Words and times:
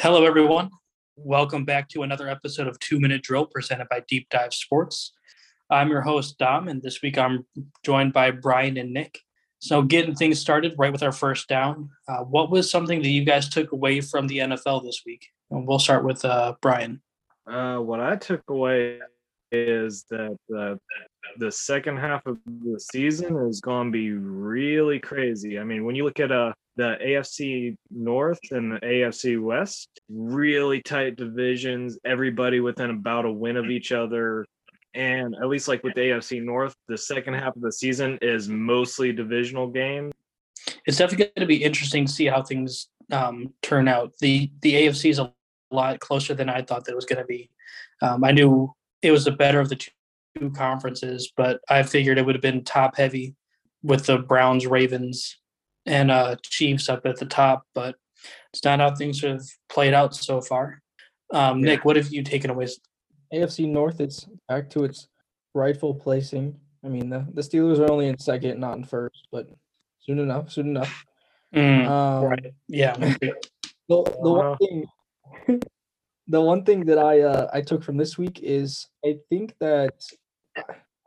Hello, 0.00 0.24
everyone. 0.24 0.70
Welcome 1.16 1.64
back 1.64 1.88
to 1.88 2.04
another 2.04 2.28
episode 2.28 2.68
of 2.68 2.78
Two 2.78 3.00
Minute 3.00 3.20
Drill 3.20 3.46
presented 3.46 3.88
by 3.88 4.04
Deep 4.06 4.28
Dive 4.30 4.54
Sports. 4.54 5.12
I'm 5.70 5.88
your 5.90 6.02
host, 6.02 6.38
Dom, 6.38 6.68
and 6.68 6.80
this 6.80 7.02
week 7.02 7.18
I'm 7.18 7.44
joined 7.84 8.12
by 8.12 8.30
Brian 8.30 8.76
and 8.76 8.92
Nick. 8.92 9.18
So, 9.58 9.82
getting 9.82 10.14
things 10.14 10.38
started 10.38 10.76
right 10.78 10.92
with 10.92 11.02
our 11.02 11.10
first 11.10 11.48
down, 11.48 11.90
uh, 12.06 12.18
what 12.18 12.48
was 12.48 12.70
something 12.70 13.02
that 13.02 13.08
you 13.08 13.24
guys 13.24 13.48
took 13.48 13.72
away 13.72 14.00
from 14.00 14.28
the 14.28 14.38
NFL 14.38 14.84
this 14.84 15.02
week? 15.04 15.26
And 15.50 15.66
we'll 15.66 15.80
start 15.80 16.04
with 16.04 16.24
uh, 16.24 16.54
Brian. 16.62 17.02
Uh, 17.44 17.78
what 17.78 17.98
I 17.98 18.14
took 18.14 18.42
away 18.48 19.00
is 19.50 20.04
that 20.10 20.38
uh, 20.56 20.76
the 21.38 21.50
second 21.50 21.96
half 21.96 22.24
of 22.24 22.38
the 22.46 22.78
season 22.78 23.36
is 23.48 23.60
going 23.60 23.88
to 23.88 23.92
be 23.92 24.12
really 24.12 25.00
crazy. 25.00 25.58
I 25.58 25.64
mean, 25.64 25.84
when 25.84 25.96
you 25.96 26.04
look 26.04 26.20
at 26.20 26.30
uh, 26.30 26.52
the 26.78 26.96
AFC 27.04 27.76
North 27.90 28.38
and 28.52 28.72
the 28.72 28.78
AFC 28.78 29.42
West, 29.42 30.00
really 30.08 30.80
tight 30.80 31.16
divisions, 31.16 31.98
everybody 32.04 32.60
within 32.60 32.90
about 32.90 33.26
a 33.26 33.32
win 33.32 33.56
of 33.56 33.66
each 33.66 33.90
other. 33.90 34.46
And 34.94 35.34
at 35.34 35.48
least 35.48 35.66
like 35.66 35.82
with 35.82 35.94
the 35.94 36.02
AFC 36.02 36.40
North, 36.42 36.76
the 36.86 36.96
second 36.96 37.34
half 37.34 37.56
of 37.56 37.62
the 37.62 37.72
season 37.72 38.16
is 38.22 38.48
mostly 38.48 39.12
divisional 39.12 39.66
games. 39.66 40.12
It's 40.86 40.98
definitely 40.98 41.26
going 41.26 41.40
to 41.40 41.46
be 41.46 41.62
interesting 41.62 42.06
to 42.06 42.12
see 42.12 42.26
how 42.26 42.42
things 42.42 42.88
um, 43.10 43.52
turn 43.60 43.88
out. 43.88 44.12
The 44.20 44.50
the 44.62 44.74
AFC 44.74 45.10
is 45.10 45.18
a 45.18 45.32
lot 45.72 45.98
closer 45.98 46.32
than 46.32 46.48
I 46.48 46.62
thought 46.62 46.84
that 46.84 46.92
it 46.92 46.96
was 46.96 47.06
going 47.06 47.20
to 47.20 47.26
be. 47.26 47.50
Um, 48.02 48.22
I 48.22 48.30
knew 48.30 48.72
it 49.02 49.10
was 49.10 49.24
the 49.24 49.32
better 49.32 49.58
of 49.58 49.68
the 49.68 49.76
two 49.76 50.50
conferences, 50.50 51.32
but 51.36 51.60
I 51.68 51.82
figured 51.82 52.18
it 52.18 52.24
would 52.24 52.36
have 52.36 52.42
been 52.42 52.62
top 52.62 52.96
heavy 52.96 53.34
with 53.82 54.06
the 54.06 54.18
Browns, 54.18 54.66
Ravens, 54.66 55.37
and 55.88 56.10
uh, 56.10 56.36
Chiefs 56.42 56.88
up 56.88 57.06
at 57.06 57.16
the 57.16 57.26
top. 57.26 57.64
But 57.74 57.96
it's 58.52 58.64
not 58.64 58.80
how 58.80 58.94
things 58.94 59.22
have 59.22 59.42
played 59.68 59.94
out 59.94 60.14
so 60.14 60.40
far. 60.40 60.82
Um, 61.32 61.60
yeah. 61.60 61.72
Nick, 61.72 61.84
what 61.84 61.96
have 61.96 62.12
you 62.12 62.22
taken 62.22 62.50
away? 62.50 62.68
AFC 63.32 63.68
North 63.68 64.00
is 64.00 64.26
back 64.48 64.70
to 64.70 64.84
its 64.84 65.08
rightful 65.54 65.94
placing. 65.94 66.58
I 66.84 66.88
mean, 66.88 67.10
the, 67.10 67.26
the 67.34 67.42
Steelers 67.42 67.78
are 67.78 67.90
only 67.90 68.06
in 68.06 68.18
second, 68.18 68.60
not 68.60 68.76
in 68.76 68.84
first, 68.84 69.26
but 69.32 69.48
soon 70.00 70.18
enough, 70.18 70.50
soon 70.50 70.68
enough. 70.68 71.04
Mm, 71.54 71.88
um, 71.88 72.24
right. 72.24 72.54
Yeah. 72.68 72.96
the, 72.96 73.34
the 73.88 74.30
one 74.30 74.56
thing 74.58 74.86
the 76.28 76.40
one 76.40 76.64
thing 76.64 76.84
that 76.86 76.98
I 76.98 77.20
uh, 77.20 77.50
I 77.52 77.60
took 77.62 77.82
from 77.82 77.96
this 77.96 78.18
week 78.18 78.40
is 78.42 78.86
I 79.04 79.16
think 79.28 79.54
that 79.60 79.94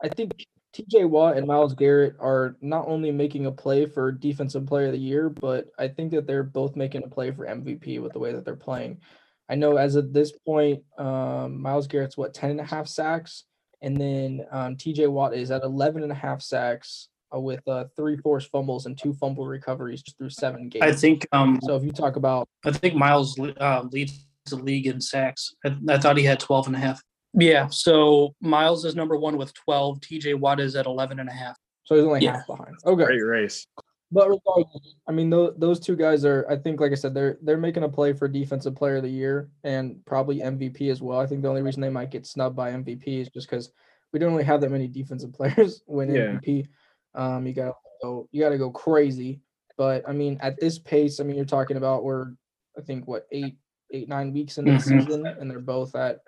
I 0.04 0.10
think 0.10 0.46
TJ 0.74 1.10
Watt 1.10 1.38
and 1.38 1.46
Myles 1.46 1.74
Garrett 1.74 2.16
are 2.20 2.56
not 2.62 2.88
only 2.88 3.12
making 3.12 3.46
a 3.46 3.52
play 3.52 3.86
for 3.86 4.12
defensive 4.12 4.66
player 4.66 4.88
of 4.88 4.94
the 4.94 5.00
year, 5.00 5.30
but 5.30 5.68
I 5.78 5.88
think 5.90 6.12
that 6.12 6.26
they're 6.26 6.44
both 6.44 6.76
making 6.76 7.04
a 7.04 7.10
play 7.10 7.32
for 7.32 7.46
MVP 7.46 8.02
with 8.02 8.14
the 8.14 8.20
way 8.20 8.32
that 8.32 8.46
they're 8.46 8.56
playing. 8.56 9.02
I 9.50 9.56
know 9.56 9.76
as 9.76 9.96
of 9.96 10.14
this 10.14 10.32
point, 10.32 10.84
um, 10.98 11.62
Myles 11.62 11.88
Garrett's 11.88 12.16
what 12.16 12.34
10 12.34 12.52
and 12.52 12.60
a 12.62 12.66
half 12.66 12.88
sacks, 12.88 13.44
and 13.82 13.98
then 13.98 14.46
um, 14.52 14.78
TJ 14.78 15.10
Watt 15.10 15.34
is 15.34 15.52
at 15.52 15.64
11 15.64 16.04
and 16.04 16.12
a 16.12 16.16
half 16.16 16.42
sacks 16.42 17.10
uh, 17.36 17.40
with 17.40 17.68
uh, 17.68 17.86
three 17.98 18.16
forced 18.16 18.50
fumbles 18.50 18.86
and 18.86 18.98
two 18.98 19.14
fumble 19.14 19.46
recoveries 19.46 20.04
through 20.18 20.30
seven 20.30 20.70
games. 20.70 20.84
I 20.84 20.94
think. 20.94 21.28
Um, 21.34 21.60
so 21.64 21.76
if 21.76 21.84
you 21.84 21.92
talk 21.92 22.16
about, 22.16 22.48
I 22.66 22.72
think 22.72 22.96
Myles 22.96 23.38
uh, 23.40 23.84
leads 23.92 24.26
the 24.50 24.56
league 24.56 24.88
in 24.88 25.02
sacks. 25.02 25.54
I, 25.66 25.76
I, 25.90 25.98
thought 25.98 26.18
he 26.18 26.24
had 26.24 26.40
12 26.40 26.68
and 26.68 26.76
a 26.76 26.80
half. 26.80 27.02
Yeah. 27.34 27.68
So 27.70 28.36
Myles 28.42 28.86
is 28.86 28.96
number 28.96 29.18
one 29.18 29.38
with 29.38 29.54
12. 29.54 30.00
TJ 30.02 30.40
Watt 30.40 30.60
is 30.60 30.76
at 30.76 30.86
11 30.86 31.20
and 31.20 31.30
a 31.30 31.34
half. 31.34 31.58
So 31.84 31.96
he's 31.96 32.04
only 32.04 32.22
yeah. 32.22 32.38
half 32.38 32.48
behind. 32.48 32.76
Okay. 32.86 33.06
Great 33.06 33.22
race. 33.22 33.68
But 34.12 34.30
regardless, 34.30 34.96
I 35.08 35.14
mean, 35.14 35.30
those, 35.30 35.54
those 35.58 35.80
two 35.80 35.96
guys 35.96 36.26
are, 36.26 36.46
I 36.50 36.58
think, 36.58 36.82
like 36.82 36.92
I 36.92 36.96
said, 36.96 37.14
they're 37.14 37.38
they're 37.42 37.58
making 37.58 37.84
a 37.84 37.90
play 37.90 38.12
for 38.12 38.28
defensive 38.28 38.76
player 38.76 38.98
of 38.98 39.04
the 39.04 39.10
year 39.10 39.50
and 39.64 40.06
probably 40.06 40.40
MVP 40.40 40.92
as 40.92 41.02
well. 41.02 41.20
I 41.20 41.26
think 41.26 41.42
the 41.42 41.48
only 41.48 41.62
reason 41.62 41.82
they 41.82 41.90
might 41.90 42.12
get 42.12 42.26
snubbed 42.26 42.56
by 42.56 42.72
MVP 42.72 43.08
is 43.08 43.30
just 43.30 43.50
because 43.50 43.72
we 44.12 44.20
don't 44.20 44.34
really 44.34 44.44
have 44.44 44.60
that 44.62 44.72
many 44.72 44.90
defensive 44.90 45.32
players 45.34 45.82
win 45.88 46.14
yeah. 46.14 46.22
MVP. 46.24 46.68
Um, 47.16 47.48
you 47.48 47.54
got 47.54 47.76
go, 48.04 48.28
you 48.32 48.42
got 48.44 48.50
to 48.50 48.58
go 48.58 48.70
crazy. 48.70 49.40
But 49.78 50.08
I 50.08 50.12
mean, 50.12 50.38
at 50.42 50.60
this 50.60 50.78
pace, 50.78 51.22
I 51.22 51.24
mean, 51.24 51.38
you're 51.38 51.46
talking 51.46 51.78
about 51.78 52.04
we're, 52.04 52.34
I 52.78 52.82
think, 52.82 53.08
what 53.08 53.28
eight 53.32 53.56
eight 53.92 54.10
nine 54.10 54.34
weeks 54.34 54.58
into 54.58 54.72
mm-hmm. 54.72 54.98
the 54.98 55.02
season, 55.04 55.26
and 55.26 55.50
they're 55.50 55.60
both 55.60 55.96
at 55.96 56.20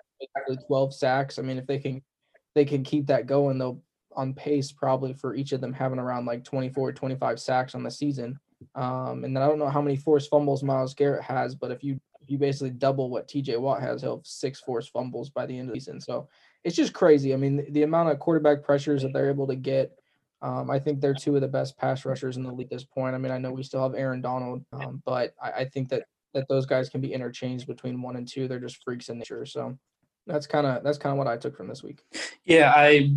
twelve 0.66 0.94
sacks. 0.94 1.38
I 1.38 1.42
mean, 1.42 1.58
if 1.58 1.66
they 1.66 1.78
can 1.78 2.02
they 2.54 2.64
can 2.64 2.82
keep 2.82 3.06
that 3.06 3.26
going, 3.26 3.58
they'll 3.58 3.82
on 4.16 4.32
pace 4.34 4.70
probably 4.72 5.12
for 5.12 5.34
each 5.34 5.52
of 5.52 5.60
them 5.60 5.72
having 5.72 5.98
around 5.98 6.24
like 6.24 6.44
24 6.44 6.92
25 6.92 7.40
sacks 7.40 7.74
on 7.74 7.82
the 7.82 7.90
season. 7.90 8.38
Um, 8.74 9.24
and 9.24 9.36
then 9.36 9.42
I 9.42 9.46
don't 9.46 9.58
know 9.58 9.68
how 9.68 9.82
many 9.82 9.96
forced 9.96 10.30
fumbles 10.30 10.62
Myles 10.62 10.94
Garrett 10.94 11.24
has, 11.24 11.54
but 11.54 11.70
if 11.70 11.82
you 11.82 12.00
you 12.26 12.38
basically 12.38 12.70
double 12.70 13.10
what 13.10 13.28
TJ 13.28 13.60
Watt 13.60 13.82
has, 13.82 14.00
he'll 14.00 14.16
have 14.16 14.26
six 14.26 14.60
forced 14.60 14.92
fumbles 14.92 15.28
by 15.28 15.44
the 15.44 15.58
end 15.58 15.68
of 15.68 15.74
the 15.74 15.80
season. 15.80 16.00
So 16.00 16.28
it's 16.62 16.76
just 16.76 16.94
crazy. 16.94 17.34
I 17.34 17.36
mean, 17.36 17.56
the, 17.56 17.70
the 17.70 17.82
amount 17.82 18.10
of 18.10 18.18
quarterback 18.18 18.62
pressures 18.62 19.02
that 19.02 19.12
they're 19.12 19.28
able 19.28 19.46
to 19.48 19.56
get. 19.56 19.92
Um, 20.40 20.70
I 20.70 20.78
think 20.78 21.00
they're 21.00 21.14
two 21.14 21.34
of 21.36 21.42
the 21.42 21.48
best 21.48 21.76
pass 21.78 22.04
rushers 22.04 22.36
in 22.36 22.42
the 22.42 22.52
league 22.52 22.66
at 22.66 22.70
this 22.70 22.84
point. 22.84 23.14
I 23.14 23.18
mean, 23.18 23.32
I 23.32 23.38
know 23.38 23.50
we 23.50 23.62
still 23.62 23.82
have 23.82 23.94
Aaron 23.94 24.20
Donald, 24.20 24.64
um, 24.72 25.02
but 25.06 25.34
I, 25.42 25.50
I, 25.50 25.64
think 25.64 25.88
that 25.88 26.04
that 26.34 26.46
those 26.48 26.66
guys 26.66 26.90
can 26.90 27.00
be 27.00 27.14
interchanged 27.14 27.66
between 27.66 28.02
one 28.02 28.16
and 28.16 28.28
two. 28.28 28.46
They're 28.46 28.58
just 28.58 28.82
freaks 28.84 29.08
in 29.08 29.18
nature. 29.18 29.46
So 29.46 29.78
that's 30.26 30.46
kind 30.46 30.66
of 30.66 30.82
that's 30.82 30.98
kind 30.98 31.12
of 31.12 31.18
what 31.18 31.26
I 31.26 31.36
took 31.36 31.56
from 31.56 31.68
this 31.68 31.82
week. 31.82 32.02
Yeah, 32.44 32.72
I 32.74 33.10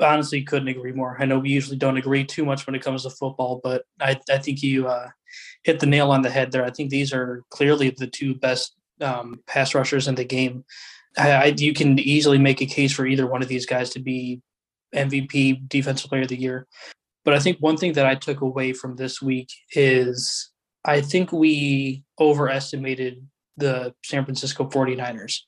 honestly 0.00 0.42
couldn't 0.42 0.68
agree 0.68 0.92
more. 0.92 1.16
I 1.18 1.24
know 1.24 1.38
we 1.38 1.50
usually 1.50 1.76
don't 1.76 1.96
agree 1.96 2.24
too 2.24 2.44
much 2.44 2.66
when 2.66 2.74
it 2.74 2.82
comes 2.82 3.02
to 3.02 3.10
football, 3.10 3.60
but 3.62 3.84
I, 4.00 4.18
I 4.30 4.38
think 4.38 4.62
you 4.62 4.88
uh, 4.88 5.08
hit 5.64 5.80
the 5.80 5.86
nail 5.86 6.10
on 6.10 6.22
the 6.22 6.30
head 6.30 6.52
there. 6.52 6.64
I 6.64 6.70
think 6.70 6.90
these 6.90 7.12
are 7.12 7.42
clearly 7.50 7.90
the 7.90 8.06
two 8.06 8.34
best 8.34 8.74
um, 9.00 9.40
pass 9.46 9.74
rushers 9.74 10.08
in 10.08 10.14
the 10.14 10.24
game. 10.24 10.64
I, 11.16 11.30
I, 11.30 11.44
you 11.56 11.74
can 11.74 11.98
easily 11.98 12.38
make 12.38 12.60
a 12.60 12.66
case 12.66 12.92
for 12.92 13.06
either 13.06 13.26
one 13.26 13.42
of 13.42 13.48
these 13.48 13.66
guys 13.66 13.90
to 13.90 14.00
be 14.00 14.40
MVP, 14.94 15.68
Defensive 15.68 16.08
Player 16.08 16.22
of 16.22 16.28
the 16.28 16.40
Year. 16.40 16.66
But 17.24 17.34
I 17.34 17.38
think 17.38 17.58
one 17.58 17.76
thing 17.76 17.92
that 17.94 18.06
I 18.06 18.14
took 18.14 18.40
away 18.40 18.72
from 18.72 18.96
this 18.96 19.22
week 19.22 19.50
is 19.72 20.50
I 20.84 21.00
think 21.00 21.32
we 21.32 22.04
overestimated 22.18 23.26
the 23.56 23.94
San 24.04 24.24
Francisco 24.24 24.68
49ers. 24.68 25.40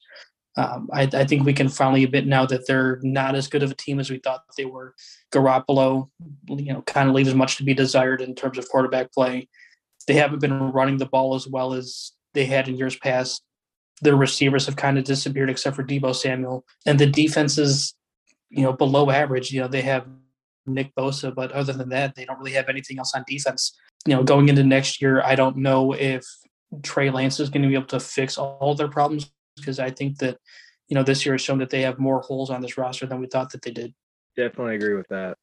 Um, 0.56 0.88
I, 0.92 1.02
I, 1.12 1.24
think 1.24 1.44
we 1.44 1.52
can 1.52 1.68
finally 1.68 2.04
admit 2.04 2.28
now 2.28 2.46
that 2.46 2.66
they're 2.68 3.00
not 3.02 3.34
as 3.34 3.48
good 3.48 3.64
of 3.64 3.72
a 3.72 3.74
team 3.74 3.98
as 3.98 4.08
we 4.08 4.18
thought 4.18 4.44
they 4.56 4.64
were. 4.64 4.94
Garoppolo, 5.32 6.10
you 6.48 6.72
know, 6.72 6.82
kind 6.82 7.08
of 7.08 7.14
leaves 7.14 7.34
much 7.34 7.56
to 7.56 7.64
be 7.64 7.74
desired 7.74 8.20
in 8.20 8.36
terms 8.36 8.56
of 8.56 8.68
quarterback 8.68 9.12
play. 9.12 9.48
They 10.06 10.14
haven't 10.14 10.40
been 10.40 10.70
running 10.70 10.98
the 10.98 11.06
ball 11.06 11.34
as 11.34 11.48
well 11.48 11.74
as 11.74 12.12
they 12.34 12.44
had 12.44 12.68
in 12.68 12.76
years 12.76 12.96
past. 12.96 13.42
Their 14.02 14.14
receivers 14.14 14.66
have 14.66 14.76
kind 14.76 14.96
of 14.96 15.04
disappeared 15.04 15.50
except 15.50 15.74
for 15.74 15.82
Deebo 15.82 16.14
Samuel, 16.14 16.64
and 16.86 16.98
the 16.98 17.06
defense 17.06 17.58
is, 17.58 17.94
you 18.50 18.62
know, 18.62 18.72
below 18.72 19.10
average. 19.10 19.50
You 19.50 19.62
know, 19.62 19.68
they 19.68 19.82
have 19.82 20.06
Nick 20.66 20.94
Bosa, 20.94 21.34
but 21.34 21.50
other 21.52 21.72
than 21.72 21.88
that, 21.88 22.14
they 22.14 22.24
don't 22.24 22.38
really 22.38 22.52
have 22.52 22.68
anything 22.68 22.98
else 22.98 23.12
on 23.14 23.24
defense 23.26 23.76
you 24.06 24.14
know, 24.14 24.22
going 24.22 24.48
into 24.48 24.64
next 24.64 25.00
year, 25.00 25.22
I 25.22 25.34
don't 25.34 25.56
know 25.56 25.92
if 25.94 26.24
Trey 26.82 27.10
Lance 27.10 27.40
is 27.40 27.48
going 27.48 27.62
to 27.62 27.68
be 27.68 27.74
able 27.74 27.86
to 27.86 28.00
fix 28.00 28.36
all 28.36 28.74
their 28.74 28.88
problems 28.88 29.30
because 29.56 29.78
I 29.78 29.90
think 29.90 30.18
that, 30.18 30.38
you 30.88 30.94
know, 30.94 31.02
this 31.02 31.24
year 31.24 31.34
has 31.34 31.42
shown 31.42 31.58
that 31.58 31.70
they 31.70 31.82
have 31.82 31.98
more 31.98 32.20
holes 32.20 32.50
on 32.50 32.60
this 32.60 32.76
roster 32.76 33.06
than 33.06 33.20
we 33.20 33.26
thought 33.26 33.50
that 33.52 33.62
they 33.62 33.70
did. 33.70 33.94
Definitely 34.36 34.76
agree 34.76 34.94
with 34.94 35.08
that. 35.08 35.36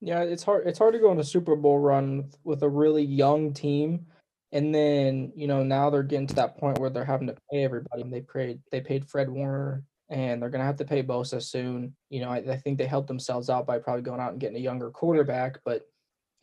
Yeah, 0.00 0.22
it's 0.22 0.42
hard. 0.42 0.66
It's 0.66 0.78
hard 0.78 0.94
to 0.94 0.98
go 0.98 1.10
on 1.10 1.20
a 1.20 1.24
Super 1.24 1.56
Bowl 1.56 1.78
run 1.78 2.30
with 2.42 2.62
a 2.62 2.68
really 2.68 3.04
young 3.04 3.52
team, 3.52 4.06
and 4.50 4.74
then 4.74 5.30
you 5.36 5.46
know 5.46 5.62
now 5.62 5.90
they're 5.90 6.02
getting 6.02 6.26
to 6.28 6.34
that 6.36 6.56
point 6.56 6.78
where 6.78 6.88
they're 6.88 7.04
having 7.04 7.26
to 7.26 7.36
pay 7.52 7.64
everybody. 7.64 8.04
They 8.04 8.22
paid 8.22 8.60
they 8.72 8.80
paid 8.80 9.06
Fred 9.06 9.28
Warner, 9.28 9.84
and 10.08 10.40
they're 10.40 10.48
gonna 10.48 10.64
have 10.64 10.78
to 10.78 10.86
pay 10.86 11.02
Bosa 11.02 11.42
soon. 11.42 11.94
You 12.08 12.22
know, 12.22 12.30
I, 12.30 12.36
I 12.36 12.56
think 12.56 12.78
they 12.78 12.86
helped 12.86 13.08
themselves 13.08 13.50
out 13.50 13.66
by 13.66 13.78
probably 13.78 14.00
going 14.02 14.20
out 14.20 14.32
and 14.32 14.40
getting 14.40 14.56
a 14.56 14.60
younger 14.60 14.90
quarterback, 14.90 15.60
but 15.66 15.82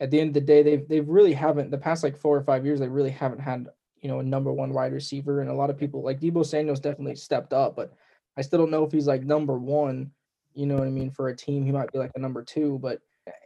at 0.00 0.10
the 0.10 0.20
end 0.20 0.28
of 0.28 0.34
the 0.34 0.40
day, 0.40 0.62
they've 0.62 0.86
they've 0.86 1.08
really 1.08 1.32
haven't 1.32 1.70
the 1.70 1.78
past 1.78 2.04
like 2.04 2.16
four 2.16 2.36
or 2.36 2.42
five 2.42 2.64
years. 2.64 2.78
They 2.78 2.88
really 2.88 3.10
haven't 3.10 3.40
had 3.40 3.68
you 4.00 4.08
know 4.08 4.20
a 4.20 4.24
number 4.24 4.52
one 4.52 4.72
wide 4.72 4.92
receiver, 4.92 5.40
and 5.40 5.50
a 5.50 5.54
lot 5.54 5.70
of 5.70 5.78
people 5.78 6.02
like 6.02 6.20
Deebo 6.20 6.44
Samuel's 6.44 6.80
definitely 6.80 7.16
stepped 7.16 7.52
up, 7.52 7.76
but 7.76 7.94
I 8.36 8.42
still 8.42 8.58
don't 8.58 8.70
know 8.70 8.84
if 8.84 8.92
he's 8.92 9.06
like 9.06 9.24
number 9.24 9.58
one. 9.58 10.10
You 10.54 10.66
know 10.66 10.76
what 10.76 10.86
I 10.86 10.90
mean? 10.90 11.10
For 11.10 11.28
a 11.28 11.36
team, 11.36 11.64
he 11.64 11.72
might 11.72 11.92
be 11.92 11.98
like 11.98 12.12
a 12.14 12.20
number 12.20 12.42
two, 12.42 12.78
but 12.80 13.00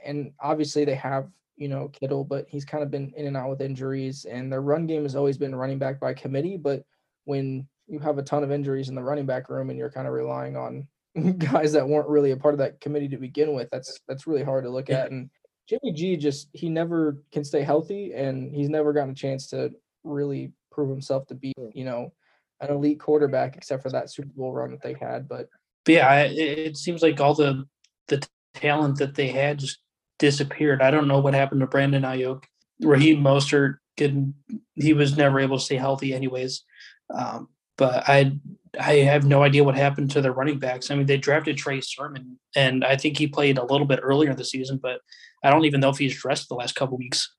and 0.04 0.32
obviously 0.40 0.84
they 0.84 0.94
have 0.94 1.28
you 1.56 1.68
know 1.68 1.88
Kittle, 1.88 2.24
but 2.24 2.46
he's 2.48 2.64
kind 2.64 2.82
of 2.82 2.90
been 2.90 3.12
in 3.16 3.26
and 3.26 3.36
out 3.36 3.50
with 3.50 3.60
injuries, 3.60 4.24
and 4.24 4.52
their 4.52 4.62
run 4.62 4.86
game 4.86 5.02
has 5.02 5.16
always 5.16 5.38
been 5.38 5.54
running 5.54 5.78
back 5.78 6.00
by 6.00 6.14
committee. 6.14 6.56
But 6.56 6.84
when 7.24 7.66
you 7.86 7.98
have 8.00 8.18
a 8.18 8.22
ton 8.22 8.44
of 8.44 8.52
injuries 8.52 8.88
in 8.88 8.94
the 8.94 9.02
running 9.02 9.26
back 9.26 9.48
room, 9.48 9.70
and 9.70 9.78
you're 9.78 9.90
kind 9.90 10.06
of 10.06 10.12
relying 10.12 10.56
on 10.56 10.86
guys 11.38 11.72
that 11.72 11.88
weren't 11.88 12.08
really 12.08 12.30
a 12.30 12.36
part 12.36 12.54
of 12.54 12.58
that 12.58 12.80
committee 12.80 13.08
to 13.08 13.18
begin 13.18 13.54
with, 13.54 13.68
that's 13.70 14.00
that's 14.08 14.26
really 14.26 14.44
hard 14.44 14.64
to 14.64 14.70
look 14.70 14.90
at. 14.90 15.10
And 15.10 15.30
Jimmy 15.68 15.92
G 15.92 16.16
just 16.16 16.48
he 16.52 16.68
never 16.68 17.18
can 17.32 17.44
stay 17.44 17.62
healthy 17.62 18.12
and 18.12 18.54
he's 18.54 18.68
never 18.68 18.92
gotten 18.92 19.10
a 19.10 19.14
chance 19.14 19.46
to 19.48 19.72
really 20.04 20.52
prove 20.70 20.90
himself 20.90 21.26
to 21.28 21.34
be, 21.34 21.52
you 21.74 21.84
know, 21.84 22.12
an 22.60 22.70
elite 22.70 23.00
quarterback 23.00 23.56
except 23.56 23.82
for 23.82 23.90
that 23.90 24.10
Super 24.10 24.30
Bowl 24.34 24.52
run 24.52 24.70
that 24.70 24.82
they 24.82 24.94
had. 24.94 25.28
But, 25.28 25.48
but 25.84 25.94
yeah, 25.94 26.22
it, 26.22 26.38
it 26.38 26.76
seems 26.76 27.02
like 27.02 27.20
all 27.20 27.34
the 27.34 27.64
the 28.08 28.26
talent 28.54 28.98
that 28.98 29.14
they 29.14 29.28
had 29.28 29.58
just 29.58 29.78
disappeared. 30.18 30.82
I 30.82 30.90
don't 30.90 31.08
know 31.08 31.18
what 31.18 31.34
happened 31.34 31.60
to 31.60 31.66
Brandon 31.66 32.02
Aiyuk. 32.02 32.44
Raheem 32.80 33.22
Mostert 33.22 33.76
could 33.96 34.32
he 34.74 34.92
was 34.92 35.16
never 35.16 35.40
able 35.40 35.58
to 35.58 35.64
stay 35.64 35.76
healthy 35.76 36.14
anyways. 36.14 36.64
Um, 37.12 37.48
but 37.76 38.08
I 38.08 38.32
I 38.78 38.94
have 38.96 39.24
no 39.24 39.42
idea 39.42 39.64
what 39.64 39.76
happened 39.76 40.10
to 40.12 40.20
their 40.20 40.32
running 40.32 40.58
backs. 40.58 40.90
I 40.90 40.94
mean, 40.94 41.06
they 41.06 41.18
drafted 41.18 41.56
Trey 41.58 41.80
Sermon, 41.80 42.38
and 42.56 42.84
I 42.84 42.96
think 42.96 43.18
he 43.18 43.26
played 43.26 43.58
a 43.58 43.64
little 43.64 43.86
bit 43.86 44.00
earlier 44.02 44.30
in 44.30 44.36
the 44.36 44.44
season, 44.44 44.78
but 44.82 45.00
I 45.44 45.50
don't 45.50 45.64
even 45.64 45.80
know 45.80 45.90
if 45.90 45.98
he's 45.98 46.18
dressed 46.18 46.48
the 46.48 46.54
last 46.54 46.74
couple 46.74 46.96
weeks. 46.96 47.34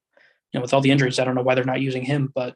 You 0.54 0.60
know, 0.60 0.62
with 0.62 0.74
all 0.74 0.82
the 0.82 0.92
injuries, 0.92 1.20
I 1.20 1.26
don't 1.26 1.36
know 1.36 1.42
why 1.42 1.56
they're 1.56 1.64
not 1.64 1.82
using 1.82 2.04
him. 2.04 2.32
But 2.34 2.56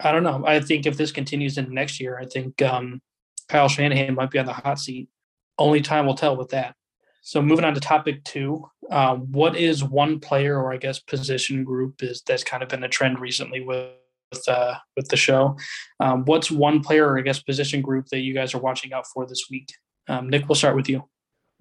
I 0.00 0.12
don't 0.12 0.22
know. 0.22 0.44
I 0.46 0.60
think 0.60 0.86
if 0.86 0.96
this 0.96 1.12
continues 1.12 1.58
into 1.58 1.74
next 1.74 2.00
year, 2.00 2.18
I 2.18 2.26
think 2.26 2.62
um, 2.62 3.00
Kyle 3.48 3.68
Shanahan 3.68 4.14
might 4.14 4.30
be 4.30 4.38
on 4.38 4.46
the 4.46 4.52
hot 4.52 4.78
seat. 4.78 5.08
Only 5.58 5.80
time 5.80 6.06
will 6.06 6.14
tell 6.14 6.36
with 6.36 6.50
that. 6.50 6.74
So 7.22 7.40
moving 7.40 7.64
on 7.64 7.74
to 7.74 7.80
topic 7.80 8.24
two, 8.24 8.68
um, 8.90 9.30
what 9.30 9.56
is 9.56 9.84
one 9.84 10.18
player 10.18 10.60
or 10.60 10.72
I 10.72 10.76
guess 10.76 10.98
position 10.98 11.62
group 11.62 12.02
is 12.02 12.20
that's 12.26 12.42
kind 12.42 12.62
of 12.62 12.68
been 12.68 12.82
a 12.82 12.88
trend 12.88 13.20
recently 13.20 13.60
with 13.60 13.90
with, 14.32 14.48
uh, 14.48 14.74
with 14.96 15.08
the 15.08 15.16
show? 15.16 15.56
Um, 16.00 16.24
what's 16.24 16.50
one 16.50 16.80
player 16.80 17.06
or 17.06 17.18
I 17.18 17.22
guess 17.22 17.42
position 17.42 17.82
group 17.82 18.06
that 18.06 18.20
you 18.20 18.34
guys 18.34 18.54
are 18.54 18.60
watching 18.60 18.92
out 18.92 19.06
for 19.06 19.26
this 19.26 19.46
week? 19.50 19.68
Um, 20.08 20.30
Nick, 20.30 20.48
we'll 20.48 20.56
start 20.56 20.74
with 20.74 20.88
you. 20.88 21.04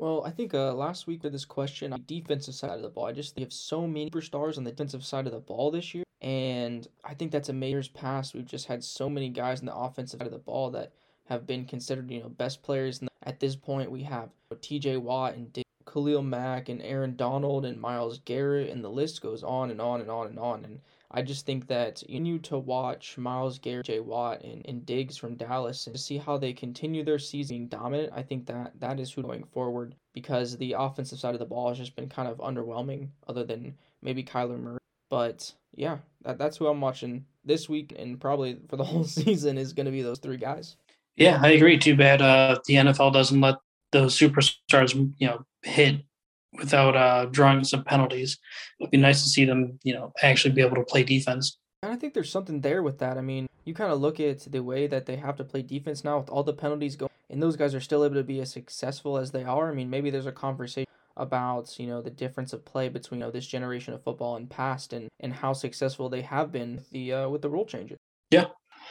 Well, 0.01 0.23
I 0.25 0.31
think 0.31 0.55
uh, 0.55 0.73
last 0.73 1.05
week 1.05 1.21
with 1.21 1.31
this 1.31 1.45
question, 1.45 1.93
defensive 2.07 2.55
side 2.55 2.71
of 2.71 2.81
the 2.81 2.89
ball, 2.89 3.05
I 3.05 3.11
just 3.11 3.35
think 3.35 3.45
have 3.45 3.53
so 3.53 3.85
many 3.85 4.09
superstars 4.09 4.57
on 4.57 4.63
the 4.63 4.71
defensive 4.71 5.05
side 5.05 5.27
of 5.27 5.31
the 5.31 5.39
ball 5.39 5.69
this 5.69 5.93
year, 5.93 6.03
and 6.21 6.87
I 7.05 7.13
think 7.13 7.31
that's 7.31 7.49
a 7.49 7.53
years 7.53 7.87
past. 7.87 8.33
We've 8.33 8.43
just 8.43 8.65
had 8.65 8.83
so 8.83 9.07
many 9.11 9.29
guys 9.29 9.59
in 9.59 9.67
the 9.67 9.75
offensive 9.75 10.19
side 10.19 10.25
of 10.25 10.33
the 10.33 10.39
ball 10.39 10.71
that 10.71 10.93
have 11.25 11.45
been 11.45 11.65
considered, 11.65 12.09
you 12.09 12.19
know, 12.19 12.29
best 12.29 12.63
players. 12.63 12.99
And 12.99 13.09
at 13.21 13.39
this 13.39 13.55
point, 13.55 13.91
we 13.91 14.01
have 14.01 14.29
T.J. 14.61 14.97
Watt 14.97 15.35
and 15.35 15.53
Dick, 15.53 15.67
Khalil 15.85 16.23
Mack 16.23 16.67
and 16.67 16.81
Aaron 16.81 17.15
Donald 17.15 17.63
and 17.63 17.79
Myles 17.79 18.17
Garrett, 18.25 18.71
and 18.71 18.83
the 18.83 18.89
list 18.89 19.21
goes 19.21 19.43
on 19.43 19.69
and 19.69 19.79
on 19.79 20.01
and 20.01 20.09
on 20.09 20.25
and 20.25 20.39
on. 20.39 20.65
And 20.65 20.79
I 21.13 21.21
just 21.21 21.45
think 21.45 21.67
that 21.67 22.03
you 22.09 22.19
need 22.19 22.43
to 22.45 22.57
watch 22.57 23.17
Myles 23.17 23.59
Garrett, 23.59 23.85
Jay 23.85 23.99
Watt, 23.99 24.43
and, 24.43 24.65
and 24.65 24.85
Diggs 24.85 25.17
from 25.17 25.35
Dallas 25.35 25.87
and 25.87 25.99
see 25.99 26.17
how 26.17 26.37
they 26.37 26.53
continue 26.53 27.03
their 27.03 27.19
season 27.19 27.57
being 27.57 27.67
dominant. 27.67 28.13
I 28.15 28.21
think 28.21 28.45
that 28.47 28.79
that 28.79 28.99
is 28.99 29.11
who 29.11 29.21
going 29.21 29.43
forward 29.43 29.95
because 30.13 30.57
the 30.57 30.75
offensive 30.77 31.19
side 31.19 31.35
of 31.35 31.39
the 31.39 31.45
ball 31.45 31.69
has 31.69 31.77
just 31.77 31.95
been 31.95 32.09
kind 32.09 32.29
of 32.29 32.37
underwhelming, 32.37 33.09
other 33.27 33.43
than 33.43 33.75
maybe 34.01 34.23
Kyler 34.23 34.59
Murray. 34.59 34.79
But 35.09 35.53
yeah, 35.75 35.97
that, 36.23 36.37
that's 36.37 36.57
who 36.57 36.67
I'm 36.67 36.79
watching 36.79 37.25
this 37.43 37.67
week 37.67 37.93
and 37.97 38.19
probably 38.19 38.59
for 38.69 38.77
the 38.77 38.83
whole 38.85 39.03
season 39.03 39.57
is 39.57 39.73
going 39.73 39.85
to 39.85 39.91
be 39.91 40.01
those 40.01 40.19
three 40.19 40.37
guys. 40.37 40.77
Yeah, 41.17 41.39
I 41.41 41.49
agree. 41.49 41.77
Too 41.77 41.97
bad 41.97 42.21
uh, 42.21 42.59
the 42.65 42.75
NFL 42.75 43.13
doesn't 43.13 43.41
let 43.41 43.55
those 43.91 44.17
superstars, 44.17 44.95
you 45.17 45.27
know, 45.27 45.45
hit 45.61 46.05
without 46.53 46.95
uh, 46.95 47.25
drawing 47.25 47.63
some 47.63 47.83
penalties. 47.83 48.37
It'd 48.79 48.91
be 48.91 48.97
nice 48.97 49.23
to 49.23 49.29
see 49.29 49.45
them, 49.45 49.79
you 49.83 49.93
know, 49.93 50.11
actually 50.21 50.53
be 50.53 50.61
able 50.61 50.75
to 50.75 50.83
play 50.83 51.03
defense. 51.03 51.57
And 51.83 51.91
I 51.91 51.95
think 51.95 52.13
there's 52.13 52.31
something 52.31 52.61
there 52.61 52.83
with 52.83 52.99
that. 52.99 53.17
I 53.17 53.21
mean, 53.21 53.47
you 53.65 53.73
kind 53.73 53.91
of 53.91 53.99
look 53.99 54.19
at 54.19 54.51
the 54.51 54.61
way 54.61 54.87
that 54.87 55.05
they 55.05 55.15
have 55.15 55.35
to 55.37 55.43
play 55.43 55.61
defense 55.61 56.03
now 56.03 56.19
with 56.19 56.29
all 56.29 56.43
the 56.43 56.53
penalties 56.53 56.95
going, 56.95 57.11
and 57.29 57.41
those 57.41 57.55
guys 57.55 57.73
are 57.73 57.79
still 57.79 58.03
able 58.05 58.15
to 58.15 58.23
be 58.23 58.39
as 58.41 58.51
successful 58.51 59.17
as 59.17 59.31
they 59.31 59.43
are. 59.43 59.71
I 59.71 59.73
mean, 59.73 59.89
maybe 59.89 60.09
there's 60.09 60.25
a 60.25 60.31
conversation 60.31 60.87
about 61.17 61.77
you 61.79 61.87
know 61.87 62.01
the 62.01 62.09
difference 62.09 62.53
of 62.53 62.63
play 62.65 62.87
between 62.87 63.19
you 63.19 63.25
know, 63.25 63.31
this 63.31 63.45
generation 63.45 63.93
of 63.93 64.03
football 64.03 64.35
and 64.35 64.49
past, 64.49 64.93
and 64.93 65.09
and 65.19 65.33
how 65.33 65.53
successful 65.53 66.09
they 66.09 66.21
have 66.21 66.51
been 66.51 66.75
with 66.75 66.89
the 66.91 67.13
uh, 67.13 67.29
with 67.29 67.41
the 67.41 67.49
rule 67.49 67.65
changes. 67.65 67.97
Yeah, 68.29 68.45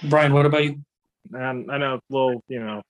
Brian, 0.04 0.32
what 0.32 0.46
about 0.46 0.64
you? 0.64 0.80
And 1.32 1.70
I 1.70 1.78
know 1.78 1.94
a 1.94 2.00
little, 2.08 2.42
you 2.48 2.60
know, 2.60 2.82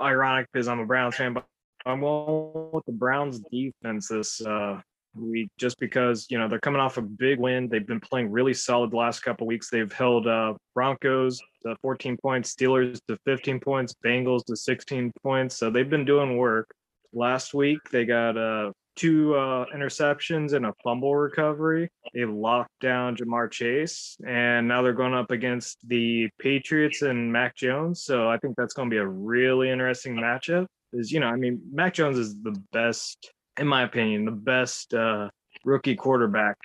ironic 0.00 0.46
because 0.52 0.68
I'm 0.68 0.80
a 0.80 0.86
Browns 0.86 1.16
fan, 1.16 1.32
but 1.32 1.46
I'm 1.86 2.00
going 2.00 2.70
with 2.72 2.84
the 2.86 2.92
Browns 2.92 3.40
defense 3.50 4.08
this 4.08 4.44
uh, 4.44 4.80
week 5.14 5.50
just 5.58 5.78
because, 5.78 6.26
you 6.30 6.38
know, 6.38 6.48
they're 6.48 6.60
coming 6.60 6.80
off 6.80 6.96
a 6.96 7.02
big 7.02 7.38
win. 7.38 7.68
They've 7.68 7.86
been 7.86 8.00
playing 8.00 8.30
really 8.30 8.54
solid 8.54 8.90
the 8.90 8.96
last 8.96 9.20
couple 9.20 9.46
weeks. 9.46 9.70
They've 9.70 9.92
held 9.92 10.26
uh, 10.26 10.54
Broncos 10.74 11.40
to 11.62 11.76
14 11.82 12.16
points, 12.18 12.54
Steelers 12.54 13.00
to 13.08 13.18
15 13.24 13.60
points, 13.60 13.94
Bengals 14.04 14.44
to 14.46 14.56
16 14.56 15.12
points. 15.22 15.56
So 15.56 15.70
they've 15.70 15.88
been 15.88 16.04
doing 16.04 16.36
work. 16.36 16.68
Last 17.12 17.54
week, 17.54 17.78
they 17.90 18.04
got 18.04 18.36
uh, 18.36 18.72
two 18.94 19.34
uh, 19.34 19.64
interceptions 19.74 20.52
and 20.52 20.66
a 20.66 20.74
fumble 20.84 21.16
recovery. 21.16 21.88
They 22.12 22.26
locked 22.26 22.78
down 22.80 23.16
Ja'Marr 23.16 23.50
Chase, 23.50 24.18
and 24.26 24.68
now 24.68 24.82
they're 24.82 24.92
going 24.92 25.14
up 25.14 25.30
against 25.30 25.78
the 25.88 26.28
Patriots 26.38 27.00
and 27.00 27.32
Mac 27.32 27.56
Jones. 27.56 28.02
So 28.02 28.28
I 28.28 28.36
think 28.36 28.56
that's 28.56 28.74
going 28.74 28.90
to 28.90 28.94
be 28.94 28.98
a 28.98 29.06
really 29.06 29.70
interesting 29.70 30.16
matchup 30.16 30.66
is 30.92 31.12
you 31.12 31.20
know 31.20 31.26
I 31.26 31.36
mean 31.36 31.60
Mac 31.72 31.94
Jones 31.94 32.18
is 32.18 32.34
the 32.42 32.60
best 32.72 33.30
in 33.58 33.66
my 33.66 33.82
opinion 33.82 34.24
the 34.24 34.30
best 34.30 34.94
uh, 34.94 35.28
rookie 35.64 35.96
quarterback 35.96 36.56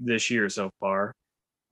this 0.00 0.30
year 0.30 0.48
so 0.48 0.70
far, 0.80 1.14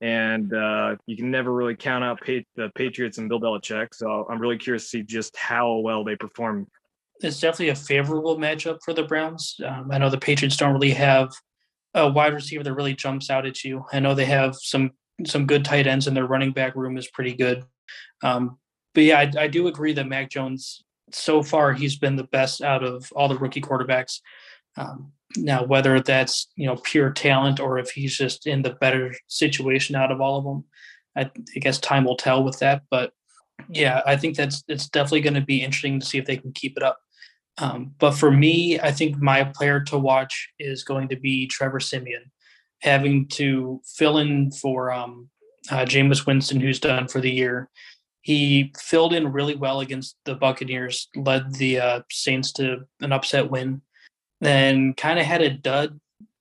and 0.01 0.53
uh, 0.53 0.95
you 1.05 1.15
can 1.15 1.31
never 1.31 1.53
really 1.53 1.75
count 1.75 2.03
out 2.03 2.19
the 2.25 2.71
Patriots 2.75 3.17
and 3.17 3.29
Bill 3.29 3.39
Belichick. 3.39 3.89
So 3.93 4.27
I'm 4.29 4.39
really 4.39 4.57
curious 4.57 4.83
to 4.83 4.89
see 4.89 5.03
just 5.03 5.35
how 5.37 5.77
well 5.77 6.03
they 6.03 6.15
perform. 6.15 6.67
It's 7.21 7.39
definitely 7.39 7.69
a 7.69 7.75
favorable 7.75 8.37
matchup 8.37 8.79
for 8.83 8.93
the 8.93 9.03
Browns. 9.03 9.55
Um, 9.65 9.89
I 9.91 9.97
know 9.97 10.09
the 10.09 10.19
Patriots 10.19 10.57
don't 10.57 10.73
really 10.73 10.91
have 10.91 11.31
a 11.93 12.09
wide 12.09 12.33
receiver 12.33 12.63
that 12.63 12.73
really 12.73 12.93
jumps 12.93 13.29
out 13.29 13.45
at 13.45 13.63
you. 13.63 13.85
I 13.91 13.99
know 13.99 14.13
they 14.13 14.25
have 14.25 14.55
some 14.55 14.91
some 15.25 15.47
good 15.47 15.65
tight 15.65 15.87
ends, 15.87 16.07
and 16.07 16.15
their 16.15 16.27
running 16.27 16.51
back 16.51 16.75
room 16.75 16.97
is 16.97 17.09
pretty 17.09 17.33
good. 17.33 17.63
Um, 18.21 18.57
but 18.93 19.03
yeah, 19.03 19.19
I, 19.19 19.43
I, 19.43 19.47
do 19.47 19.67
agree 19.67 19.93
that 19.93 20.07
Mac 20.07 20.29
Jones 20.29 20.83
so 21.11 21.41
far 21.41 21.73
he's 21.73 21.97
been 21.97 22.15
the 22.15 22.23
best 22.23 22.61
out 22.61 22.83
of 22.83 23.11
all 23.15 23.27
the 23.27 23.37
rookie 23.37 23.61
quarterbacks. 23.61 24.19
Um, 24.75 25.11
now, 25.35 25.63
whether 25.63 25.99
that's 25.99 26.47
you 26.55 26.67
know 26.67 26.77
pure 26.77 27.11
talent 27.11 27.59
or 27.59 27.77
if 27.79 27.91
he's 27.91 28.17
just 28.17 28.47
in 28.47 28.61
the 28.61 28.71
better 28.71 29.13
situation 29.27 29.95
out 29.95 30.11
of 30.11 30.21
all 30.21 30.37
of 30.37 30.43
them, 30.45 30.63
I, 31.15 31.31
I 31.55 31.59
guess 31.59 31.79
time 31.79 32.05
will 32.05 32.15
tell 32.15 32.43
with 32.43 32.59
that. 32.59 32.83
But 32.89 33.11
yeah, 33.69 34.01
I 34.05 34.15
think 34.15 34.35
that's 34.35 34.63
it's 34.67 34.89
definitely 34.89 35.21
going 35.21 35.33
to 35.33 35.41
be 35.41 35.63
interesting 35.63 35.99
to 35.99 36.05
see 36.05 36.17
if 36.17 36.25
they 36.25 36.37
can 36.37 36.51
keep 36.53 36.77
it 36.77 36.83
up. 36.83 36.97
Um, 37.57 37.93
but 37.97 38.11
for 38.11 38.31
me, 38.31 38.79
I 38.79 38.91
think 38.91 39.17
my 39.17 39.43
player 39.43 39.79
to 39.85 39.97
watch 39.97 40.49
is 40.59 40.83
going 40.83 41.07
to 41.09 41.15
be 41.15 41.47
Trevor 41.47 41.79
Siemian, 41.79 42.31
having 42.81 43.27
to 43.29 43.81
fill 43.95 44.19
in 44.19 44.51
for 44.51 44.91
um, 44.91 45.29
uh, 45.71 45.85
Jameis 45.85 46.25
Winston, 46.25 46.59
who's 46.59 46.79
done 46.79 47.07
for 47.07 47.19
the 47.19 47.31
year. 47.31 47.69
He 48.27 48.73
filled 48.77 49.13
in 49.13 49.31
really 49.31 49.55
well 49.55 49.79
against 49.79 50.17
the 50.25 50.35
Buccaneers, 50.35 51.07
led 51.15 51.53
the 51.53 51.79
uh, 51.79 52.01
Saints 52.11 52.51
to 52.53 52.79
an 52.99 53.13
upset 53.13 53.49
win, 53.49 53.81
then 54.41 54.95
kind 54.95 55.17
of 55.17 55.25
had 55.25 55.41
a 55.41 55.49
dud 55.49 55.97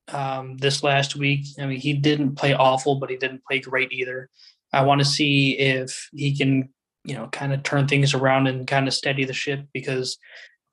um, 0.08 0.56
this 0.56 0.82
last 0.82 1.14
week. 1.14 1.46
I 1.60 1.66
mean, 1.66 1.78
he 1.78 1.92
didn't 1.92 2.34
play 2.34 2.54
awful, 2.54 2.96
but 2.96 3.08
he 3.08 3.16
didn't 3.16 3.44
play 3.44 3.60
great 3.60 3.92
either. 3.92 4.28
I 4.72 4.82
want 4.82 5.00
to 5.00 5.04
see 5.04 5.52
if 5.52 6.08
he 6.12 6.36
can, 6.36 6.70
you 7.04 7.14
know, 7.14 7.28
kind 7.28 7.54
of 7.54 7.62
turn 7.62 7.86
things 7.86 8.14
around 8.14 8.48
and 8.48 8.66
kind 8.66 8.88
of 8.88 8.94
steady 8.94 9.24
the 9.24 9.32
ship 9.32 9.64
because, 9.72 10.18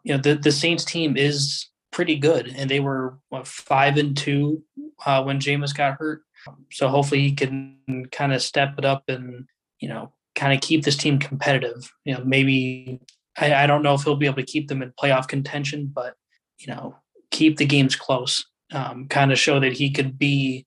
you 0.03 0.15
know, 0.15 0.19
the, 0.19 0.33
the 0.33 0.51
Saints 0.51 0.83
team 0.83 1.15
is 1.15 1.67
pretty 1.91 2.15
good 2.15 2.47
and 2.57 2.71
they 2.71 2.79
were 2.79 3.19
what, 3.29 3.45
five 3.45 3.97
and 3.97 4.17
two 4.17 4.63
uh, 5.05 5.21
when 5.21 5.37
Jameis 5.37 5.77
got 5.77 5.99
hurt. 5.99 6.23
So 6.71 6.87
hopefully 6.87 7.21
he 7.21 7.33
can 7.33 8.07
kind 8.11 8.33
of 8.33 8.41
step 8.41 8.79
it 8.79 8.83
up 8.83 9.03
and, 9.07 9.45
you 9.79 9.89
know, 9.89 10.11
kind 10.35 10.53
of 10.53 10.61
keep 10.61 10.83
this 10.83 10.97
team 10.97 11.19
competitive. 11.19 11.91
You 12.05 12.15
know, 12.15 12.23
maybe 12.23 12.99
I, 13.37 13.53
I, 13.63 13.67
don't 13.67 13.83
know 13.83 13.93
if 13.93 14.03
he'll 14.03 14.15
be 14.15 14.25
able 14.25 14.37
to 14.37 14.43
keep 14.43 14.67
them 14.67 14.81
in 14.81 14.91
playoff 14.91 15.27
contention, 15.27 15.91
but 15.93 16.15
you 16.59 16.73
know, 16.73 16.95
keep 17.31 17.57
the 17.57 17.65
games 17.65 17.95
close. 17.95 18.45
Um, 18.71 19.07
kind 19.07 19.31
of 19.31 19.37
show 19.37 19.59
that 19.59 19.73
he 19.73 19.91
could 19.91 20.17
be 20.17 20.65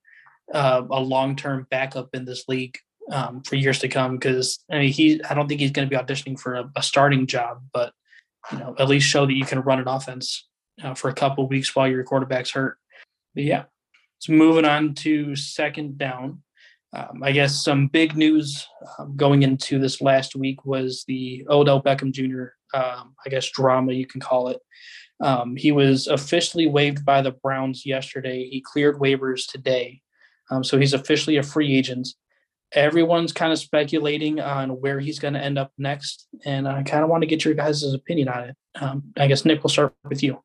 uh, 0.52 0.82
a 0.90 1.00
long-term 1.00 1.66
backup 1.70 2.10
in 2.14 2.24
this 2.24 2.44
league 2.46 2.78
um, 3.10 3.42
for 3.42 3.56
years 3.56 3.80
to 3.80 3.88
come. 3.88 4.16
Because 4.16 4.64
I 4.70 4.78
mean, 4.78 4.92
he 4.92 5.22
I 5.24 5.34
don't 5.34 5.48
think 5.48 5.60
he's 5.60 5.72
going 5.72 5.88
to 5.88 5.96
be 5.96 6.00
auditioning 6.00 6.38
for 6.38 6.54
a, 6.54 6.70
a, 6.76 6.82
starting 6.82 7.26
job, 7.26 7.62
but 7.72 7.92
you 8.52 8.58
know, 8.58 8.74
at 8.78 8.88
least 8.88 9.08
show 9.08 9.26
that 9.26 9.34
you 9.34 9.44
can 9.44 9.60
run 9.60 9.80
an 9.80 9.88
offense 9.88 10.46
uh, 10.82 10.94
for 10.94 11.08
a 11.08 11.14
couple 11.14 11.48
weeks 11.48 11.74
while 11.74 11.88
your 11.88 12.04
quarterback's 12.04 12.52
hurt. 12.52 12.78
But 13.34 13.44
yeah, 13.44 13.64
so 14.18 14.32
moving 14.32 14.64
on 14.64 14.94
to 14.94 15.36
second 15.36 15.98
down. 15.98 16.42
Um, 16.92 17.22
I 17.22 17.32
guess 17.32 17.62
some 17.62 17.88
big 17.88 18.16
news 18.16 18.66
um, 18.98 19.16
going 19.16 19.42
into 19.42 19.78
this 19.78 20.00
last 20.00 20.36
week 20.36 20.64
was 20.64 21.04
the 21.06 21.46
Odell 21.48 21.82
Beckham 21.82 22.12
Jr. 22.12 22.54
Um, 22.76 23.14
I 23.24 23.28
guess 23.28 23.50
drama 23.50 23.92
you 23.92 24.06
can 24.06 24.20
call 24.20 24.48
it. 24.48 24.58
Um, 25.20 25.56
he 25.56 25.72
was 25.72 26.06
officially 26.06 26.66
waived 26.66 27.04
by 27.04 27.22
the 27.22 27.32
Browns 27.32 27.86
yesterday. 27.86 28.48
He 28.48 28.60
cleared 28.60 28.98
waivers 28.98 29.46
today, 29.50 30.02
um, 30.50 30.62
so 30.62 30.78
he's 30.78 30.92
officially 30.92 31.38
a 31.38 31.42
free 31.42 31.76
agent. 31.76 32.08
Everyone's 32.72 33.32
kind 33.32 33.52
of 33.52 33.58
speculating 33.58 34.40
on 34.40 34.80
where 34.80 35.00
he's 35.00 35.18
going 35.18 35.34
to 35.34 35.42
end 35.42 35.58
up 35.58 35.72
next, 35.78 36.28
and 36.44 36.68
I 36.68 36.82
kind 36.82 37.02
of 37.02 37.08
want 37.08 37.22
to 37.22 37.26
get 37.26 37.44
your 37.44 37.54
guys' 37.54 37.94
opinion 37.94 38.28
on 38.28 38.44
it. 38.50 38.56
Um, 38.80 39.04
I 39.16 39.26
guess 39.26 39.44
Nick, 39.44 39.62
will 39.62 39.70
start 39.70 39.94
with 40.04 40.22
you. 40.22 40.42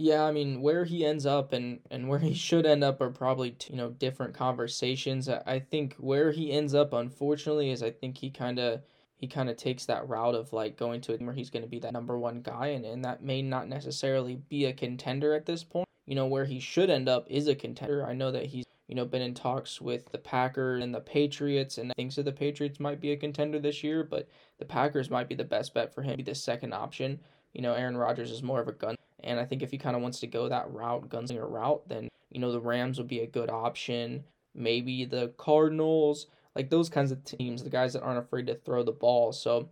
Yeah, 0.00 0.24
I 0.24 0.32
mean, 0.32 0.62
where 0.62 0.86
he 0.86 1.04
ends 1.04 1.26
up 1.26 1.52
and, 1.52 1.80
and 1.90 2.08
where 2.08 2.18
he 2.18 2.32
should 2.46 2.64
end 2.64 2.82
up 2.82 3.02
are 3.02 3.10
probably, 3.10 3.54
you 3.68 3.76
know, 3.76 3.90
different 3.90 4.32
conversations. 4.32 5.28
I 5.28 5.58
think 5.58 5.94
where 5.98 6.32
he 6.32 6.52
ends 6.52 6.74
up, 6.74 6.94
unfortunately, 6.94 7.70
is 7.70 7.82
I 7.82 7.90
think 7.90 8.16
he 8.16 8.30
kind 8.30 8.58
of 8.58 8.80
he 9.16 9.26
kind 9.26 9.50
of 9.50 9.58
takes 9.58 9.84
that 9.84 10.08
route 10.08 10.34
of 10.34 10.54
like 10.54 10.78
going 10.78 11.02
to 11.02 11.16
where 11.18 11.34
he's 11.34 11.50
going 11.50 11.64
to 11.64 11.68
be 11.68 11.80
that 11.80 11.92
number 11.92 12.18
one 12.18 12.40
guy, 12.40 12.68
and, 12.68 12.86
and 12.86 13.04
that 13.04 13.22
may 13.22 13.42
not 13.42 13.68
necessarily 13.68 14.36
be 14.36 14.64
a 14.64 14.72
contender 14.72 15.34
at 15.34 15.44
this 15.44 15.62
point. 15.62 15.86
You 16.06 16.14
know, 16.14 16.26
where 16.26 16.46
he 16.46 16.60
should 16.60 16.88
end 16.88 17.06
up 17.06 17.26
is 17.28 17.46
a 17.46 17.54
contender. 17.54 18.06
I 18.06 18.14
know 18.14 18.30
that 18.30 18.46
he's 18.46 18.64
you 18.88 18.94
know, 18.96 19.04
been 19.04 19.22
in 19.22 19.34
talks 19.34 19.82
with 19.82 20.10
the 20.10 20.18
Packers 20.18 20.82
and 20.82 20.94
the 20.94 21.00
Patriots, 21.00 21.76
and 21.76 21.92
thinks 21.94 22.16
that 22.16 22.24
the 22.24 22.32
Patriots 22.32 22.80
might 22.80 23.00
be 23.00 23.12
a 23.12 23.16
contender 23.18 23.58
this 23.58 23.84
year, 23.84 24.02
but 24.02 24.28
the 24.58 24.64
Packers 24.64 25.10
might 25.10 25.28
be 25.28 25.34
the 25.34 25.44
best 25.44 25.74
bet 25.74 25.94
for 25.94 26.02
him, 26.02 26.16
be 26.16 26.22
the 26.22 26.34
second 26.34 26.72
option. 26.72 27.20
You 27.52 27.60
know, 27.62 27.74
Aaron 27.74 27.96
Rodgers 27.96 28.30
is 28.30 28.42
more 28.42 28.60
of 28.60 28.68
a 28.68 28.72
gun, 28.72 28.96
and 29.24 29.40
I 29.40 29.44
think 29.44 29.62
if 29.62 29.70
he 29.70 29.78
kind 29.78 29.96
of 29.96 30.02
wants 30.02 30.20
to 30.20 30.26
go 30.26 30.48
that 30.48 30.72
route, 30.72 31.08
gunslinger 31.08 31.50
route, 31.50 31.88
then 31.88 32.08
you 32.30 32.40
know 32.40 32.52
the 32.52 32.60
Rams 32.60 32.98
would 32.98 33.08
be 33.08 33.20
a 33.20 33.26
good 33.26 33.50
option. 33.50 34.24
Maybe 34.54 35.04
the 35.04 35.32
Cardinals, 35.36 36.26
like 36.54 36.70
those 36.70 36.88
kinds 36.88 37.12
of 37.12 37.24
teams, 37.24 37.62
the 37.62 37.70
guys 37.70 37.92
that 37.92 38.02
aren't 38.02 38.18
afraid 38.18 38.46
to 38.48 38.54
throw 38.54 38.82
the 38.82 38.92
ball. 38.92 39.32
So 39.32 39.68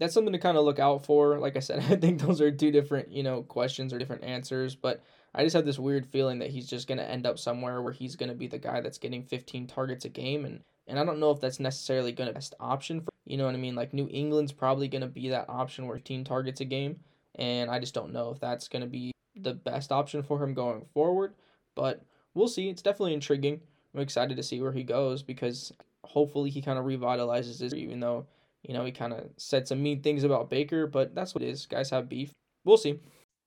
that's 0.00 0.14
something 0.14 0.32
to 0.32 0.38
kind 0.38 0.56
of 0.56 0.64
look 0.64 0.78
out 0.78 1.04
for. 1.04 1.38
Like 1.38 1.56
I 1.56 1.60
said, 1.60 1.78
I 1.90 1.96
think 1.96 2.20
those 2.20 2.40
are 2.40 2.50
two 2.50 2.70
different, 2.70 3.12
you 3.12 3.22
know, 3.22 3.42
questions 3.42 3.92
or 3.92 3.98
different 3.98 4.24
answers, 4.24 4.74
but 4.74 5.02
I 5.34 5.42
just 5.42 5.56
have 5.56 5.66
this 5.66 5.78
weird 5.78 6.06
feeling 6.06 6.38
that 6.38 6.50
he's 6.50 6.68
just 6.68 6.86
going 6.86 6.98
to 6.98 7.10
end 7.10 7.26
up 7.26 7.38
somewhere 7.38 7.82
where 7.82 7.92
he's 7.92 8.16
going 8.16 8.28
to 8.28 8.36
be 8.36 8.46
the 8.46 8.58
guy 8.58 8.80
that's 8.80 8.98
getting 8.98 9.24
15 9.24 9.66
targets 9.66 10.04
a 10.04 10.08
game 10.08 10.44
and 10.44 10.60
and 10.86 10.98
I 10.98 11.04
don't 11.06 11.18
know 11.18 11.30
if 11.30 11.40
that's 11.40 11.60
necessarily 11.60 12.12
going 12.12 12.26
to 12.26 12.32
be 12.32 12.34
the 12.34 12.40
best 12.40 12.54
option 12.60 13.00
for, 13.00 13.10
you 13.24 13.38
know 13.38 13.46
what 13.46 13.54
I 13.54 13.58
mean? 13.58 13.74
Like 13.74 13.94
New 13.94 14.06
England's 14.10 14.52
probably 14.52 14.86
going 14.86 15.00
to 15.00 15.08
be 15.08 15.30
that 15.30 15.48
option 15.48 15.86
where 15.86 15.96
15 15.96 16.24
targets 16.24 16.60
a 16.60 16.66
game 16.66 17.00
and 17.36 17.70
I 17.70 17.78
just 17.78 17.94
don't 17.94 18.12
know 18.12 18.30
if 18.30 18.40
that's 18.40 18.68
going 18.68 18.82
to 18.82 18.88
be 18.88 19.12
the 19.36 19.54
best 19.54 19.92
option 19.92 20.22
for 20.22 20.42
him 20.42 20.54
going 20.54 20.84
forward, 20.92 21.34
but 21.74 22.02
we'll 22.34 22.48
see. 22.48 22.68
It's 22.68 22.82
definitely 22.82 23.14
intriguing. 23.14 23.60
I'm 23.94 24.00
excited 24.00 24.36
to 24.36 24.42
see 24.42 24.60
where 24.60 24.72
he 24.72 24.82
goes 24.82 25.22
because 25.22 25.72
hopefully 26.04 26.50
he 26.50 26.62
kind 26.62 26.78
of 26.78 26.84
revitalizes 26.84 27.60
his 27.60 27.74
even 27.74 28.00
though, 28.00 28.26
you 28.62 28.74
know, 28.74 28.84
he 28.84 28.92
kind 28.92 29.12
of 29.12 29.24
said 29.36 29.66
some 29.66 29.82
mean 29.82 30.02
things 30.02 30.24
about 30.24 30.50
Baker, 30.50 30.86
but 30.86 31.14
that's 31.14 31.34
what 31.34 31.42
it 31.42 31.48
is. 31.48 31.66
Guys 31.66 31.90
have 31.90 32.08
beef. 32.08 32.32
We'll 32.64 32.76
see. 32.76 33.00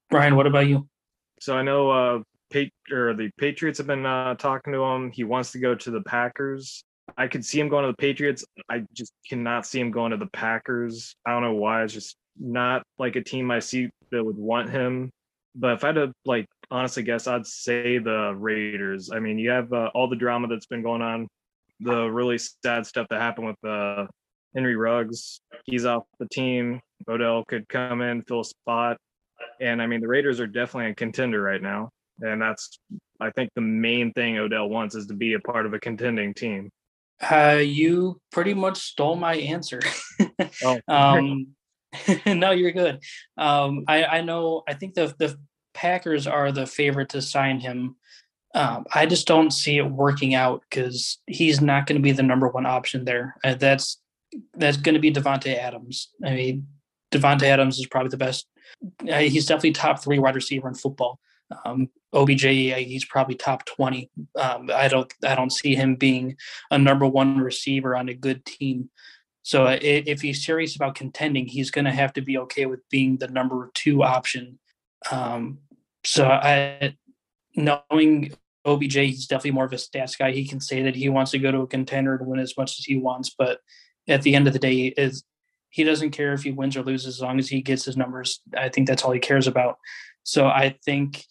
Brian, 0.10 0.36
what 0.36 0.48
about 0.48 0.68
you? 0.68 0.88
So 1.40 1.56
I 1.56 1.64
know 1.64 1.90
uh 1.90 2.20
Pat- 2.50 2.72
or 2.92 3.14
the 3.14 3.30
Patriots 3.38 3.78
have 3.78 3.88
been 3.88 4.06
uh, 4.06 4.36
talking 4.36 4.74
to 4.74 4.82
him. 4.82 5.12
He 5.12 5.24
wants 5.24 5.52
to 5.52 5.60
go 5.60 5.76
to 5.76 5.92
the 5.92 6.02
Packers. 6.02 6.84
I 7.18 7.28
could 7.28 7.46
see 7.46 7.60
him 7.60 7.70
going 7.70 7.86
to 7.86 7.92
the 7.92 7.98
Patriots. 7.98 8.46
I 8.70 8.84
just 8.94 9.14
cannot 9.28 9.66
see 9.66 9.80
him 9.80 9.92
going 9.92 10.12
to 10.12 10.18
the 10.18 10.28
Packers. 10.28 11.16
I 11.26 11.32
don't 11.32 11.44
know 11.44 11.54
why. 11.54 11.84
It's 11.84 11.94
just 11.94 12.18
not 12.40 12.84
like 12.98 13.16
a 13.16 13.24
team 13.24 13.52
I 13.52 13.60
see 13.60 13.90
that 14.12 14.24
would 14.24 14.38
want 14.38 14.70
him. 14.70 15.12
But 15.56 15.74
if 15.74 15.84
I 15.84 15.88
had 15.88 15.96
to 15.96 16.14
like 16.26 16.46
honestly 16.70 17.04
guess, 17.04 17.28
I'd 17.28 17.48
say 17.48 17.98
the 17.98 18.34
Raiders. 18.36 19.10
I 19.12 19.20
mean, 19.20 19.40
you 19.40 19.50
have 19.50 19.72
uh, 19.74 19.90
all 19.94 20.08
the 20.08 20.16
drama 20.16 20.48
that's 20.48 20.66
been 20.66 20.84
going 20.84 21.02
on, 21.02 21.28
the 21.80 22.08
really 22.08 22.38
sad 22.38 22.86
stuff 22.86 23.08
that 23.10 23.22
happened 23.22 23.48
with 23.48 23.70
uh, 23.70 24.06
Henry 24.56 24.76
Ruggs. 24.76 25.42
He's 25.66 25.86
off 25.86 26.04
the 26.20 26.28
team. 26.28 26.80
Odell 27.08 27.44
could 27.46 27.68
come 27.70 28.02
in, 28.02 28.22
fill 28.24 28.42
a 28.42 28.46
spot. 28.46 28.98
And 29.62 29.82
I 29.82 29.88
mean, 29.88 30.02
the 30.02 30.08
Raiders 30.08 30.40
are 30.40 30.48
definitely 30.48 30.92
a 30.92 30.96
contender 30.96 31.42
right 31.42 31.62
now. 31.62 31.90
And 32.22 32.42
that's, 32.42 32.80
I 33.20 33.30
think, 33.32 33.52
the 33.56 33.62
main 33.62 34.12
thing 34.14 34.38
Odell 34.38 34.70
wants 34.70 34.96
is 34.96 35.06
to 35.08 35.14
be 35.14 35.34
a 35.34 35.40
part 35.40 35.66
of 35.66 35.74
a 35.74 35.80
contending 35.80 36.34
team. 36.34 36.70
Uh, 37.22 37.60
you 37.64 38.20
pretty 38.32 38.54
much 38.54 38.78
stole 38.78 39.16
my 39.16 39.36
answer. 39.36 39.80
oh. 40.64 40.80
um, 40.88 41.48
no, 42.26 42.52
you're 42.52 42.72
good. 42.72 43.02
Um, 43.38 43.86
I, 43.88 44.06
I 44.06 44.22
know, 44.22 44.64
I 44.68 44.74
think 44.74 44.94
the, 44.94 45.14
the 45.18 45.38
Packers 45.74 46.28
are 46.28 46.52
the 46.52 46.66
favorite 46.66 47.10
to 47.10 47.22
sign 47.22 47.60
him. 47.60 47.96
Um, 48.56 48.86
I 48.94 49.06
just 49.06 49.28
don't 49.28 49.52
see 49.52 49.78
it 49.78 49.90
working 49.90 50.34
out 50.34 50.64
because 50.70 51.20
he's 51.28 51.62
not 51.62 51.86
going 51.86 51.98
to 51.98 52.02
be 52.02 52.14
the 52.14 52.24
number 52.24 52.48
one 52.48 52.66
option 52.66 53.06
there. 53.06 53.36
Uh, 53.44 53.54
that's 53.54 54.02
that's 54.56 54.78
going 54.78 54.96
to 54.96 55.02
be 55.02 55.12
Davante 55.14 55.56
Adams. 55.56 56.10
I 56.26 56.32
mean, 56.32 56.68
Davante 57.12 57.44
Adams 57.44 57.78
is 57.78 57.86
probably 57.86 58.10
the 58.10 58.18
best 58.18 58.48
uh, 59.10 59.20
he's 59.20 59.46
definitely 59.46 59.72
top 59.72 60.04
three 60.04 60.20
wide 60.20 60.36
receiver 60.36 60.68
in 60.68 60.76
football. 60.76 61.20
Um, 61.66 61.90
OBJ, 62.14 62.44
he's 62.44 63.06
probably 63.06 63.36
top 63.36 63.66
twenty. 63.66 64.10
Um, 64.36 64.70
I 64.74 64.88
don't, 64.88 65.12
I 65.26 65.36
don't 65.36 65.52
see 65.52 65.76
him 65.76 65.96
being 65.96 66.36
a 66.72 66.78
number 66.78 67.08
one 67.08 67.38
receiver 67.38 67.96
on 67.96 68.10
a 68.10 68.14
good 68.14 68.46
team. 68.46 68.90
So 69.48 69.64
uh, 69.64 69.78
if 69.82 70.20
he's 70.20 70.44
serious 70.44 70.76
about 70.76 70.96
contending, 70.96 71.48
he's 71.48 71.72
going 71.72 71.86
to 71.86 71.92
have 71.92 72.12
to 72.16 72.22
be 72.22 72.38
okay 72.38 72.66
with 72.66 72.82
being 72.90 73.16
the 73.16 73.30
number 73.30 73.72
two 73.74 74.04
option. 74.04 74.60
Um, 75.10 75.60
so 76.04 76.28
I, 76.28 76.98
knowing 77.56 78.34
OBJ, 78.66 78.96
he's 78.96 79.26
definitely 79.26 79.52
more 79.52 79.64
of 79.64 79.72
a 79.72 79.78
stats 79.78 80.20
guy. 80.20 80.32
He 80.32 80.46
can 80.46 80.60
say 80.60 80.84
that 80.84 80.98
he 80.98 81.08
wants 81.08 81.32
to 81.32 81.40
go 81.40 81.50
to 81.50 81.62
a 81.62 81.68
contender 81.68 82.18
to 82.18 82.26
win 82.26 82.42
as 82.42 82.58
much 82.58 82.78
as 82.78 82.84
he 82.84 82.98
wants, 82.98 83.34
but 83.38 83.62
at 84.10 84.22
the 84.22 84.36
end 84.36 84.48
of 84.48 84.54
the 84.54 84.60
day, 84.60 84.88
is 84.98 85.24
he 85.70 85.86
doesn't 85.86 86.12
care 86.12 86.34
if 86.34 86.44
he 86.44 86.52
wins 86.52 86.76
or 86.76 86.84
loses 86.84 87.16
as 87.16 87.22
long 87.22 87.40
as 87.40 87.48
he 87.48 87.62
gets 87.62 87.86
his 87.86 87.96
numbers. 87.96 88.42
I 88.58 88.68
think 88.68 88.86
that's 88.86 89.04
all 89.04 89.14
he 89.14 89.20
cares 89.22 89.48
about. 89.48 89.78
So 90.24 90.48
I 90.48 90.76
think, 90.84 91.24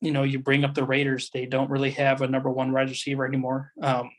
you 0.00 0.12
know, 0.12 0.22
you 0.22 0.38
bring 0.38 0.62
up 0.62 0.74
the 0.74 0.84
Raiders, 0.84 1.30
they 1.30 1.46
don't 1.46 1.70
really 1.70 1.90
have 1.90 2.22
a 2.22 2.28
number 2.28 2.48
one 2.48 2.70
wide 2.70 2.90
receiver 2.90 3.26
anymore. 3.26 3.72
Um, 3.82 4.12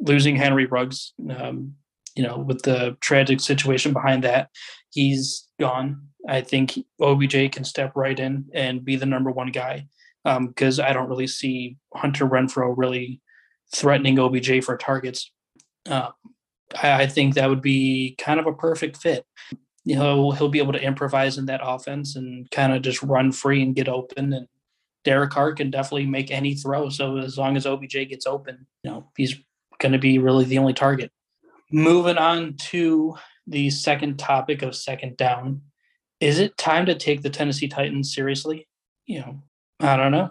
losing 0.00 0.34
Henry 0.34 0.66
Ruggs, 0.66 1.12
um, 1.30 1.76
you 2.18 2.24
know, 2.24 2.36
with 2.36 2.62
the 2.62 2.96
tragic 3.00 3.38
situation 3.38 3.92
behind 3.92 4.24
that, 4.24 4.50
he's 4.90 5.46
gone. 5.60 6.08
I 6.28 6.40
think 6.40 6.76
OBJ 7.00 7.52
can 7.52 7.62
step 7.62 7.92
right 7.94 8.18
in 8.18 8.46
and 8.52 8.84
be 8.84 8.96
the 8.96 9.06
number 9.06 9.30
one 9.30 9.52
guy 9.52 9.86
because 10.24 10.80
um, 10.80 10.84
I 10.84 10.92
don't 10.92 11.08
really 11.08 11.28
see 11.28 11.76
Hunter 11.94 12.26
Renfrow 12.26 12.74
really 12.76 13.20
threatening 13.72 14.18
OBJ 14.18 14.64
for 14.64 14.76
targets. 14.76 15.30
Uh, 15.88 16.08
I 16.82 17.06
think 17.06 17.34
that 17.34 17.48
would 17.48 17.62
be 17.62 18.16
kind 18.18 18.40
of 18.40 18.48
a 18.48 18.52
perfect 18.52 18.96
fit. 18.96 19.24
You 19.84 19.94
know, 19.94 20.32
he'll 20.32 20.48
be 20.48 20.58
able 20.58 20.72
to 20.72 20.82
improvise 20.82 21.38
in 21.38 21.46
that 21.46 21.60
offense 21.62 22.16
and 22.16 22.50
kind 22.50 22.72
of 22.72 22.82
just 22.82 23.00
run 23.04 23.30
free 23.30 23.62
and 23.62 23.76
get 23.76 23.88
open. 23.88 24.32
And 24.32 24.48
Derek 25.04 25.30
Carr 25.30 25.52
can 25.52 25.70
definitely 25.70 26.06
make 26.06 26.32
any 26.32 26.56
throw. 26.56 26.88
So 26.88 27.18
as 27.18 27.38
long 27.38 27.56
as 27.56 27.64
OBJ 27.64 28.08
gets 28.08 28.26
open, 28.26 28.66
you 28.82 28.90
know, 28.90 29.12
he's 29.16 29.36
going 29.78 29.92
to 29.92 29.98
be 29.98 30.18
really 30.18 30.44
the 30.44 30.58
only 30.58 30.74
target. 30.74 31.12
Moving 31.70 32.16
on 32.16 32.54
to 32.54 33.16
the 33.46 33.70
second 33.70 34.18
topic 34.18 34.62
of 34.62 34.74
second 34.74 35.16
down. 35.16 35.62
Is 36.20 36.38
it 36.38 36.56
time 36.56 36.86
to 36.86 36.94
take 36.94 37.22
the 37.22 37.30
Tennessee 37.30 37.68
Titans 37.68 38.14
seriously? 38.14 38.66
You 39.06 39.20
know, 39.20 39.42
I 39.80 39.96
don't 39.96 40.12
know. 40.12 40.30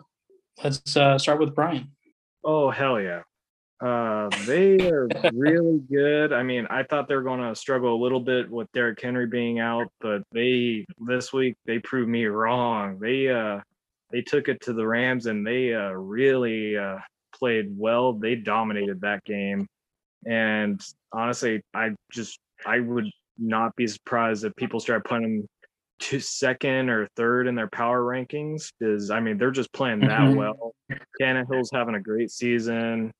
Let's 0.63 0.97
uh, 0.97 1.17
start 1.17 1.39
with 1.39 1.55
Brian. 1.55 1.91
Oh, 2.43 2.69
hell 2.69 2.99
yeah. 2.99 3.21
Uh, 3.79 4.29
they 4.45 4.89
are 4.89 5.07
really 5.33 5.79
good. 5.91 6.33
I 6.33 6.41
mean, 6.41 6.65
I 6.69 6.83
thought 6.83 7.07
they 7.07 7.15
were 7.15 7.21
going 7.21 7.41
to 7.41 7.55
struggle 7.55 7.93
a 7.93 8.01
little 8.01 8.19
bit 8.19 8.49
with 8.49 8.71
Derrick 8.71 8.99
Henry 9.01 9.27
being 9.27 9.59
out, 9.59 9.87
but 10.01 10.23
they 10.31 10.85
this 10.99 11.31
week 11.31 11.55
they 11.65 11.79
proved 11.79 12.09
me 12.09 12.25
wrong. 12.25 12.97
They 12.99 13.29
uh 13.29 13.61
they 14.11 14.21
took 14.21 14.47
it 14.47 14.61
to 14.61 14.73
the 14.73 14.87
Rams 14.87 15.27
and 15.27 15.45
they 15.45 15.75
uh 15.75 15.91
really 15.91 16.75
uh 16.75 16.97
played 17.35 17.67
well. 17.77 18.13
They 18.13 18.35
dominated 18.35 19.01
that 19.01 19.23
game. 19.25 19.67
And 20.27 20.81
honestly, 21.11 21.61
I 21.73 21.91
just 22.11 22.39
I 22.65 22.79
would 22.79 23.09
not 23.37 23.75
be 23.75 23.87
surprised 23.87 24.43
if 24.43 24.55
people 24.55 24.79
start 24.79 25.05
putting 25.05 25.39
them 25.39 25.47
to 25.99 26.19
second 26.19 26.89
or 26.89 27.07
third 27.15 27.47
in 27.47 27.55
their 27.55 27.67
power 27.67 28.03
rankings 28.03 28.71
because 28.79 29.09
I 29.09 29.19
mean 29.19 29.37
they're 29.37 29.51
just 29.51 29.73
playing 29.73 30.01
that 30.01 30.19
mm-hmm. 30.19 30.35
well. 30.35 30.75
Tannehill's 31.19 31.71
having 31.73 31.95
a 31.95 32.01
great 32.01 32.29
season. 32.31 33.11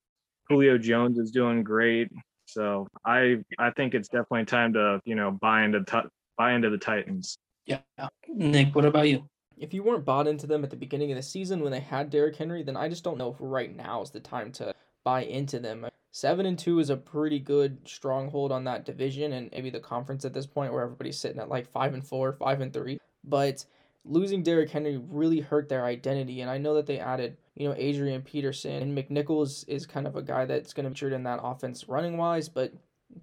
Julio 0.50 0.78
Jones 0.78 1.18
is 1.18 1.32
doing 1.32 1.64
great. 1.64 2.10
So 2.46 2.88
I 3.06 3.38
I 3.58 3.72
think 3.72 3.94
it's 3.94 4.08
definitely 4.08 4.46
time 4.46 4.74
to 4.74 5.02
you 5.06 5.16
know 5.16 5.32
buy 5.32 5.64
into 5.64 5.84
t- 5.84 6.10
buy 6.38 6.54
into 6.54 6.70
the 6.70 6.78
Titans. 6.78 7.38
Yeah, 7.66 7.80
Nick, 8.30 8.76
what 8.76 8.86
about 8.86 9.10
you? 9.10 9.28
If 9.58 9.74
you 9.74 9.84
weren't 9.84 10.06
bought 10.06 10.28
into 10.28 10.48
them 10.48 10.64
at 10.64 10.70
the 10.70 10.78
beginning 10.78 11.12
of 11.12 11.18
the 11.18 11.24
season 11.24 11.62
when 11.62 11.72
they 11.72 11.80
had 11.80 12.10
Derrick 12.10 12.36
Henry, 12.36 12.64
then 12.64 12.78
I 12.78 12.88
just 12.88 13.04
don't 13.04 13.18
know 13.18 13.32
if 13.32 13.38
right 13.40 13.76
now 13.76 14.02
is 14.02 14.12
the 14.12 14.20
time 14.20 14.52
to 14.54 14.74
buy 15.04 15.24
into 15.24 15.60
them. 15.60 15.88
Seven 16.12 16.46
and 16.46 16.58
two 16.58 16.80
is 16.80 16.90
a 16.90 16.98
pretty 16.98 17.40
good 17.40 17.78
stronghold 17.88 18.52
on 18.52 18.64
that 18.64 18.86
division 18.86 19.34
and 19.34 19.50
maybe 19.52 19.70
the 19.70 19.80
conference 19.80 20.26
at 20.26 20.34
this 20.34 20.48
point 20.48 20.74
where 20.74 20.84
everybody's 20.84 21.20
sitting 21.20 21.40
at 21.40 21.50
like 21.50 21.72
five 21.72 21.94
and 21.94 22.06
four, 22.06 22.34
five 22.34 22.62
and 22.62 22.74
three. 22.74 23.00
But 23.24 23.66
losing 24.04 24.42
Derrick 24.42 24.70
Henry 24.70 24.98
really 24.98 25.42
hurt 25.42 25.70
their 25.70 25.86
identity. 25.86 26.42
And 26.42 26.50
I 26.50 26.58
know 26.58 26.74
that 26.76 26.86
they 26.86 27.00
added, 27.00 27.38
you 27.56 27.68
know, 27.68 27.76
Adrian 27.78 28.22
Peterson 28.22 28.82
and 28.82 28.98
McNichols 28.98 29.68
is 29.68 29.86
kind 29.86 30.08
of 30.08 30.16
a 30.16 30.22
guy 30.22 30.46
that's 30.46 30.74
going 30.74 30.86
to 30.86 30.90
be 30.90 30.96
featured 30.96 31.14
in 31.14 31.24
that 31.24 31.40
offense 31.44 31.88
running 31.88 32.18
wise, 32.18 32.50
but 32.50 32.74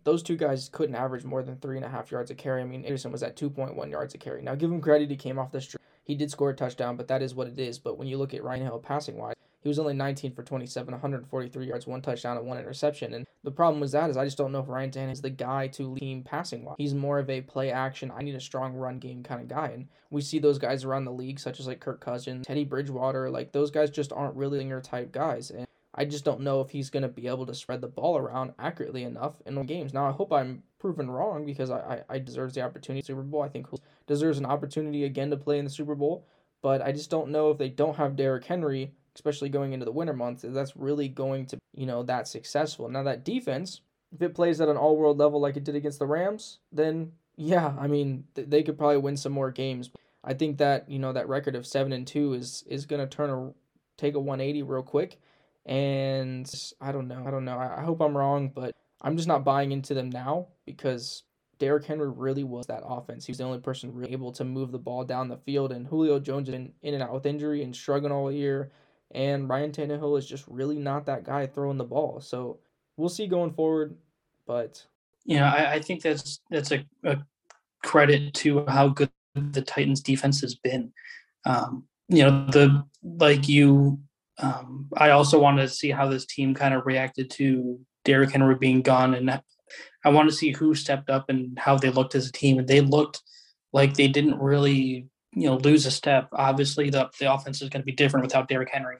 those 0.04 0.22
two 0.22 0.36
guys 0.36 0.68
couldn't 0.72 0.94
average 0.94 1.24
more 1.24 1.42
than 1.42 1.56
three 1.56 1.76
and 1.76 1.84
a 1.84 1.88
half 1.88 2.10
yards 2.10 2.30
a 2.30 2.34
carry. 2.34 2.60
I 2.60 2.64
mean, 2.64 2.82
Peterson 2.82 3.12
was 3.12 3.22
at 3.22 3.36
2.1 3.36 3.90
yards 3.90 4.14
a 4.14 4.18
carry. 4.18 4.42
Now, 4.42 4.54
give 4.54 4.70
him 4.70 4.80
credit, 4.80 5.10
he 5.10 5.16
came 5.16 5.38
off 5.38 5.52
the 5.52 5.60
street. 5.60 5.80
He 6.04 6.14
did 6.14 6.30
score 6.30 6.50
a 6.50 6.54
touchdown, 6.54 6.96
but 6.96 7.08
that 7.08 7.22
is 7.22 7.34
what 7.34 7.46
it 7.46 7.58
is. 7.58 7.78
But 7.78 7.96
when 7.96 8.08
you 8.08 8.18
look 8.18 8.34
at 8.34 8.44
Ryan 8.44 8.62
Hill 8.62 8.78
passing 8.78 9.16
wise, 9.16 9.34
he 9.64 9.68
was 9.68 9.78
only 9.78 9.94
19 9.94 10.34
for 10.34 10.42
27, 10.42 10.92
143 10.92 11.66
yards, 11.66 11.86
one 11.86 12.02
touchdown, 12.02 12.36
and 12.36 12.46
one 12.46 12.58
interception. 12.58 13.14
And 13.14 13.26
the 13.42 13.50
problem 13.50 13.80
with 13.80 13.92
that 13.92 14.10
is 14.10 14.16
I 14.16 14.24
just 14.24 14.38
don't 14.38 14.52
know 14.52 14.60
if 14.60 14.68
Ryan 14.68 14.90
Tannehill 14.90 15.12
is 15.12 15.22
the 15.22 15.30
guy 15.30 15.66
to 15.68 15.88
lead 15.88 16.00
team 16.00 16.22
passing 16.22 16.64
wise. 16.64 16.76
He's 16.78 16.94
more 16.94 17.18
of 17.18 17.30
a 17.30 17.40
play 17.40 17.72
action, 17.72 18.12
I 18.14 18.22
need 18.22 18.34
a 18.34 18.40
strong 18.40 18.74
run 18.74 18.98
game 18.98 19.22
kind 19.22 19.40
of 19.40 19.48
guy. 19.48 19.68
And 19.68 19.88
we 20.10 20.20
see 20.20 20.38
those 20.38 20.58
guys 20.58 20.84
around 20.84 21.06
the 21.06 21.12
league, 21.12 21.40
such 21.40 21.58
as 21.58 21.66
like 21.66 21.80
Kirk 21.80 22.00
Cousins, 22.00 22.46
Teddy 22.46 22.64
Bridgewater, 22.64 23.30
like 23.30 23.52
those 23.52 23.70
guys 23.70 23.90
just 23.90 24.12
aren't 24.12 24.36
really 24.36 24.64
your 24.64 24.80
type 24.80 25.12
guys. 25.12 25.50
And 25.50 25.66
I 25.94 26.04
just 26.04 26.24
don't 26.24 26.40
know 26.40 26.60
if 26.60 26.70
he's 26.70 26.90
going 26.90 27.04
to 27.04 27.08
be 27.08 27.28
able 27.28 27.46
to 27.46 27.54
spread 27.54 27.80
the 27.80 27.88
ball 27.88 28.16
around 28.16 28.52
accurately 28.58 29.04
enough 29.04 29.40
in 29.46 29.60
games. 29.64 29.94
Now, 29.94 30.06
I 30.06 30.12
hope 30.12 30.32
I'm 30.32 30.62
proven 30.78 31.10
wrong 31.10 31.46
because 31.46 31.70
I, 31.70 31.78
I, 32.10 32.14
I 32.16 32.18
deserves 32.18 32.54
the 32.54 32.62
opportunity 32.62 33.04
Super 33.04 33.22
Bowl. 33.22 33.42
I 33.42 33.48
think 33.48 33.68
deserves 34.06 34.38
an 34.38 34.46
opportunity 34.46 35.04
again 35.04 35.30
to 35.30 35.36
play 35.36 35.58
in 35.58 35.64
the 35.64 35.70
Super 35.70 35.94
Bowl. 35.94 36.26
But 36.62 36.82
I 36.82 36.92
just 36.92 37.10
don't 37.10 37.30
know 37.30 37.50
if 37.50 37.58
they 37.58 37.68
don't 37.68 37.96
have 37.96 38.16
Derrick 38.16 38.44
Henry 38.44 38.92
especially 39.14 39.48
going 39.48 39.72
into 39.72 39.84
the 39.84 39.92
winter 39.92 40.12
months, 40.12 40.44
that's 40.46 40.76
really 40.76 41.08
going 41.08 41.46
to, 41.46 41.58
you 41.74 41.86
know, 41.86 42.02
that 42.02 42.28
successful. 42.28 42.88
Now 42.88 43.02
that 43.04 43.24
defense, 43.24 43.80
if 44.12 44.22
it 44.22 44.34
plays 44.34 44.60
at 44.60 44.68
an 44.68 44.76
all-world 44.76 45.18
level 45.18 45.40
like 45.40 45.56
it 45.56 45.64
did 45.64 45.74
against 45.74 45.98
the 45.98 46.06
Rams, 46.06 46.58
then 46.72 47.12
yeah, 47.36 47.74
I 47.78 47.86
mean, 47.86 48.24
th- 48.34 48.48
they 48.48 48.62
could 48.62 48.78
probably 48.78 48.98
win 48.98 49.16
some 49.16 49.32
more 49.32 49.50
games. 49.50 49.90
I 50.22 50.34
think 50.34 50.58
that, 50.58 50.88
you 50.88 50.98
know, 50.98 51.12
that 51.12 51.28
record 51.28 51.56
of 51.56 51.66
7 51.66 51.92
and 51.92 52.06
2 52.06 52.34
is 52.34 52.64
is 52.68 52.86
going 52.86 53.00
to 53.00 53.16
turn 53.16 53.30
a 53.30 53.52
take 53.96 54.14
a 54.14 54.20
180 54.20 54.62
real 54.62 54.82
quick. 54.82 55.20
And 55.66 56.50
I 56.80 56.92
don't 56.92 57.08
know. 57.08 57.24
I 57.26 57.30
don't 57.30 57.44
know. 57.44 57.58
I, 57.58 57.80
I 57.80 57.84
hope 57.84 58.00
I'm 58.00 58.16
wrong, 58.16 58.50
but 58.54 58.74
I'm 59.00 59.16
just 59.16 59.28
not 59.28 59.44
buying 59.44 59.72
into 59.72 59.94
them 59.94 60.10
now 60.10 60.48
because 60.66 61.22
Derrick 61.58 61.84
Henry 61.84 62.10
really 62.10 62.44
was 62.44 62.66
that 62.66 62.82
offense. 62.84 63.24
He 63.26 63.32
was 63.32 63.38
the 63.38 63.44
only 63.44 63.60
person 63.60 63.94
really 63.94 64.12
able 64.12 64.32
to 64.32 64.44
move 64.44 64.72
the 64.72 64.78
ball 64.78 65.04
down 65.04 65.28
the 65.28 65.38
field, 65.38 65.72
and 65.72 65.86
Julio 65.86 66.18
Jones 66.18 66.48
in, 66.48 66.72
in 66.82 66.94
and 66.94 67.02
out 67.02 67.12
with 67.12 67.26
injury 67.26 67.62
and 67.62 67.74
struggling 67.74 68.12
all 68.12 68.30
year. 68.30 68.70
And 69.14 69.48
Ryan 69.48 69.70
Tannehill 69.72 70.18
is 70.18 70.26
just 70.26 70.44
really 70.48 70.78
not 70.78 71.06
that 71.06 71.24
guy 71.24 71.46
throwing 71.46 71.78
the 71.78 71.84
ball. 71.84 72.20
So 72.20 72.58
we'll 72.96 73.08
see 73.08 73.26
going 73.26 73.52
forward. 73.52 73.96
But 74.46 74.84
yeah, 75.24 75.50
I, 75.50 75.74
I 75.74 75.80
think 75.80 76.02
that's 76.02 76.40
that's 76.50 76.72
a, 76.72 76.84
a, 77.04 77.18
credit 77.82 78.32
to 78.32 78.64
how 78.66 78.88
good 78.88 79.10
the 79.34 79.62
Titans 79.62 80.00
defense 80.00 80.40
has 80.40 80.54
been. 80.54 80.92
Um, 81.46 81.84
you 82.08 82.22
know, 82.22 82.46
the 82.46 82.84
like 83.02 83.48
you 83.48 84.00
um, 84.38 84.88
I 84.96 85.10
also 85.10 85.40
wanted 85.40 85.62
to 85.62 85.68
see 85.68 85.90
how 85.90 86.08
this 86.08 86.26
team 86.26 86.54
kind 86.54 86.74
of 86.74 86.86
reacted 86.86 87.30
to 87.32 87.78
Derrick 88.04 88.32
Henry 88.32 88.56
being 88.56 88.82
gone, 88.82 89.14
and 89.14 89.30
I 90.04 90.08
want 90.08 90.28
to 90.28 90.34
see 90.34 90.52
who 90.52 90.74
stepped 90.74 91.10
up 91.10 91.28
and 91.28 91.58
how 91.58 91.76
they 91.76 91.90
looked 91.90 92.14
as 92.14 92.28
a 92.28 92.32
team. 92.32 92.58
And 92.58 92.68
they 92.68 92.80
looked 92.80 93.22
like 93.72 93.94
they 93.94 94.08
didn't 94.08 94.38
really, 94.38 95.06
you 95.34 95.48
know, 95.48 95.56
lose 95.56 95.86
a 95.86 95.90
step. 95.90 96.28
Obviously, 96.32 96.90
the 96.90 97.10
the 97.18 97.32
offense 97.32 97.62
is 97.62 97.68
going 97.68 97.82
to 97.82 97.86
be 97.86 97.92
different 97.92 98.24
without 98.24 98.48
Derrick 98.48 98.70
Henry, 98.72 98.96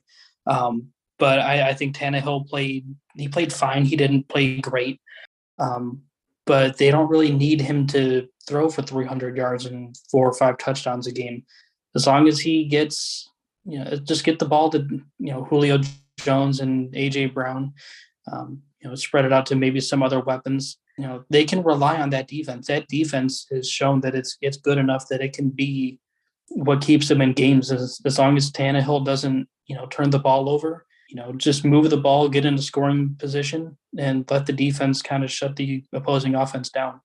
um, 0.46 0.88
but 1.18 1.38
I, 1.38 1.70
I 1.70 1.74
think 1.74 1.96
Tannehill 1.96 2.48
played. 2.48 2.86
He 3.16 3.28
played 3.28 3.52
fine. 3.52 3.84
He 3.84 3.96
didn't 3.96 4.28
play 4.28 4.60
great, 4.60 5.00
um, 5.58 6.02
but 6.46 6.78
they 6.78 6.90
don't 6.90 7.10
really 7.10 7.32
need 7.32 7.60
him 7.60 7.86
to 7.88 8.28
throw 8.46 8.68
for 8.68 8.82
300 8.82 9.36
yards 9.36 9.66
and 9.66 9.96
four 10.10 10.28
or 10.28 10.34
five 10.34 10.58
touchdowns 10.58 11.06
a 11.06 11.12
game. 11.12 11.44
As 11.94 12.06
long 12.06 12.26
as 12.28 12.40
he 12.40 12.64
gets 12.64 13.30
you 13.64 13.78
know, 13.78 13.96
just 13.96 14.24
get 14.24 14.38
the 14.38 14.44
ball 14.44 14.70
to 14.70 14.86
you 15.18 15.32
know 15.32 15.44
Julio 15.44 15.78
Jones 16.18 16.60
and 16.60 16.92
AJ 16.92 17.34
Brown. 17.34 17.72
Um, 18.30 18.62
you 18.80 18.88
know, 18.88 18.94
spread 18.94 19.24
it 19.24 19.32
out 19.32 19.46
to 19.46 19.56
maybe 19.56 19.80
some 19.80 20.02
other 20.02 20.20
weapons. 20.20 20.78
You 20.98 21.06
know, 21.06 21.24
they 21.30 21.44
can 21.44 21.62
rely 21.62 22.00
on 22.00 22.10
that 22.10 22.28
defense. 22.28 22.66
That 22.66 22.86
defense 22.88 23.46
has 23.50 23.68
shown 23.68 24.00
that 24.02 24.14
it's 24.14 24.36
it's 24.40 24.56
good 24.56 24.78
enough 24.78 25.08
that 25.08 25.22
it 25.22 25.32
can 25.32 25.50
be 25.50 25.98
what 26.48 26.82
keeps 26.82 27.08
them 27.08 27.20
in 27.20 27.32
games. 27.32 27.72
As, 27.72 28.00
as 28.04 28.18
long 28.18 28.36
as 28.36 28.50
Tannehill 28.50 29.04
doesn't 29.04 29.48
you 29.66 29.76
know 29.76 29.86
turn 29.86 30.10
the 30.10 30.18
ball 30.18 30.48
over, 30.48 30.86
you 31.08 31.16
know, 31.16 31.32
just 31.32 31.64
move 31.64 31.90
the 31.90 31.96
ball, 31.96 32.28
get 32.28 32.44
into 32.44 32.62
scoring 32.62 33.16
position, 33.18 33.76
and 33.98 34.28
let 34.30 34.46
the 34.46 34.52
defense 34.52 35.02
kind 35.02 35.24
of 35.24 35.30
shut 35.30 35.56
the 35.56 35.84
opposing 35.92 36.34
offense 36.34 36.70
down. 36.70 37.00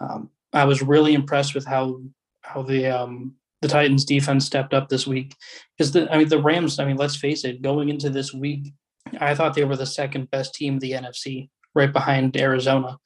Um, 0.00 0.30
I 0.52 0.64
was 0.64 0.82
really 0.82 1.14
impressed 1.14 1.54
with 1.54 1.66
how 1.66 2.00
how 2.42 2.62
the 2.62 2.86
um, 2.86 3.34
the 3.60 3.68
Titans 3.68 4.04
defense 4.04 4.46
stepped 4.46 4.74
up 4.74 4.88
this 4.88 5.06
week 5.06 5.36
because 5.76 5.92
the 5.92 6.10
I 6.12 6.18
mean 6.18 6.28
the 6.28 6.42
Rams 6.42 6.78
I 6.78 6.84
mean 6.84 6.96
let's 6.96 7.16
face 7.16 7.44
it 7.44 7.62
going 7.62 7.88
into 7.88 8.10
this 8.10 8.32
week 8.32 8.72
I 9.20 9.34
thought 9.34 9.54
they 9.54 9.64
were 9.64 9.76
the 9.76 9.86
second 9.86 10.30
best 10.30 10.54
team 10.54 10.78
the 10.78 10.92
NFC 10.92 11.50
right 11.74 11.92
behind 11.92 12.36
Arizona 12.36 12.98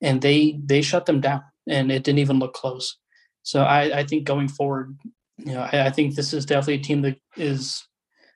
and 0.00 0.20
they 0.20 0.60
they 0.64 0.82
shut 0.82 1.06
them 1.06 1.20
down 1.20 1.42
and 1.68 1.90
it 1.90 2.04
didn't 2.04 2.18
even 2.18 2.38
look 2.38 2.54
close 2.54 2.98
so 3.42 3.62
I 3.62 4.00
I 4.00 4.04
think 4.04 4.24
going 4.24 4.48
forward 4.48 4.98
you 5.44 5.52
know 5.52 5.68
I, 5.72 5.86
I 5.86 5.90
think 5.90 6.14
this 6.14 6.32
is 6.32 6.46
definitely 6.46 6.74
a 6.74 6.78
team 6.78 7.02
that 7.02 7.18
is 7.36 7.86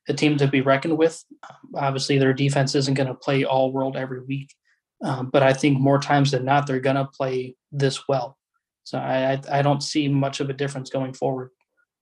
a 0.08 0.14
team 0.14 0.36
to 0.36 0.46
be 0.46 0.60
reckoned 0.60 0.96
with 0.96 1.22
obviously 1.74 2.18
their 2.18 2.32
defense 2.32 2.74
isn't 2.74 2.94
going 2.94 3.08
to 3.08 3.14
play 3.14 3.44
all 3.44 3.72
world 3.72 3.96
every 3.96 4.22
week 4.22 4.52
um, 5.04 5.28
but 5.30 5.42
I 5.42 5.52
think 5.52 5.78
more 5.78 5.98
times 5.98 6.30
than 6.30 6.44
not 6.44 6.66
they're 6.66 6.80
going 6.80 6.96
to 6.96 7.04
play 7.06 7.56
this 7.72 8.08
well 8.08 8.36
so 8.86 8.98
I, 8.98 9.32
I 9.32 9.58
I 9.58 9.62
don't 9.62 9.82
see 9.82 10.06
much 10.06 10.38
of 10.38 10.48
a 10.48 10.52
difference 10.54 10.90
going 10.90 11.12
forward. 11.12 11.50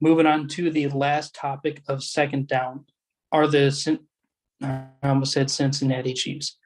Moving 0.01 0.27
on 0.27 0.47
to 0.49 0.69
the 0.69 0.87
last 0.89 1.33
topic 1.33 1.81
of 1.87 2.03
second 2.03 2.47
down 2.47 2.85
are 3.31 3.47
the 3.47 3.99
I 4.61 4.85
almost 5.01 5.33
said 5.33 5.49
Cincinnati 5.49 6.13
Chiefs. 6.13 6.57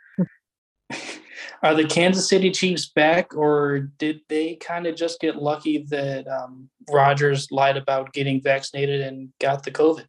Are 1.62 1.76
the 1.76 1.86
Kansas 1.86 2.30
City 2.30 2.52
Chiefs 2.52 2.88
back, 2.88 3.36
or 3.36 3.80
did 3.98 4.22
they 4.30 4.56
kind 4.56 4.88
of 4.88 4.96
just 4.96 5.20
get 5.20 5.36
lucky 5.36 5.86
that 5.90 6.28
um, 6.28 6.70
Rodgers 6.90 7.52
lied 7.52 7.78
about 7.78 8.14
getting 8.14 8.42
vaccinated 8.42 9.02
and 9.02 9.30
got 9.40 9.64
the 9.64 9.72
COVID? 9.72 10.06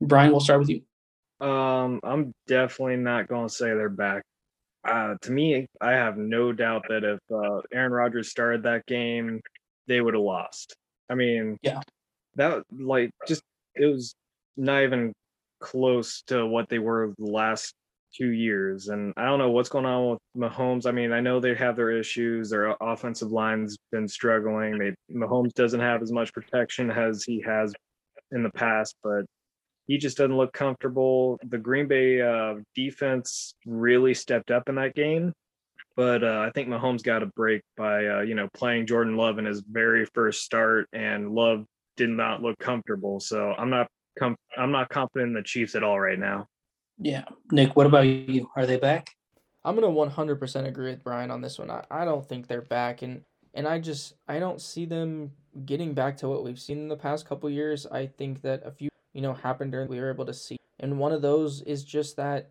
Brian, 0.00 0.30
we'll 0.30 0.40
start 0.40 0.60
with 0.60 0.70
you. 0.70 0.82
Um, 1.46 2.00
I'm 2.02 2.34
definitely 2.46 2.96
not 2.96 3.28
going 3.28 3.48
to 3.48 3.54
say 3.54 3.66
they're 3.66 3.88
back. 3.88 4.22
Uh, 4.84 5.14
to 5.22 5.32
me, 5.32 5.66
I 5.80 5.92
have 5.92 6.16
no 6.16 6.52
doubt 6.52 6.86
that 6.88 7.04
if 7.04 7.18
uh, 7.32 7.60
Aaron 7.72 7.92
Rodgers 7.92 8.30
started 8.30 8.62
that 8.64 8.86
game, 8.86 9.40
they 9.86 10.00
would 10.00 10.14
have 10.14 10.22
lost. 10.22 10.74
I 11.10 11.14
mean, 11.14 11.58
yeah, 11.62 11.80
that 12.36 12.62
like 12.76 13.10
just 13.26 13.42
it 13.74 13.86
was 13.86 14.14
not 14.56 14.82
even 14.82 15.12
close 15.60 16.22
to 16.28 16.46
what 16.46 16.68
they 16.68 16.78
were 16.78 17.14
last 17.18 17.74
two 18.14 18.30
years. 18.30 18.88
And 18.88 19.12
I 19.16 19.24
don't 19.24 19.38
know 19.38 19.50
what's 19.50 19.68
going 19.68 19.86
on 19.86 20.10
with 20.10 20.20
Mahomes. 20.36 20.86
I 20.86 20.90
mean, 20.90 21.12
I 21.12 21.20
know 21.20 21.40
they 21.40 21.54
have 21.54 21.76
their 21.76 21.90
issues. 21.90 22.50
Their 22.50 22.76
offensive 22.80 23.30
line's 23.30 23.76
been 23.92 24.08
struggling. 24.08 24.78
They 24.78 24.94
Mahomes 25.14 25.52
doesn't 25.54 25.80
have 25.80 26.02
as 26.02 26.12
much 26.12 26.32
protection 26.32 26.90
as 26.90 27.24
he 27.24 27.40
has 27.42 27.72
in 28.30 28.42
the 28.42 28.50
past, 28.50 28.96
but 29.02 29.24
he 29.86 29.96
just 29.96 30.18
doesn't 30.18 30.36
look 30.36 30.52
comfortable. 30.52 31.38
The 31.48 31.58
Green 31.58 31.88
Bay 31.88 32.20
uh, 32.20 32.56
defense 32.74 33.54
really 33.66 34.14
stepped 34.14 34.50
up 34.50 34.68
in 34.68 34.74
that 34.76 34.94
game, 34.94 35.32
but 35.96 36.22
uh, 36.22 36.44
I 36.46 36.50
think 36.54 36.68
Mahomes 36.68 37.02
got 37.02 37.22
a 37.22 37.26
break 37.26 37.62
by 37.76 38.06
uh, 38.06 38.20
you 38.20 38.34
know 38.34 38.48
playing 38.54 38.86
Jordan 38.86 39.16
Love 39.16 39.38
in 39.38 39.46
his 39.46 39.62
very 39.66 40.04
first 40.14 40.42
start, 40.42 40.88
and 40.92 41.32
Love 41.32 41.64
did 41.96 42.10
not 42.10 42.42
look 42.42 42.58
comfortable. 42.58 43.18
So 43.18 43.54
I'm 43.56 43.70
not 43.70 43.88
com- 44.18 44.36
I'm 44.56 44.72
not 44.72 44.90
confident 44.90 45.28
in 45.28 45.34
the 45.34 45.42
Chiefs 45.42 45.74
at 45.74 45.82
all 45.82 45.98
right 45.98 46.18
now. 46.18 46.46
Yeah, 46.98 47.24
Nick, 47.50 47.76
what 47.76 47.86
about 47.86 48.06
you? 48.06 48.50
Are 48.56 48.66
they 48.66 48.76
back? 48.76 49.14
I'm 49.64 49.74
gonna 49.74 49.88
100% 49.88 50.66
agree 50.66 50.90
with 50.90 51.04
Brian 51.04 51.30
on 51.30 51.40
this 51.40 51.58
one. 51.58 51.70
I, 51.70 51.84
I 51.90 52.04
don't 52.04 52.26
think 52.26 52.46
they're 52.46 52.62
back, 52.62 53.02
and 53.02 53.22
and 53.54 53.66
I 53.66 53.78
just 53.78 54.14
I 54.26 54.38
don't 54.38 54.60
see 54.60 54.84
them 54.84 55.32
getting 55.64 55.94
back 55.94 56.16
to 56.18 56.28
what 56.28 56.44
we've 56.44 56.58
seen 56.58 56.78
in 56.78 56.88
the 56.88 56.96
past 56.96 57.26
couple 57.26 57.50
years. 57.50 57.86
I 57.86 58.06
think 58.06 58.42
that 58.42 58.62
a 58.64 58.70
few 58.70 58.88
you 59.12 59.20
know 59.20 59.34
happened 59.34 59.72
during 59.72 59.88
we 59.88 60.00
were 60.00 60.10
able 60.10 60.26
to 60.26 60.34
see, 60.34 60.56
and 60.80 60.98
one 60.98 61.12
of 61.12 61.22
those 61.22 61.62
is 61.62 61.84
just 61.84 62.16
that 62.16 62.50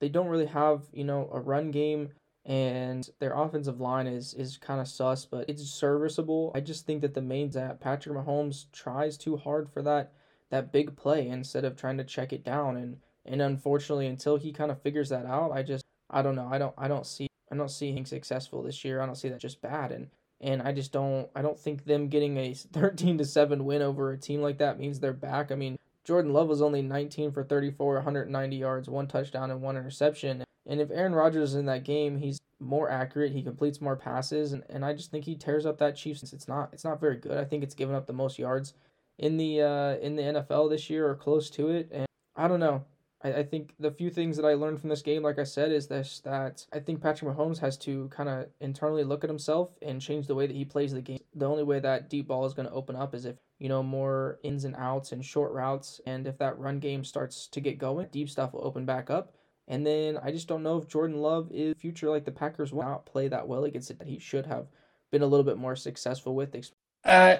they 0.00 0.08
don't 0.08 0.28
really 0.28 0.46
have 0.46 0.82
you 0.92 1.04
know 1.04 1.28
a 1.32 1.40
run 1.40 1.70
game 1.70 2.10
and 2.48 3.10
their 3.20 3.34
offensive 3.34 3.80
line 3.80 4.06
is 4.06 4.32
is 4.34 4.56
kind 4.56 4.80
of 4.80 4.88
sus, 4.88 5.24
but 5.24 5.48
it's 5.48 5.62
serviceable. 5.62 6.50
I 6.54 6.60
just 6.60 6.86
think 6.86 7.02
that 7.02 7.14
the 7.14 7.20
main 7.20 7.50
that 7.50 7.80
Patrick 7.80 8.16
Mahomes 8.16 8.66
tries 8.72 9.18
too 9.18 9.36
hard 9.36 9.70
for 9.70 9.82
that 9.82 10.12
that 10.50 10.72
big 10.72 10.96
play 10.96 11.28
instead 11.28 11.64
of 11.64 11.76
trying 11.76 11.98
to 11.98 12.04
check 12.04 12.32
it 12.32 12.42
down 12.42 12.76
and 12.76 12.96
and 13.28 13.42
unfortunately 13.42 14.06
until 14.06 14.36
he 14.36 14.52
kind 14.52 14.70
of 14.70 14.80
figures 14.82 15.08
that 15.10 15.26
out, 15.26 15.52
I 15.52 15.62
just 15.62 15.84
I 16.10 16.22
don't 16.22 16.36
know. 16.36 16.48
I 16.50 16.58
don't 16.58 16.74
I 16.78 16.88
don't 16.88 17.06
see 17.06 17.28
I 17.50 17.56
don't 17.56 17.70
see 17.70 17.92
him 17.92 18.04
successful 18.04 18.62
this 18.62 18.84
year. 18.84 19.00
I 19.00 19.06
don't 19.06 19.14
see 19.14 19.28
that 19.28 19.40
just 19.40 19.62
bad 19.62 19.92
and 19.92 20.08
and 20.40 20.62
I 20.62 20.72
just 20.72 20.92
don't 20.92 21.28
I 21.34 21.42
don't 21.42 21.58
think 21.58 21.84
them 21.84 22.08
getting 22.08 22.36
a 22.38 22.54
13 22.72 23.18
to 23.18 23.24
7 23.24 23.64
win 23.64 23.82
over 23.82 24.12
a 24.12 24.18
team 24.18 24.42
like 24.42 24.58
that 24.58 24.78
means 24.78 25.00
they're 25.00 25.12
back. 25.12 25.52
I 25.52 25.54
mean, 25.54 25.76
Jordan 26.04 26.32
Love 26.32 26.48
was 26.48 26.62
only 26.62 26.82
19 26.82 27.32
for 27.32 27.44
34, 27.44 27.94
190 27.94 28.56
yards, 28.56 28.88
one 28.88 29.06
touchdown 29.06 29.50
and 29.50 29.60
one 29.60 29.76
interception. 29.76 30.42
And 30.66 30.80
if 30.80 30.90
Aaron 30.90 31.14
Rodgers 31.14 31.50
is 31.50 31.56
in 31.56 31.66
that 31.66 31.84
game, 31.84 32.18
he's 32.18 32.38
more 32.60 32.90
accurate. 32.90 33.32
He 33.32 33.42
completes 33.42 33.80
more 33.80 33.96
passes, 33.96 34.52
and, 34.52 34.62
and 34.68 34.84
I 34.84 34.92
just 34.92 35.10
think 35.10 35.24
he 35.24 35.34
tears 35.34 35.64
up 35.64 35.78
that 35.78 35.96
Chiefs. 35.96 36.32
It's 36.32 36.48
not 36.48 36.70
it's 36.72 36.84
not 36.84 37.00
very 37.00 37.16
good. 37.16 37.38
I 37.38 37.44
think 37.44 37.62
it's 37.62 37.74
given 37.74 37.94
up 37.94 38.06
the 38.06 38.12
most 38.12 38.38
yards 38.38 38.74
in 39.18 39.36
the 39.36 39.62
uh, 39.62 39.96
in 39.96 40.16
the 40.16 40.22
NFL 40.22 40.70
this 40.70 40.90
year 40.90 41.08
or 41.08 41.14
close 41.14 41.50
to 41.50 41.70
it. 41.70 41.88
And 41.92 42.06
I 42.36 42.48
don't 42.48 42.60
know. 42.60 42.84
I, 43.22 43.34
I 43.34 43.42
think 43.42 43.74
the 43.78 43.90
few 43.90 44.10
things 44.10 44.36
that 44.36 44.46
I 44.46 44.54
learned 44.54 44.80
from 44.80 44.90
this 44.90 45.02
game, 45.02 45.22
like 45.22 45.38
I 45.38 45.44
said, 45.44 45.72
is 45.72 45.86
this 45.86 46.20
that 46.24 46.66
I 46.72 46.80
think 46.80 47.02
Patrick 47.02 47.30
Mahomes 47.30 47.58
has 47.58 47.76
to 47.78 48.08
kind 48.08 48.28
of 48.28 48.46
internally 48.60 49.04
look 49.04 49.24
at 49.24 49.30
himself 49.30 49.70
and 49.82 50.00
change 50.00 50.26
the 50.26 50.34
way 50.34 50.46
that 50.46 50.56
he 50.56 50.64
plays 50.64 50.92
the 50.92 51.00
game. 51.00 51.20
The 51.34 51.46
only 51.46 51.64
way 51.64 51.80
that 51.80 52.10
deep 52.10 52.28
ball 52.28 52.46
is 52.46 52.54
going 52.54 52.68
to 52.68 52.74
open 52.74 52.96
up 52.96 53.14
is 53.14 53.24
if 53.24 53.36
you 53.58 53.68
know 53.68 53.82
more 53.82 54.38
ins 54.42 54.64
and 54.64 54.76
outs 54.76 55.12
and 55.12 55.24
short 55.24 55.52
routes, 55.52 56.00
and 56.06 56.26
if 56.26 56.38
that 56.38 56.58
run 56.58 56.78
game 56.78 57.04
starts 57.04 57.46
to 57.48 57.60
get 57.60 57.78
going, 57.78 58.08
deep 58.12 58.30
stuff 58.30 58.52
will 58.52 58.64
open 58.64 58.84
back 58.84 59.10
up 59.10 59.32
and 59.68 59.86
then 59.86 60.18
I 60.22 60.32
just 60.32 60.48
don't 60.48 60.62
know 60.62 60.78
if 60.78 60.88
Jordan 60.88 61.20
Love 61.20 61.50
is 61.52 61.76
future 61.78 62.08
like 62.08 62.24
the 62.24 62.32
Packers 62.32 62.72
will 62.72 62.82
not 62.82 63.06
play 63.06 63.28
that 63.28 63.46
well 63.46 63.64
against 63.64 63.90
it 63.90 63.98
that 63.98 64.08
he 64.08 64.18
should 64.18 64.46
have 64.46 64.66
been 65.12 65.22
a 65.22 65.26
little 65.26 65.44
bit 65.44 65.58
more 65.58 65.76
successful 65.76 66.34
with. 66.34 66.56
Uh, 67.04 67.36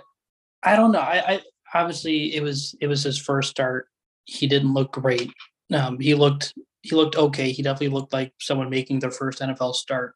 I 0.62 0.77
don't 0.77 0.93
know. 0.93 1.01
I, 1.01 1.35
I 1.35 1.41
obviously 1.75 2.35
it 2.35 2.43
was 2.43 2.77
it 2.81 2.87
was 2.87 3.03
his 3.03 3.19
first 3.19 3.51
start. 3.51 3.88
He 4.25 4.47
didn't 4.47 4.75
look 4.75 4.93
great. 4.93 5.33
Um, 5.72 5.98
he 5.98 6.14
looked 6.14 6.54
he 6.83 6.94
looked 6.94 7.16
okay. 7.16 7.50
He 7.52 7.62
definitely 7.62 7.88
looked 7.88 8.12
like 8.12 8.33
someone 8.40 8.70
making 8.70 9.00
their 9.00 9.11
first 9.11 9.40
NFL 9.40 9.74
start. 9.74 10.14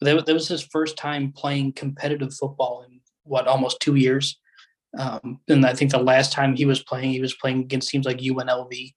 But 0.00 0.06
that, 0.06 0.26
that 0.26 0.34
was 0.34 0.48
his 0.48 0.62
first 0.62 0.96
time 0.96 1.32
playing 1.32 1.72
competitive 1.72 2.34
football 2.34 2.84
in 2.88 3.00
what 3.24 3.46
almost 3.46 3.80
two 3.80 3.96
years. 3.96 4.38
Um, 4.98 5.40
and 5.48 5.64
I 5.66 5.74
think 5.74 5.90
the 5.90 5.98
last 5.98 6.32
time 6.32 6.56
he 6.56 6.64
was 6.64 6.82
playing, 6.82 7.10
he 7.10 7.20
was 7.20 7.34
playing 7.34 7.60
against 7.60 7.90
teams 7.90 8.06
like 8.06 8.18
UNLV 8.18 8.92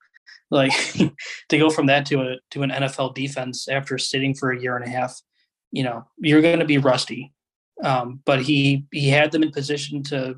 Like 0.49 0.73
to 1.49 1.57
go 1.57 1.69
from 1.69 1.87
that 1.87 2.05
to 2.07 2.21
a 2.21 2.35
to 2.51 2.63
an 2.63 2.71
NFL 2.71 3.15
defense 3.15 3.67
after 3.67 3.97
sitting 3.97 4.35
for 4.35 4.51
a 4.51 4.61
year 4.61 4.75
and 4.75 4.85
a 4.85 4.89
half, 4.89 5.19
you 5.71 5.83
know, 5.83 6.05
you're 6.17 6.41
going 6.41 6.59
to 6.59 6.65
be 6.65 6.77
rusty. 6.77 7.33
Um, 7.83 8.21
but 8.25 8.41
he 8.41 8.85
he 8.91 9.09
had 9.09 9.31
them 9.31 9.43
in 9.43 9.51
position 9.51 10.03
to 10.03 10.35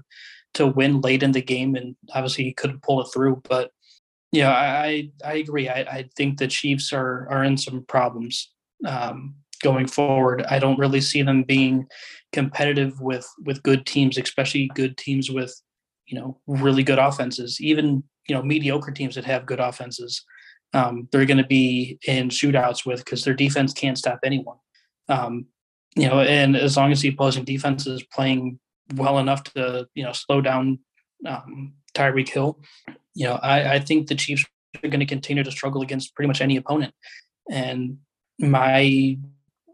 to 0.54 0.68
win 0.68 1.02
late 1.02 1.24
in 1.24 1.32
the 1.32 1.42
game, 1.42 1.76
and 1.76 1.96
obviously 2.14 2.44
he 2.44 2.54
couldn't 2.54 2.84
pull 2.84 3.02
it 3.02 3.08
through. 3.14 3.42
But 3.50 3.72
yeah, 4.34 4.52
I 4.52 5.12
I 5.24 5.36
agree. 5.36 5.70
I, 5.70 5.82
I 5.82 6.10
think 6.18 6.40
the 6.40 6.48
Chiefs 6.48 6.92
are 6.92 7.28
are 7.30 7.44
in 7.44 7.56
some 7.56 7.86
problems 7.88 8.52
um, 8.84 9.36
going 9.62 9.88
forward. 9.88 10.44
I 10.50 10.58
don't 10.58 10.80
really 10.80 11.02
see 11.02 11.22
them 11.22 11.44
being 11.44 11.86
competitive 12.32 13.00
with 13.00 13.30
with 13.46 13.62
good 13.62 13.86
teams, 13.86 14.18
especially 14.18 14.72
good 14.74 14.98
teams 14.98 15.30
with 15.30 15.56
you 16.08 16.20
know 16.20 16.40
really 16.48 16.82
good 16.82 16.98
offenses. 16.98 17.62
Even 17.62 18.04
you 18.28 18.34
know 18.34 18.42
mediocre 18.42 18.92
teams 18.92 19.14
that 19.14 19.26
have 19.26 19.46
good 19.46 19.60
offenses, 19.60 20.26
um, 20.74 21.08
they're 21.12 21.28
going 21.28 21.38
to 21.38 21.46
be 21.46 22.00
in 22.08 22.30
shootouts 22.30 22.88
with 22.88 23.06
because 23.06 23.24
their 23.24 23.36
defense 23.36 23.72
can't 23.72 24.00
stop 24.00 24.20
anyone. 24.26 24.58
Um, 25.10 25.46
you 25.96 26.08
know, 26.08 26.22
and 26.22 26.58
as 26.58 26.76
long 26.76 26.92
as 26.92 27.02
the 27.02 27.10
opposing 27.10 27.44
defense 27.44 27.86
is 27.86 28.02
playing 28.02 28.60
well 28.96 29.20
enough 29.20 29.44
to 29.44 29.88
you 29.94 30.04
know 30.04 30.12
slow 30.12 30.42
down 30.42 30.80
um, 31.24 31.74
Tyreek 31.94 32.30
Hill, 32.30 32.60
you 33.14 33.28
know, 33.28 33.36
I, 33.36 33.76
I 33.76 33.80
think 33.80 34.08
the 34.08 34.16
Chiefs 34.16 34.46
are 34.84 34.90
going 34.90 35.00
to 35.00 35.06
continue 35.06 35.44
to 35.44 35.52
struggle 35.52 35.82
against 35.82 36.16
pretty 36.16 36.28
much 36.28 36.42
any 36.42 36.58
opponent. 36.58 36.94
And 37.50 37.98
my 38.40 39.18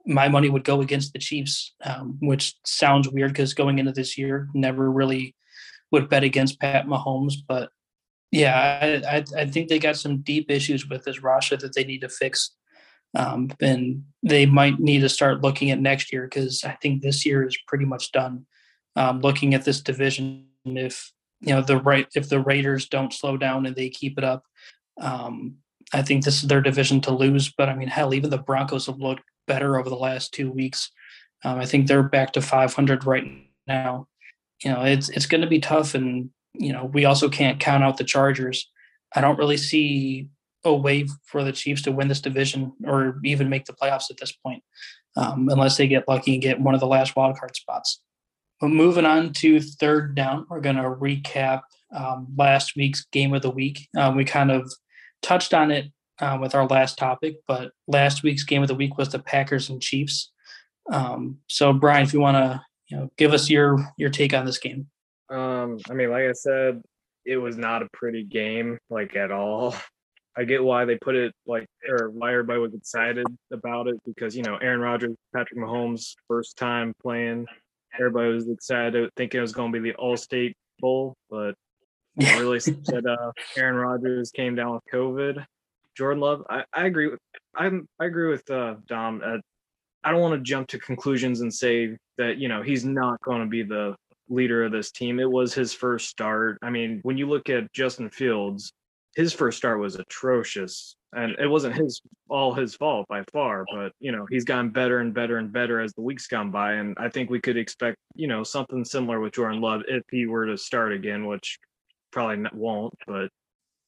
my 0.06 0.28
money 0.28 0.49
would 0.49 0.63
go 0.63 0.82
against 0.82 1.13
the 1.13 1.19
Chiefs, 1.19 1.75
um, 1.84 2.17
which 2.19 2.56
sounds 2.65 3.08
weird 3.08 3.32
because 3.32 3.54
going 3.54 3.78
into 3.80 3.91
this 3.91 4.17
year, 4.17 4.47
never 4.54 4.89
really 4.91 5.36
would 5.91 6.10
bet 6.10 6.23
against 6.23 6.60
Pat 6.60 6.88
Mahomes. 6.88 7.34
But 7.47 7.69
yeah, 8.32 9.02
I, 9.06 9.17
I, 9.17 9.23
I 9.38 9.45
think 9.45 9.69
they 9.69 9.80
got 9.80 9.97
some 9.97 10.21
deep 10.21 10.49
issues 10.49 10.88
with 10.88 11.04
this 11.04 11.21
roster 11.21 11.58
that 11.58 11.75
they 11.75 11.84
need 11.84 12.02
to 12.02 12.10
fix. 12.10 12.56
Um, 13.15 13.49
and 13.60 14.04
they 14.21 14.45
might 14.45 14.80
need 14.80 14.99
to 15.02 15.10
start 15.10 15.41
looking 15.41 15.71
at 15.71 15.80
next 15.80 16.13
year 16.13 16.23
because 16.23 16.63
I 16.63 16.78
think 16.82 17.02
this 17.02 17.25
year 17.25 17.45
is 17.45 17.58
pretty 17.67 17.86
much 17.86 18.12
done. 18.12 18.45
Um, 18.95 19.21
looking 19.21 19.54
at 19.54 19.65
this 19.65 19.82
division, 19.82 20.45
if 20.65 21.12
you 21.41 21.54
know 21.54 21.62
the 21.62 21.78
right, 21.78 22.08
if 22.15 22.30
the 22.30 22.39
Raiders 22.39 22.88
don't 22.88 23.13
slow 23.13 23.38
down 23.38 23.65
and 23.65 23.75
they 23.75 23.89
keep 23.89 24.17
it 24.17 24.23
up, 24.23 24.43
um, 24.99 25.56
I 25.93 26.02
think 26.02 26.23
this 26.23 26.41
is 26.41 26.47
their 26.47 26.62
division 26.62 27.02
to 27.02 27.12
lose. 27.12 27.52
But 27.52 27.69
I 27.69 27.75
mean, 27.75 27.88
hell, 27.88 28.13
even 28.13 28.30
the 28.30 28.38
Broncos 28.38 28.88
have 28.88 28.99
looked 28.99 29.23
better 29.47 29.78
over 29.78 29.89
the 29.89 29.95
last 29.95 30.34
two 30.34 30.52
weeks. 30.52 30.91
Um, 31.43 31.60
I 31.60 31.65
think 31.65 31.88
they're 31.88 32.04
back 32.04 32.34
to 32.34 32.41
500 32.41 33.06
right 33.06 33.25
now. 33.67 34.08
You 34.63 34.71
know, 34.71 34.84
it's 34.84 35.10
it's 35.10 35.25
going 35.25 35.41
to 35.41 35.47
be 35.47 35.60
tough, 35.60 35.95
and 35.95 36.30
you 36.54 36.73
know 36.73 36.86
we 36.86 37.06
also 37.06 37.30
can't 37.30 37.60
count 37.60 37.84
out 37.84 37.97
the 37.97 38.04
Chargers. 38.04 38.69
I 39.15 39.21
don't 39.21 39.39
really 39.39 39.58
see 39.58 40.30
a 40.65 40.73
way 40.73 41.08
for 41.23 41.43
the 41.43 41.54
Chiefs 41.54 41.82
to 41.84 41.91
win 41.91 42.10
this 42.10 42.19
division 42.19 42.73
or 42.86 43.19
even 43.23 43.49
make 43.49 43.65
the 43.65 43.73
playoffs 43.73 44.12
at 44.12 44.17
this 44.17 44.34
point, 44.34 44.62
um, 45.15 45.47
unless 45.49 45.78
they 45.78 45.88
get 45.88 46.08
lucky 46.08 46.34
and 46.34 46.41
get 46.41 46.60
one 46.60 46.73
of 46.73 46.82
the 46.82 46.88
last 46.88 47.15
wildcard 47.15 47.56
spots. 47.56 48.02
Moving 48.62 49.06
on 49.06 49.34
to 49.34 49.62
third 49.62 50.15
down, 50.15 50.45
we're 50.50 50.60
going 50.60 50.76
to 50.76 50.84
recap 50.84 51.62
um, 51.95 52.28
last 52.38 52.76
week's 52.76 53.06
game 53.06 53.34
of 53.34 53.41
the 53.41 53.50
week. 53.50 53.88
Um, 53.95 54.15
we 54.15 54.26
kind 54.26 54.52
of 54.52 54.72
touched 55.22 55.54
on 55.54 55.72
it 55.72 55.91
uh, 56.19 56.38
with 56.41 56.56
our 56.56 56.67
last 56.67 56.98
topic, 56.98 57.38
but 57.48 57.72
last 57.88 58.24
week's 58.24 58.43
game 58.43 58.62
of 58.62 58.67
the 58.67 58.76
week 58.76 58.98
was 58.98 59.10
the 59.10 59.19
Packers 59.19 59.69
and 59.69 59.82
Chiefs. 59.82 60.32
Um, 60.91 61.38
so, 61.48 61.72
Brian, 61.72 62.04
if 62.04 62.13
you 62.13 62.19
want 62.19 62.36
to, 62.36 62.62
you 62.88 62.98
know, 62.98 63.12
give 63.17 63.34
us 63.34 63.50
your 63.50 63.78
your 63.98 64.10
take 64.10 64.34
on 64.34 64.45
this 64.45 64.58
game. 64.58 64.88
Um, 65.30 65.78
I 65.89 65.93
mean, 65.93 66.10
like 66.10 66.24
I 66.24 66.34
said, 66.34 66.82
it 67.26 67.38
was 67.38 67.58
not 67.58 67.84
a 67.84 67.88
pretty 67.93 68.24
game, 68.24 68.78
like 68.89 69.15
at 69.15 69.32
all. 69.32 69.76
I 70.36 70.43
get 70.43 70.63
why 70.63 70.86
they 70.86 70.98
put 70.98 71.15
it 71.15 71.34
like, 71.45 71.67
or 71.88 72.10
why 72.10 72.32
everybody 72.32 72.60
was 72.60 72.74
excited 72.74 73.26
about 73.52 73.88
it 73.88 73.95
because 74.06 74.36
you 74.36 74.43
know 74.43 74.58
Aaron 74.58 74.80
Rodgers, 74.80 75.15
Patrick 75.34 75.60
Mahomes, 75.60 76.15
first 76.28 76.58
time 76.58 76.93
playing. 77.02 77.45
Everybody 77.97 78.34
was 78.34 78.49
excited, 78.49 79.10
thinking 79.15 79.39
it 79.39 79.41
was 79.41 79.54
going 79.54 79.71
to 79.71 79.80
be 79.80 79.91
the 79.91 79.95
All-State 79.97 80.56
Bowl, 80.80 81.15
but 81.30 81.54
really 82.17 82.60
said 82.60 83.06
uh, 83.08 83.32
Aaron 83.58 83.75
Rodgers 83.75 84.32
came 84.32 84.56
down 84.56 84.73
with 84.73 84.84
COVID. 84.93 85.45
Jordan 85.95 86.21
Love, 86.21 86.43
I, 86.49 86.63
I 86.73 86.86
agree 86.86 87.08
with 87.08 87.19
I'm 87.56 87.88
I 87.99 88.06
agree 88.06 88.30
with 88.30 88.49
uh, 88.49 88.75
Dom. 88.88 89.21
Uh, 89.23 89.38
I 90.04 90.12
don't 90.12 90.21
want 90.21 90.34
to 90.34 90.39
jump 90.39 90.67
to 90.69 90.80
conclusions 90.80 91.41
and 91.41 91.54
say 91.54 91.97
that 92.17 92.38
you 92.38 92.47
know 92.47 92.62
he's 92.62 92.86
not 92.86 93.19
going 93.21 93.41
to 93.41 93.47
be 93.47 93.63
the 93.63 93.95
leader 94.30 94.63
of 94.63 94.71
this 94.71 94.91
team. 94.91 95.19
It 95.19 95.30
was 95.30 95.54
his 95.54 95.73
first 95.73 96.08
start. 96.10 96.58
I 96.62 96.69
mean, 96.69 96.99
when 97.04 97.17
you 97.17 97.28
look 97.28 97.49
at 97.49 97.71
Justin 97.73 98.10
Fields, 98.10 98.71
his 99.15 99.34
first 99.34 99.58
start 99.58 99.80
was 99.80 99.95
atrocious, 99.95 100.95
and 101.13 101.36
it 101.39 101.48
wasn't 101.48 101.76
his 101.76 102.02
all 102.30 102.54
his 102.54 102.76
fault 102.76 103.08
by 103.08 103.24
far. 103.32 103.65
But 103.72 103.93
you 104.00 104.12
know, 104.12 104.26
he's 104.30 104.45
gotten 104.45 104.69
better 104.69 105.00
and 105.00 105.13
better 105.13 105.38
and 105.38 105.52
better 105.52 105.80
as 105.80 105.93
the 105.93 106.02
weeks 106.02 106.28
gone 106.28 106.52
by, 106.52 106.74
and 106.74 106.95
I 107.00 107.10
think 107.10 107.30
we 107.30 107.39
could 107.39 107.58
expect 107.58 107.98
you 108.15 108.28
know 108.28 108.43
something 108.43 108.86
similar 108.86 109.19
with 109.19 109.34
Jordan 109.34 109.62
Love 109.62 109.82
if 109.88 110.04
he 110.12 110.28
were 110.28 110.45
to 110.45 110.58
start 110.58 110.93
again, 110.93 111.26
which 111.26 111.58
probably 112.12 112.45
won't. 112.54 112.93
But 113.08 113.30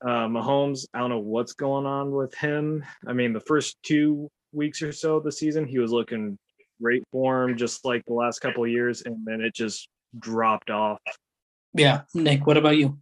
uh, 0.04 0.28
Mahomes, 0.28 0.86
I 0.94 1.00
don't 1.00 1.10
know 1.10 1.20
what's 1.20 1.54
going 1.54 1.86
on 1.86 2.12
with 2.12 2.34
him. 2.36 2.84
I 3.08 3.14
mean, 3.14 3.34
the 3.34 3.40
first 3.42 3.78
two 3.84 4.30
weeks 4.52 4.82
or 4.82 4.92
so 4.92 5.18
of 5.18 5.24
the 5.24 5.32
season, 5.32 5.66
he 5.66 5.80
was 5.80 5.92
looking 5.92 6.38
great 6.82 7.04
form, 7.12 7.56
just 7.56 7.86
like 7.86 8.04
the 8.06 8.14
last 8.14 8.40
couple 8.40 8.64
of 8.64 8.70
years, 8.70 9.04
and 9.04 9.18
then 9.26 9.42
it 9.42 9.54
just 9.54 9.88
dropped 10.20 10.72
off. 10.72 11.00
Yeah, 11.74 12.02
Nick, 12.14 12.48
what 12.48 12.58
about 12.58 12.78
you? 12.78 12.98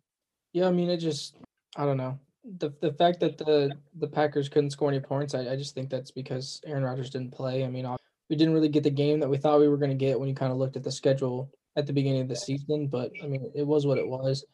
Yeah, 0.52 0.68
I 0.68 0.72
mean, 0.72 0.90
it 0.90 0.98
just 0.98 1.38
I 1.78 1.86
don't 1.86 1.98
know 1.98 2.20
the 2.44 2.72
the 2.82 2.94
fact 2.94 3.20
that 3.20 3.38
the 3.38 3.72
the 3.96 4.08
Packers 4.08 4.50
couldn't 4.50 4.72
score 4.72 4.90
any 4.90 5.00
points. 5.00 5.34
I, 5.36 5.52
I 5.52 5.56
just 5.56 5.76
think 5.76 5.90
that's 5.90 6.12
because 6.12 6.62
Aaron 6.66 6.84
Rodgers 6.84 7.10
didn't 7.10 7.34
play. 7.34 7.64
I 7.64 7.68
mean, 7.68 7.88
we 8.30 8.36
didn't 8.36 8.54
really 8.54 8.70
get 8.70 8.84
the 8.84 8.90
game 8.90 9.20
that 9.20 9.30
we 9.30 9.38
thought 9.38 9.60
we 9.60 9.68
were 9.68 9.78
going 9.78 9.92
to 9.92 9.96
get 9.96 10.20
when 10.20 10.30
you 10.30 10.36
kind 10.36 10.52
of 10.52 10.58
looked 10.58 10.78
at 10.78 10.84
the 10.84 10.92
schedule 10.92 11.52
at 11.76 11.86
the 11.86 11.94
beginning 11.94 12.22
of 12.22 12.28
the 12.28 12.36
season. 12.36 12.88
But 12.88 13.12
I 13.24 13.28
mean, 13.28 13.52
it 13.56 13.66
was 13.66 13.86
what 13.86 13.98
it 13.98 14.08
was. 14.08 14.46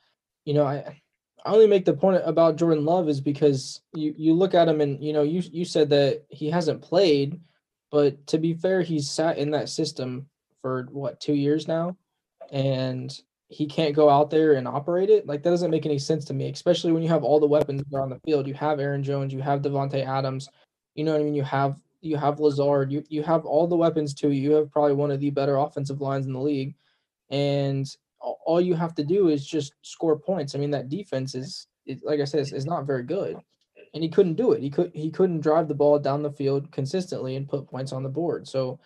You 0.45 0.53
know, 0.53 0.65
I 0.65 0.99
I 1.45 1.51
only 1.51 1.67
make 1.67 1.85
the 1.85 1.93
point 1.93 2.21
about 2.25 2.55
Jordan 2.55 2.85
Love 2.85 3.07
is 3.07 3.21
because 3.21 3.81
you 3.93 4.13
you 4.17 4.33
look 4.33 4.53
at 4.53 4.67
him 4.67 4.81
and 4.81 5.01
you 5.03 5.13
know 5.13 5.23
you 5.23 5.43
you 5.51 5.65
said 5.65 5.89
that 5.89 6.23
he 6.29 6.49
hasn't 6.49 6.81
played, 6.81 7.39
but 7.91 8.25
to 8.27 8.37
be 8.39 8.53
fair, 8.53 8.81
he's 8.81 9.09
sat 9.09 9.37
in 9.37 9.51
that 9.51 9.69
system 9.69 10.27
for 10.61 10.87
what 10.91 11.19
two 11.19 11.35
years 11.35 11.67
now, 11.67 11.95
and 12.51 13.15
he 13.47 13.67
can't 13.67 13.95
go 13.95 14.09
out 14.09 14.29
there 14.29 14.53
and 14.53 14.67
operate 14.67 15.09
it. 15.09 15.27
Like 15.27 15.43
that 15.43 15.49
doesn't 15.49 15.71
make 15.71 15.85
any 15.85 15.99
sense 15.99 16.25
to 16.25 16.33
me, 16.33 16.49
especially 16.49 16.91
when 16.91 17.03
you 17.03 17.09
have 17.09 17.23
all 17.23 17.39
the 17.39 17.47
weapons 17.47 17.83
that 17.83 17.97
are 17.97 18.01
on 18.01 18.09
the 18.09 18.19
field. 18.25 18.47
You 18.47 18.53
have 18.55 18.79
Aaron 18.79 19.03
Jones, 19.03 19.33
you 19.33 19.41
have 19.41 19.61
Davante 19.61 20.05
Adams, 20.05 20.49
you 20.95 21.03
know 21.03 21.11
what 21.11 21.21
I 21.21 21.23
mean. 21.23 21.35
You 21.35 21.43
have 21.43 21.79
you 22.01 22.17
have 22.17 22.39
Lazard, 22.39 22.91
you 22.91 23.03
you 23.09 23.23
have 23.23 23.45
all 23.45 23.67
the 23.67 23.75
weapons 23.75 24.13
too. 24.13 24.31
you. 24.31 24.53
Have 24.53 24.71
probably 24.71 24.93
one 24.93 25.11
of 25.11 25.19
the 25.19 25.29
better 25.29 25.57
offensive 25.57 26.01
lines 26.01 26.25
in 26.25 26.33
the 26.33 26.39
league, 26.39 26.75
and 27.29 27.87
all 28.19 28.61
you 28.61 28.73
have 28.73 28.95
to 28.95 29.03
do 29.03 29.29
is 29.29 29.45
just 29.45 29.73
score 29.81 30.17
points. 30.17 30.55
I 30.55 30.57
mean, 30.57 30.71
that 30.71 30.89
defense 30.89 31.35
is, 31.35 31.67
it, 31.85 31.99
like 32.03 32.19
I 32.19 32.25
said, 32.25 32.39
is, 32.39 32.53
is 32.53 32.65
not 32.65 32.87
very 32.87 33.03
good, 33.03 33.37
and 33.93 34.03
he 34.03 34.09
couldn't 34.09 34.35
do 34.35 34.53
it. 34.53 34.61
He 34.61 34.69
could 34.69 34.91
he 34.93 35.11
couldn't 35.11 35.41
drive 35.41 35.67
the 35.67 35.75
ball 35.75 35.99
down 35.99 36.23
the 36.23 36.31
field 36.31 36.71
consistently 36.71 37.35
and 37.35 37.47
put 37.47 37.67
points 37.67 37.91
on 37.91 38.03
the 38.03 38.09
board. 38.09 38.47
So, 38.47 38.79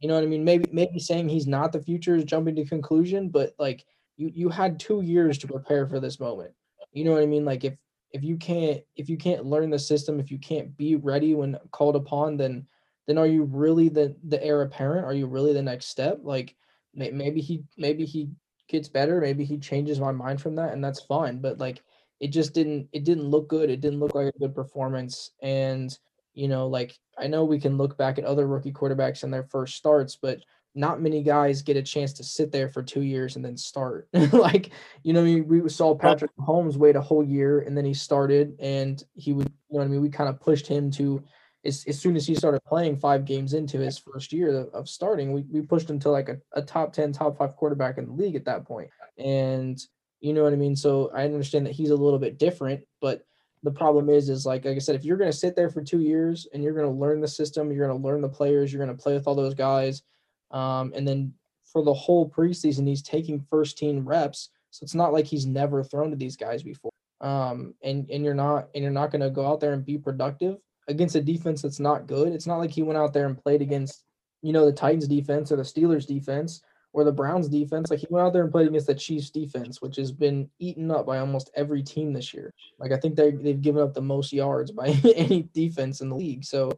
you 0.00 0.08
know 0.08 0.14
what 0.14 0.24
I 0.24 0.26
mean? 0.26 0.44
Maybe 0.44 0.68
maybe 0.72 0.98
saying 0.98 1.28
he's 1.28 1.46
not 1.46 1.72
the 1.72 1.82
future 1.82 2.16
is 2.16 2.24
jumping 2.24 2.56
to 2.56 2.64
conclusion, 2.64 3.28
but 3.28 3.54
like 3.58 3.84
you 4.20 4.30
you 4.34 4.48
had 4.50 4.78
two 4.78 5.00
years 5.00 5.38
to 5.38 5.46
prepare 5.46 5.86
for 5.86 5.98
this 5.98 6.20
moment. 6.20 6.52
You 6.92 7.04
know 7.04 7.12
what 7.12 7.22
I 7.22 7.26
mean? 7.26 7.44
Like 7.44 7.64
if 7.64 7.74
if 8.12 8.22
you 8.22 8.36
can't 8.36 8.82
if 8.96 9.08
you 9.08 9.16
can't 9.16 9.46
learn 9.46 9.70
the 9.70 9.78
system, 9.78 10.20
if 10.20 10.30
you 10.30 10.38
can't 10.38 10.76
be 10.76 10.96
ready 10.96 11.34
when 11.34 11.58
called 11.70 11.96
upon, 11.96 12.36
then 12.36 12.66
then 13.06 13.16
are 13.16 13.26
you 13.26 13.44
really 13.44 13.88
the 13.88 14.14
the 14.28 14.42
heir 14.44 14.62
apparent? 14.62 15.06
Are 15.06 15.14
you 15.14 15.26
really 15.26 15.54
the 15.54 15.62
next 15.62 15.86
step? 15.86 16.18
Like 16.22 16.54
maybe 16.94 17.40
he 17.40 17.64
maybe 17.78 18.04
he 18.04 18.30
gets 18.68 18.88
better, 18.88 19.20
maybe 19.20 19.44
he 19.44 19.58
changes 19.58 19.98
my 19.98 20.12
mind 20.12 20.40
from 20.40 20.54
that, 20.56 20.72
and 20.72 20.84
that's 20.84 21.00
fine. 21.00 21.40
But 21.40 21.58
like 21.58 21.82
it 22.20 22.28
just 22.28 22.52
didn't 22.52 22.88
it 22.92 23.04
didn't 23.04 23.24
look 23.24 23.48
good. 23.48 23.70
It 23.70 23.80
didn't 23.80 24.00
look 24.00 24.14
like 24.14 24.34
a 24.34 24.38
good 24.38 24.54
performance. 24.54 25.30
And 25.40 25.96
you 26.34 26.46
know, 26.46 26.66
like 26.66 26.98
I 27.18 27.26
know 27.26 27.44
we 27.44 27.58
can 27.58 27.78
look 27.78 27.96
back 27.96 28.18
at 28.18 28.24
other 28.24 28.46
rookie 28.46 28.72
quarterbacks 28.72 29.24
in 29.24 29.30
their 29.30 29.44
first 29.44 29.76
starts, 29.76 30.16
but 30.20 30.40
not 30.74 31.00
many 31.00 31.22
guys 31.22 31.62
get 31.62 31.76
a 31.76 31.82
chance 31.82 32.12
to 32.12 32.24
sit 32.24 32.52
there 32.52 32.68
for 32.68 32.82
two 32.82 33.02
years 33.02 33.36
and 33.36 33.44
then 33.44 33.56
start. 33.56 34.08
like, 34.32 34.70
you 35.02 35.12
know, 35.12 35.22
we, 35.22 35.40
we 35.40 35.68
saw 35.68 35.94
Patrick 35.94 36.30
Mahomes 36.38 36.76
wait 36.76 36.96
a 36.96 37.00
whole 37.00 37.24
year 37.24 37.60
and 37.60 37.76
then 37.76 37.84
he 37.84 37.94
started 37.94 38.54
and 38.60 39.02
he 39.14 39.32
would, 39.32 39.48
you 39.68 39.74
know 39.74 39.78
what 39.78 39.84
I 39.84 39.88
mean? 39.88 40.00
We 40.00 40.10
kind 40.10 40.28
of 40.28 40.40
pushed 40.40 40.66
him 40.66 40.90
to, 40.92 41.22
as, 41.64 41.84
as 41.88 41.98
soon 41.98 42.16
as 42.16 42.26
he 42.26 42.34
started 42.34 42.64
playing 42.64 42.96
five 42.96 43.24
games 43.24 43.52
into 43.52 43.78
his 43.78 43.98
first 43.98 44.32
year 44.32 44.60
of, 44.60 44.68
of 44.72 44.88
starting, 44.88 45.32
we, 45.32 45.42
we 45.50 45.60
pushed 45.60 45.90
him 45.90 45.98
to 46.00 46.10
like 46.10 46.28
a, 46.28 46.38
a 46.52 46.62
top 46.62 46.92
10, 46.92 47.12
top 47.12 47.36
five 47.36 47.56
quarterback 47.56 47.98
in 47.98 48.06
the 48.06 48.12
league 48.12 48.36
at 48.36 48.44
that 48.44 48.64
point. 48.64 48.90
And, 49.18 49.78
you 50.20 50.32
know 50.32 50.44
what 50.44 50.52
I 50.52 50.56
mean? 50.56 50.76
So 50.76 51.10
I 51.14 51.24
understand 51.24 51.66
that 51.66 51.72
he's 51.72 51.90
a 51.90 51.96
little 51.96 52.18
bit 52.18 52.38
different, 52.38 52.82
but 53.00 53.22
the 53.62 53.70
problem 53.70 54.08
is, 54.08 54.28
is 54.28 54.46
like, 54.46 54.64
like 54.64 54.76
I 54.76 54.78
said, 54.78 54.94
if 54.94 55.04
you're 55.04 55.16
going 55.16 55.30
to 55.30 55.36
sit 55.36 55.56
there 55.56 55.68
for 55.68 55.82
two 55.82 56.00
years 56.00 56.46
and 56.54 56.62
you're 56.62 56.74
going 56.74 56.86
to 56.86 57.00
learn 57.00 57.20
the 57.20 57.28
system, 57.28 57.70
you're 57.70 57.86
going 57.86 58.00
to 58.00 58.06
learn 58.06 58.20
the 58.20 58.28
players, 58.28 58.72
you're 58.72 58.84
going 58.84 58.96
to 58.96 59.02
play 59.02 59.14
with 59.14 59.26
all 59.26 59.34
those 59.34 59.54
guys, 59.54 60.02
um, 60.50 60.92
and 60.94 61.06
then 61.06 61.32
for 61.64 61.84
the 61.84 61.94
whole 61.94 62.28
preseason, 62.28 62.86
he's 62.86 63.02
taking 63.02 63.46
first 63.50 63.78
team 63.78 64.06
reps. 64.06 64.50
So 64.70 64.84
it's 64.84 64.94
not 64.94 65.12
like 65.12 65.26
he's 65.26 65.46
never 65.46 65.82
thrown 65.84 66.10
to 66.10 66.16
these 66.16 66.36
guys 66.36 66.62
before. 66.62 66.90
um, 67.20 67.74
and 67.82 68.08
and 68.10 68.24
you're 68.24 68.34
not 68.34 68.68
and 68.74 68.82
you're 68.82 68.92
not 68.92 69.10
going 69.10 69.20
to 69.20 69.30
go 69.30 69.46
out 69.46 69.60
there 69.60 69.72
and 69.72 69.84
be 69.84 69.98
productive 69.98 70.56
against 70.88 71.14
a 71.16 71.20
defense 71.20 71.62
that's 71.62 71.80
not 71.80 72.06
good. 72.06 72.32
It's 72.32 72.46
not 72.46 72.58
like 72.58 72.70
he 72.70 72.82
went 72.82 72.98
out 72.98 73.12
there 73.12 73.26
and 73.26 73.36
played 73.42 73.62
against 73.62 74.04
you 74.42 74.52
know 74.52 74.64
the 74.64 74.72
Titans 74.72 75.08
defense 75.08 75.52
or 75.52 75.56
the 75.56 75.62
Steelers 75.62 76.06
defense 76.06 76.62
or 76.92 77.04
the 77.04 77.12
Browns 77.12 77.48
defense. 77.48 77.90
Like 77.90 78.00
he 78.00 78.06
went 78.10 78.26
out 78.26 78.32
there 78.32 78.42
and 78.42 78.50
played 78.50 78.68
against 78.68 78.86
the 78.86 78.94
Chiefs 78.94 79.30
defense, 79.30 79.82
which 79.82 79.96
has 79.96 80.12
been 80.12 80.48
eaten 80.58 80.90
up 80.90 81.06
by 81.06 81.18
almost 81.18 81.50
every 81.54 81.82
team 81.82 82.12
this 82.12 82.32
year. 82.34 82.52
Like 82.78 82.92
I 82.92 82.96
think 82.96 83.16
they 83.16 83.32
they've 83.32 83.60
given 83.60 83.82
up 83.82 83.94
the 83.94 84.00
most 84.02 84.32
yards 84.32 84.70
by 84.72 84.88
any 85.16 85.42
defense 85.54 86.00
in 86.00 86.08
the 86.08 86.16
league. 86.16 86.44
So 86.44 86.72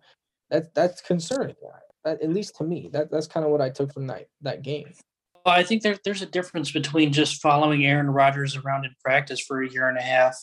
that's 0.51 0.69
that's 0.75 1.01
concerning. 1.01 1.57
At 2.05 2.31
least 2.31 2.57
to 2.57 2.65
me, 2.65 2.91
that 2.93 3.11
that's 3.11 3.29
kind 3.29 3.47
of 3.47 3.53
what 3.53 3.61
I 3.61 3.71
took 3.71 3.93
from 3.93 4.09
that 4.09 4.27
that 4.41 4.63
game. 4.63 4.93
Well, 5.45 5.55
I 5.55 5.63
think 5.63 5.83
there, 5.83 5.99
there's 6.05 6.23
a 6.23 6.27
difference 6.27 6.71
between 6.71 7.13
just 7.13 7.43
following 7.43 7.85
Aaron 7.85 8.11
Rodgers 8.11 8.57
around 8.57 8.85
in 8.85 8.95
practice 9.05 9.41
for 9.41 9.63
a 9.63 9.69
year 9.69 9.89
and 9.89 9.99
a 9.99 10.03
half 10.03 10.37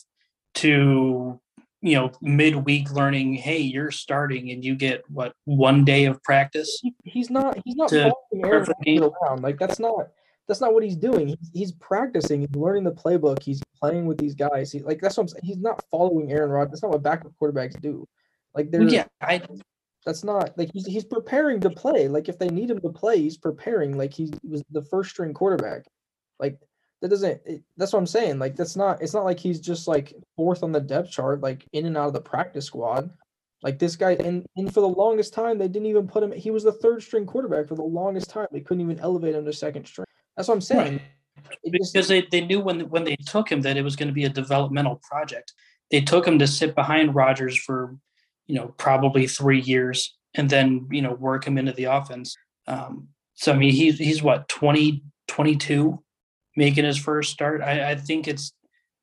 to 0.56 1.40
you 1.82 1.94
know 1.94 2.10
midweek 2.20 2.90
learning 2.92 3.32
hey 3.32 3.58
you're 3.58 3.90
starting 3.90 4.50
and 4.50 4.62
you 4.64 4.74
get 4.74 5.02
what 5.08 5.32
one 5.44 5.84
day 5.84 6.04
of 6.04 6.22
practice? 6.22 6.82
He's 7.04 7.30
not 7.30 7.58
he's 7.64 7.76
not 7.76 7.90
following 7.90 8.44
Aaron 8.44 8.66
Rodgers 8.80 9.12
around. 9.22 9.42
Like 9.42 9.58
that's 9.58 9.78
not 9.78 10.08
that's 10.48 10.60
not 10.60 10.74
what 10.74 10.82
he's 10.82 10.96
doing. 10.96 11.28
He's, 11.28 11.50
he's 11.54 11.72
practicing 11.72 12.40
he's 12.40 12.54
learning 12.54 12.84
the 12.84 12.92
playbook 12.92 13.42
he's 13.42 13.62
playing 13.80 14.06
with 14.06 14.18
these 14.18 14.34
guys. 14.34 14.72
He, 14.72 14.80
like 14.80 15.00
that's 15.00 15.16
what 15.16 15.22
I'm 15.24 15.28
saying 15.28 15.42
he's 15.44 15.58
not 15.58 15.82
following 15.90 16.30
Aaron 16.30 16.50
Rodgers 16.50 16.72
that's 16.72 16.82
not 16.82 16.92
what 16.92 17.02
backup 17.02 17.32
quarterbacks 17.40 17.80
do. 17.80 18.06
Like 18.54 18.70
they're 18.70 18.82
yeah 18.82 19.06
I 19.22 19.42
that's 20.04 20.24
not 20.24 20.56
like 20.56 20.70
he's 20.72 20.86
he's 20.86 21.04
preparing 21.04 21.60
to 21.60 21.70
play. 21.70 22.08
Like 22.08 22.28
if 22.28 22.38
they 22.38 22.48
need 22.48 22.70
him 22.70 22.80
to 22.80 22.88
play, 22.88 23.18
he's 23.18 23.36
preparing. 23.36 23.96
Like 23.98 24.12
he 24.12 24.32
was 24.42 24.62
the 24.70 24.82
first 24.82 25.10
string 25.10 25.34
quarterback. 25.34 25.84
Like 26.38 26.58
that 27.02 27.08
doesn't. 27.08 27.40
It, 27.44 27.62
that's 27.76 27.92
what 27.92 27.98
I'm 27.98 28.06
saying. 28.06 28.38
Like 28.38 28.56
that's 28.56 28.76
not. 28.76 29.02
It's 29.02 29.14
not 29.14 29.24
like 29.24 29.38
he's 29.38 29.60
just 29.60 29.88
like 29.88 30.14
fourth 30.36 30.62
on 30.62 30.72
the 30.72 30.80
depth 30.80 31.10
chart, 31.10 31.40
like 31.40 31.66
in 31.72 31.86
and 31.86 31.96
out 31.96 32.08
of 32.08 32.12
the 32.14 32.20
practice 32.20 32.66
squad. 32.66 33.10
Like 33.62 33.78
this 33.78 33.94
guy, 33.94 34.12
and 34.12 34.46
and 34.56 34.72
for 34.72 34.80
the 34.80 34.88
longest 34.88 35.34
time, 35.34 35.58
they 35.58 35.68
didn't 35.68 35.86
even 35.86 36.08
put 36.08 36.22
him. 36.22 36.32
He 36.32 36.50
was 36.50 36.64
the 36.64 36.72
third 36.72 37.02
string 37.02 37.26
quarterback 37.26 37.68
for 37.68 37.74
the 37.74 37.82
longest 37.82 38.30
time. 38.30 38.46
They 38.52 38.60
couldn't 38.60 38.82
even 38.82 39.00
elevate 39.00 39.34
him 39.34 39.44
to 39.44 39.52
second 39.52 39.86
string. 39.86 40.06
That's 40.36 40.48
what 40.48 40.54
I'm 40.54 40.60
saying. 40.62 40.92
Right. 40.94 41.58
Because 41.70 41.92
just, 41.92 42.08
they, 42.08 42.26
they 42.30 42.40
knew 42.42 42.60
when 42.60 42.80
when 42.88 43.04
they 43.04 43.16
took 43.16 43.50
him 43.50 43.60
that 43.62 43.76
it 43.76 43.82
was 43.82 43.96
going 43.96 44.08
to 44.08 44.14
be 44.14 44.24
a 44.24 44.30
developmental 44.30 45.00
project. 45.02 45.52
They 45.90 46.00
took 46.00 46.26
him 46.26 46.38
to 46.38 46.46
sit 46.46 46.74
behind 46.74 47.14
Rodgers 47.14 47.58
for 47.58 47.96
you 48.50 48.56
know, 48.56 48.74
probably 48.78 49.28
three 49.28 49.60
years 49.60 50.18
and 50.34 50.50
then, 50.50 50.88
you 50.90 51.00
know, 51.00 51.12
work 51.12 51.46
him 51.46 51.56
into 51.56 51.70
the 51.70 51.84
offense. 51.84 52.36
Um, 52.66 53.06
so, 53.34 53.52
I 53.52 53.56
mean, 53.56 53.72
he's, 53.72 53.96
he's 53.96 54.24
what, 54.24 54.48
20, 54.48 55.04
22 55.28 56.02
making 56.56 56.84
his 56.84 56.98
first 56.98 57.30
start. 57.30 57.62
I, 57.62 57.92
I 57.92 57.94
think 57.94 58.26
it's, 58.26 58.52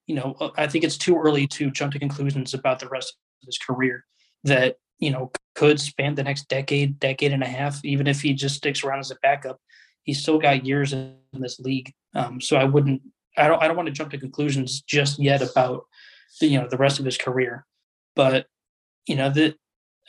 you 0.05 0.15
know, 0.15 0.35
I 0.57 0.67
think 0.67 0.83
it's 0.83 0.97
too 0.97 1.17
early 1.17 1.47
to 1.47 1.71
jump 1.71 1.93
to 1.93 1.99
conclusions 1.99 2.53
about 2.53 2.79
the 2.79 2.89
rest 2.89 3.15
of 3.41 3.45
his 3.45 3.57
career 3.57 4.03
that, 4.43 4.75
you 4.99 5.11
know, 5.11 5.31
could 5.55 5.79
span 5.79 6.15
the 6.15 6.23
next 6.23 6.49
decade, 6.49 6.99
decade 6.99 7.31
and 7.31 7.41
a 7.41 7.47
half, 7.47 7.83
even 7.85 8.05
if 8.05 8.21
he 8.21 8.33
just 8.33 8.57
sticks 8.57 8.83
around 8.83 8.99
as 8.99 9.11
a 9.11 9.17
backup. 9.21 9.61
He's 10.03 10.21
still 10.21 10.39
got 10.39 10.65
years 10.65 10.91
in 10.91 11.15
this 11.31 11.57
league. 11.61 11.93
Um, 12.13 12.41
so 12.41 12.57
I 12.57 12.65
wouldn't, 12.65 13.01
I 13.37 13.47
don't, 13.47 13.63
I 13.63 13.67
don't 13.67 13.77
want 13.77 13.87
to 13.87 13.93
jump 13.93 14.11
to 14.11 14.17
conclusions 14.17 14.81
just 14.81 15.19
yet 15.19 15.41
about 15.41 15.85
the, 16.41 16.47
you 16.47 16.59
know, 16.59 16.67
the 16.67 16.75
rest 16.75 16.99
of 16.99 17.05
his 17.05 17.17
career. 17.17 17.65
But 18.13 18.47
you 19.07 19.15
know 19.15 19.29
the 19.29 19.55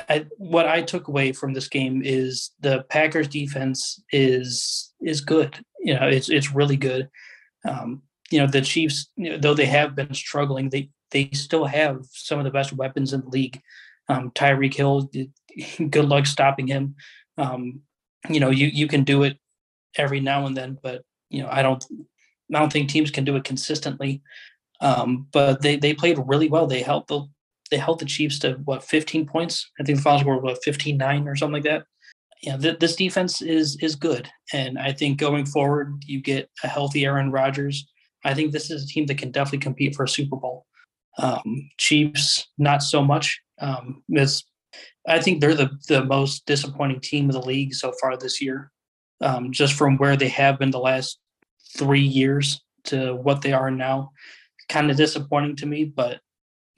I, 0.09 0.27
what 0.37 0.67
I 0.67 0.83
took 0.83 1.09
away 1.09 1.33
from 1.33 1.53
this 1.53 1.69
game 1.69 2.03
is 2.05 2.51
the 2.61 2.85
Packers 2.89 3.29
defense 3.29 4.03
is 4.13 4.93
is 5.01 5.21
good. 5.21 5.59
You 5.81 5.95
know, 5.95 6.09
it's 6.09 6.29
it's 6.29 6.55
really 6.55 6.77
good. 6.77 7.09
Um, 7.65 8.03
you 8.31 8.39
know, 8.39 8.47
the 8.47 8.61
Chiefs, 8.61 9.11
you 9.17 9.31
know, 9.31 9.39
though 9.39 9.55
they 9.55 9.67
have 9.67 9.97
been 9.97 10.15
struggling, 10.15 10.69
they 10.69 10.91
they 11.11 11.31
still 11.33 11.65
have 11.65 12.05
some 12.13 12.39
of 12.39 12.45
the 12.45 12.51
best 12.51 12.73
weapons 12.73 13.13
in 13.13 13.23
the 13.23 13.29
league. 13.29 13.61
Um, 14.09 14.31
Tyreek 14.31 14.75
Hill, 14.75 15.11
good 15.91 16.09
luck 16.09 16.27
stopping 16.27 16.67
him. 16.67 16.95
Um, 17.37 17.81
you 18.29 18.41
know, 18.41 18.51
you 18.51 18.67
you 18.67 18.87
can 18.87 19.05
do 19.05 19.23
it 19.25 19.39
every 19.97 20.21
now 20.21 20.47
and 20.47 20.57
then, 20.57 20.79
but 20.83 21.03
you 21.31 21.43
know, 21.43 21.49
I 21.51 21.63
don't 21.63 21.85
I 22.55 22.59
don't 22.59 22.73
think 22.73 22.89
teams 22.89 23.11
can 23.11 23.25
do 23.25 23.37
it 23.37 23.45
consistently. 23.45 24.23
Um, 24.81 25.27
but 25.33 25.61
they 25.61 25.77
they 25.77 25.93
played 25.95 26.19
really 26.25 26.49
well. 26.49 26.67
They 26.67 26.83
held 26.83 27.09
the 27.09 27.27
they 27.71 27.77
held 27.77 27.99
the 27.99 28.05
Chiefs 28.05 28.39
to 28.41 28.55
what 28.65 28.83
15 28.83 29.27
points. 29.27 29.71
I 29.81 29.85
think 29.85 29.99
the 29.99 30.03
final 30.03 30.21
score 30.21 30.41
was 30.41 30.59
what 30.67 30.75
15-9 30.75 31.27
or 31.27 31.37
something 31.37 31.55
like 31.55 31.65
that. 31.65 31.85
Yeah, 32.43 32.57
th- 32.57 32.79
this 32.79 32.97
defense 32.97 33.43
is 33.43 33.77
is 33.83 33.97
good, 33.97 34.29
and 34.53 34.79
I 34.79 34.93
think 34.93 35.19
going 35.19 35.45
forward, 35.45 36.03
you 36.07 36.21
get 36.21 36.49
a 36.63 36.69
healthy 36.69 37.05
Aaron 37.05 37.33
Rodgers. 37.33 37.87
I 38.25 38.35
think 38.35 38.53
this 38.53 38.71
is 38.71 38.85
a 38.85 38.87
team 38.87 39.07
that 39.07 39.19
can 39.19 39.33
definitely 39.33 39.59
compete 39.59 39.97
for 39.97 40.05
a 40.05 40.09
Super 40.09 40.37
Bowl. 40.37 40.65
Um, 41.19 41.69
Chiefs, 41.79 42.47
not 42.57 42.83
so 42.83 43.03
much. 43.03 43.41
Um, 43.61 44.05
it's, 44.09 44.45
I 45.09 45.21
think 45.21 45.41
they're 45.41 45.55
the 45.55 45.71
the 45.89 46.05
most 46.05 46.47
disappointing 46.47 47.01
team 47.01 47.29
of 47.29 47.35
the 47.35 47.43
league 47.43 47.75
so 47.75 47.93
far 48.01 48.17
this 48.17 48.41
year, 48.41 48.71
um, 49.21 49.51
just 49.51 49.75
from 49.75 49.97
where 49.97 50.17
they 50.17 50.29
have 50.29 50.61
been 50.61 50.71
the 50.71 50.79
last 50.79 51.19
three 51.77 52.03
years 52.03 52.61
to 52.85 53.17
what 53.17 53.43
they 53.43 53.53
are 53.53 53.71
now. 53.71 54.13
Kind 54.69 54.93
of 54.93 54.97
disappointing 54.97 55.57
to 55.57 55.67
me, 55.67 55.85
but 55.85 56.21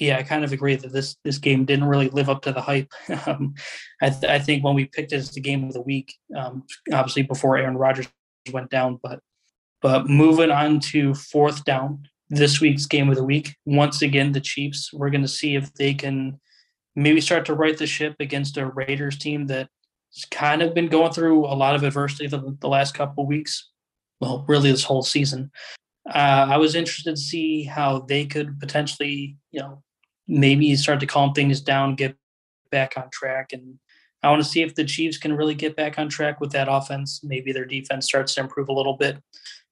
yeah, 0.01 0.17
I 0.17 0.23
kind 0.23 0.45
of 0.45 0.53
agree 0.53 0.77
that 0.77 0.93
this 0.93 1.17
this 1.25 1.39
game 1.39 1.67
didn't 1.67 1.85
really 1.85 2.09
live 2.09 2.29
up 2.31 2.43
to 2.43 2.53
the 2.53 2.63
hype. 2.63 2.93
Um, 3.27 3.55
I, 4.01 4.09
th- 4.09 4.31
I, 4.31 4.39
think 4.39 4.65
when 4.65 4.75
we 4.75 4.87
picked 4.87 5.13
it 5.13 5.17
as 5.17 5.31
the 5.31 5.43
game 5.43 5.65
of 5.65 5.75
the 5.75 5.83
week, 5.83 6.15
um, 6.35 6.65
obviously 6.93 7.23
before 7.23 7.59
Aaron 7.59 7.77
Rodgers 7.77 8.09
went 8.51 8.71
down, 8.71 8.99
but 9.03 9.21
but 9.83 10.09
moving 10.09 10.51
on 10.51 10.81
to 10.81 11.15
fourth 11.15 11.65
down, 11.65 12.09
this 12.31 12.61
week's 12.61 12.87
game 12.87 13.11
of 13.11 13.17
the 13.17 13.25
week. 13.25 13.55
Once 13.67 14.01
again, 14.01 14.33
the 14.33 14.41
Chiefs. 14.41 14.91
We're 14.93 15.11
going 15.11 15.23
to 15.23 15.29
see 15.29 15.57
if 15.57 15.73
they 15.75 15.93
can 15.93 16.41
maybe 16.97 17.21
start 17.21 17.45
to 17.47 17.55
right 17.55 17.77
the 17.77 17.87
ship 17.87 18.17
against 18.21 18.57
a 18.57 18.67
Raiders 18.67 19.19
team 19.19 19.47
that's 19.47 19.69
kind 20.31 20.63
of 20.63 20.75
been 20.75 20.89
going 20.89 21.13
through 21.13 21.47
a 21.47 21.55
lot 21.55 21.75
of 21.75 21.83
adversity 21.83 22.27
the, 22.27 22.57
the 22.61 22.69
last 22.69 22.95
couple 22.95 23.27
weeks. 23.27 23.71
Well, 24.21 24.45
really, 24.49 24.71
this 24.71 24.85
whole 24.85 25.03
season. 25.03 25.51
Uh, 26.09 26.47
I 26.51 26.57
was 26.57 26.75
interested 26.75 27.17
to 27.17 27.21
see 27.21 27.65
how 27.65 28.01
they 28.01 28.27
could 28.27 28.59
potentially, 28.59 29.37
you 29.51 29.61
know, 29.61 29.83
maybe 30.31 30.75
start 30.77 31.01
to 31.01 31.07
calm 31.07 31.33
things 31.33 31.61
down, 31.61 31.97
get 31.97 32.17
back 32.71 32.95
on 32.97 33.11
track. 33.13 33.53
And 33.53 33.79
I 34.23 34.31
want 34.31 34.43
to 34.43 34.49
see 34.49 34.63
if 34.63 34.75
the 34.75 34.85
Chiefs 34.85 35.19
can 35.19 35.35
really 35.35 35.55
get 35.55 35.77
back 35.77 35.99
on 35.99 36.09
track 36.09 36.41
with 36.41 36.53
that 36.53 36.69
offense. 36.71 37.21
Maybe 37.25 37.53
their 37.53 37.65
defense 37.65 38.07
starts 38.07 38.35
to 38.35 38.43
improve 38.43 38.69
a 38.69 38.73
little 38.73 38.97
bit. 38.97 39.19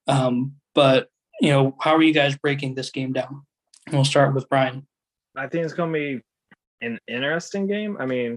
Um, 0.08 0.54
but, 0.74 1.08
you 1.40 1.50
know, 1.50 1.76
how 1.80 1.94
are 1.94 2.02
you 2.02 2.12
guys 2.12 2.36
breaking 2.36 2.74
this 2.74 2.90
game 2.90 3.12
down? 3.12 3.42
We'll 3.92 4.04
start 4.04 4.34
with 4.34 4.48
Brian. 4.48 4.86
I 5.36 5.46
think 5.46 5.64
it's 5.64 5.74
going 5.74 5.92
to 5.92 5.98
be 5.98 6.20
an 6.84 6.98
interesting 7.06 7.66
game. 7.66 7.96
I 8.00 8.06
mean, 8.06 8.36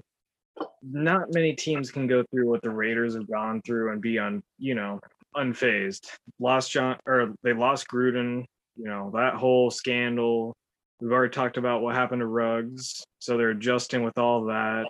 not 0.83 1.33
many 1.33 1.53
teams 1.53 1.89
can 1.89 2.05
go 2.07 2.23
through 2.29 2.49
what 2.49 2.61
the 2.61 2.69
Raiders 2.69 3.15
have 3.15 3.29
gone 3.29 3.61
through 3.65 3.91
and 3.91 4.01
be 4.01 4.19
on, 4.19 4.43
you 4.59 4.75
know, 4.75 4.99
unfazed. 5.35 6.07
Lost 6.39 6.71
Jon 6.71 6.97
or 7.07 7.33
they 7.41 7.53
lost 7.53 7.87
Gruden, 7.87 8.45
you 8.75 8.85
know, 8.85 9.11
that 9.15 9.35
whole 9.35 9.71
scandal, 9.71 10.53
We've 11.01 11.11
already 11.11 11.33
talked 11.33 11.57
about 11.57 11.81
what 11.81 11.95
happened 11.95 12.19
to 12.19 12.27
Ruggs, 12.27 13.03
so 13.17 13.35
they're 13.35 13.49
adjusting 13.49 14.03
with 14.03 14.19
all 14.19 14.45
that. 14.45 14.85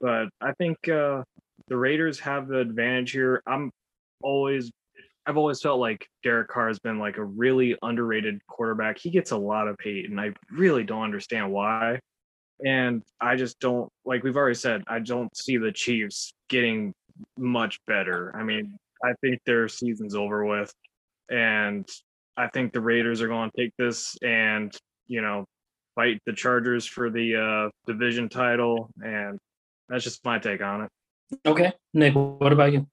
But 0.00 0.28
I 0.40 0.52
think 0.52 0.88
uh, 0.88 1.24
the 1.66 1.76
Raiders 1.76 2.20
have 2.20 2.46
the 2.46 2.58
advantage 2.58 3.10
here. 3.10 3.42
I'm 3.44 3.72
always, 4.22 4.70
I've 5.26 5.36
always 5.36 5.60
felt 5.60 5.80
like 5.80 6.06
Derek 6.22 6.48
Carr 6.48 6.68
has 6.68 6.78
been 6.78 7.00
like 7.00 7.16
a 7.16 7.24
really 7.24 7.76
underrated 7.82 8.40
quarterback. 8.46 8.98
He 8.98 9.10
gets 9.10 9.32
a 9.32 9.36
lot 9.36 9.66
of 9.66 9.76
hate, 9.82 10.08
and 10.08 10.20
I 10.20 10.30
really 10.52 10.84
don't 10.84 11.02
understand 11.02 11.50
why. 11.50 11.98
And 12.64 13.02
I 13.20 13.34
just 13.34 13.58
don't 13.58 13.90
like 14.04 14.22
we've 14.22 14.36
already 14.36 14.54
said. 14.54 14.84
I 14.86 15.00
don't 15.00 15.36
see 15.36 15.56
the 15.56 15.72
Chiefs 15.72 16.32
getting 16.48 16.94
much 17.36 17.80
better. 17.88 18.32
I 18.36 18.44
mean, 18.44 18.78
I 19.04 19.12
think 19.22 19.40
their 19.44 19.66
season's 19.66 20.14
over 20.14 20.44
with, 20.44 20.72
and 21.28 21.88
I 22.36 22.46
think 22.46 22.72
the 22.72 22.80
Raiders 22.80 23.20
are 23.22 23.28
going 23.28 23.50
to 23.50 23.60
take 23.60 23.72
this 23.76 24.16
and 24.22 24.72
you 25.08 25.20
know, 25.20 25.44
fight 25.94 26.20
the 26.26 26.32
Chargers 26.32 26.86
for 26.86 27.10
the 27.10 27.36
uh, 27.36 27.70
division 27.86 28.28
title, 28.28 28.88
and 29.02 29.38
that's 29.88 30.04
just 30.04 30.24
my 30.24 30.38
take 30.38 30.62
on 30.62 30.82
it. 30.82 30.90
Okay, 31.44 31.72
Nick, 31.92 32.14
what 32.14 32.52
about 32.52 32.72
you? 32.72 32.86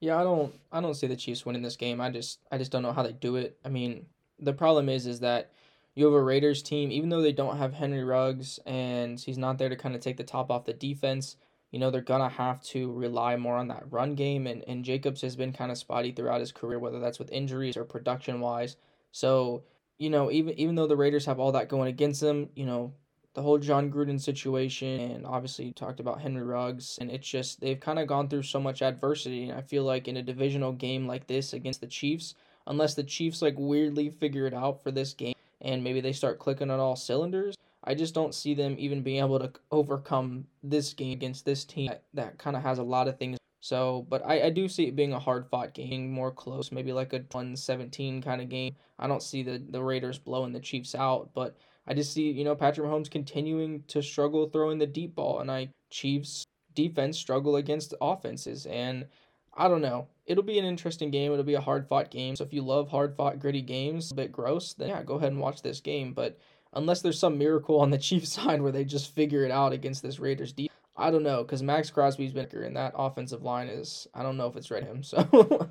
Yeah, 0.00 0.18
I 0.18 0.24
don't, 0.24 0.54
I 0.72 0.80
don't 0.80 0.94
see 0.94 1.06
the 1.06 1.16
Chiefs 1.16 1.44
winning 1.44 1.62
this 1.62 1.76
game. 1.76 2.00
I 2.00 2.10
just, 2.10 2.40
I 2.50 2.58
just 2.58 2.72
don't 2.72 2.82
know 2.82 2.92
how 2.92 3.02
they 3.02 3.12
do 3.12 3.36
it. 3.36 3.58
I 3.64 3.68
mean, 3.68 4.06
the 4.38 4.52
problem 4.52 4.88
is, 4.88 5.06
is 5.06 5.20
that 5.20 5.52
you 5.94 6.04
have 6.04 6.14
a 6.14 6.22
Raiders 6.22 6.62
team, 6.62 6.92
even 6.92 7.08
though 7.08 7.22
they 7.22 7.32
don't 7.32 7.56
have 7.56 7.72
Henry 7.72 8.04
Ruggs 8.04 8.60
and 8.66 9.18
he's 9.18 9.38
not 9.38 9.58
there 9.58 9.70
to 9.70 9.76
kind 9.76 9.94
of 9.94 10.02
take 10.02 10.18
the 10.18 10.24
top 10.24 10.50
off 10.50 10.66
the 10.66 10.74
defense. 10.74 11.36
You 11.72 11.80
know, 11.80 11.90
they're 11.90 12.00
gonna 12.02 12.28
have 12.28 12.62
to 12.64 12.92
rely 12.92 13.36
more 13.36 13.56
on 13.56 13.68
that 13.68 13.90
run 13.90 14.14
game, 14.14 14.46
and 14.46 14.62
and 14.68 14.84
Jacobs 14.84 15.20
has 15.22 15.36
been 15.36 15.52
kind 15.52 15.72
of 15.72 15.78
spotty 15.78 16.12
throughout 16.12 16.40
his 16.40 16.52
career, 16.52 16.78
whether 16.78 17.00
that's 17.00 17.18
with 17.18 17.32
injuries 17.32 17.76
or 17.76 17.84
production 17.84 18.40
wise. 18.40 18.76
So 19.10 19.64
you 19.98 20.10
know, 20.10 20.30
even 20.30 20.58
even 20.58 20.74
though 20.74 20.86
the 20.86 20.96
Raiders 20.96 21.26
have 21.26 21.40
all 21.40 21.52
that 21.52 21.68
going 21.68 21.88
against 21.88 22.20
them, 22.20 22.48
you 22.54 22.66
know, 22.66 22.92
the 23.34 23.42
whole 23.42 23.58
Jon 23.58 23.90
Gruden 23.90 24.20
situation, 24.20 25.00
and 25.00 25.26
obviously 25.26 25.72
talked 25.72 26.00
about 26.00 26.20
Henry 26.20 26.42
Ruggs, 26.42 26.98
and 27.00 27.10
it's 27.10 27.28
just 27.28 27.60
they've 27.60 27.80
kind 27.80 27.98
of 27.98 28.06
gone 28.06 28.28
through 28.28 28.42
so 28.42 28.60
much 28.60 28.82
adversity. 28.82 29.48
And 29.48 29.58
I 29.58 29.62
feel 29.62 29.84
like 29.84 30.08
in 30.08 30.16
a 30.16 30.22
divisional 30.22 30.72
game 30.72 31.06
like 31.06 31.26
this 31.26 31.52
against 31.52 31.80
the 31.80 31.86
Chiefs, 31.86 32.34
unless 32.66 32.94
the 32.94 33.04
Chiefs 33.04 33.42
like 33.42 33.54
weirdly 33.58 34.10
figure 34.10 34.46
it 34.46 34.54
out 34.54 34.82
for 34.82 34.90
this 34.90 35.12
game, 35.14 35.34
and 35.60 35.84
maybe 35.84 36.00
they 36.00 36.12
start 36.12 36.38
clicking 36.38 36.70
on 36.70 36.80
all 36.80 36.96
cylinders. 36.96 37.56
I 37.84 37.94
just 37.94 38.14
don't 38.14 38.34
see 38.34 38.54
them 38.54 38.74
even 38.78 39.02
being 39.02 39.20
able 39.20 39.38
to 39.38 39.52
overcome 39.70 40.46
this 40.62 40.92
game 40.92 41.12
against 41.12 41.44
this 41.44 41.64
team 41.64 41.86
that, 41.86 42.02
that 42.14 42.38
kind 42.38 42.56
of 42.56 42.62
has 42.62 42.78
a 42.78 42.82
lot 42.82 43.06
of 43.06 43.16
things. 43.16 43.38
So, 43.66 44.06
but 44.08 44.24
I, 44.24 44.42
I 44.42 44.50
do 44.50 44.68
see 44.68 44.84
it 44.84 44.94
being 44.94 45.12
a 45.12 45.18
hard 45.18 45.48
fought 45.48 45.74
game, 45.74 46.12
more 46.12 46.30
close, 46.30 46.70
maybe 46.70 46.92
like 46.92 47.12
a 47.12 47.16
117 47.16 48.22
kind 48.22 48.40
of 48.40 48.48
game. 48.48 48.76
I 48.96 49.08
don't 49.08 49.22
see 49.22 49.42
the, 49.42 49.58
the 49.58 49.82
Raiders 49.82 50.20
blowing 50.20 50.52
the 50.52 50.60
Chiefs 50.60 50.94
out, 50.94 51.30
but 51.34 51.56
I 51.84 51.92
just 51.92 52.12
see, 52.12 52.30
you 52.30 52.44
know, 52.44 52.54
Patrick 52.54 52.86
Mahomes 52.86 53.10
continuing 53.10 53.82
to 53.88 54.02
struggle 54.02 54.48
throwing 54.48 54.78
the 54.78 54.86
deep 54.86 55.16
ball, 55.16 55.40
and 55.40 55.50
I 55.50 55.70
Chiefs 55.90 56.46
defense 56.76 57.18
struggle 57.18 57.56
against 57.56 57.92
offenses. 58.00 58.66
And 58.66 59.06
I 59.52 59.66
don't 59.66 59.82
know. 59.82 60.06
It'll 60.26 60.44
be 60.44 60.60
an 60.60 60.64
interesting 60.64 61.10
game. 61.10 61.32
It'll 61.32 61.42
be 61.42 61.54
a 61.54 61.60
hard 61.60 61.88
fought 61.88 62.12
game. 62.12 62.36
So 62.36 62.44
if 62.44 62.52
you 62.52 62.62
love 62.62 62.88
hard 62.88 63.16
fought, 63.16 63.40
gritty 63.40 63.62
games, 63.62 64.12
a 64.12 64.14
bit 64.14 64.30
gross, 64.30 64.74
then 64.74 64.90
yeah, 64.90 65.02
go 65.02 65.14
ahead 65.14 65.32
and 65.32 65.40
watch 65.40 65.62
this 65.62 65.80
game. 65.80 66.12
But 66.12 66.38
unless 66.72 67.02
there's 67.02 67.18
some 67.18 67.36
miracle 67.36 67.80
on 67.80 67.90
the 67.90 67.98
Chiefs 68.06 68.32
side 68.32 68.62
where 68.62 68.70
they 68.70 68.84
just 68.84 69.12
figure 69.12 69.44
it 69.44 69.50
out 69.50 69.72
against 69.72 70.04
this 70.04 70.20
Raiders 70.20 70.52
defense, 70.52 70.70
I 70.96 71.10
don't 71.10 71.22
know 71.22 71.42
because 71.42 71.62
Maxx 71.62 71.90
Crosby's 71.90 72.32
been 72.32 72.48
here, 72.50 72.64
and 72.64 72.76
that 72.76 72.94
offensive 72.96 73.42
line 73.42 73.68
is 73.68 74.06
I 74.14 74.22
don't 74.22 74.36
know 74.36 74.46
if 74.46 74.56
it's 74.56 74.70
read 74.70 74.84
him. 74.84 75.02
So 75.02 75.68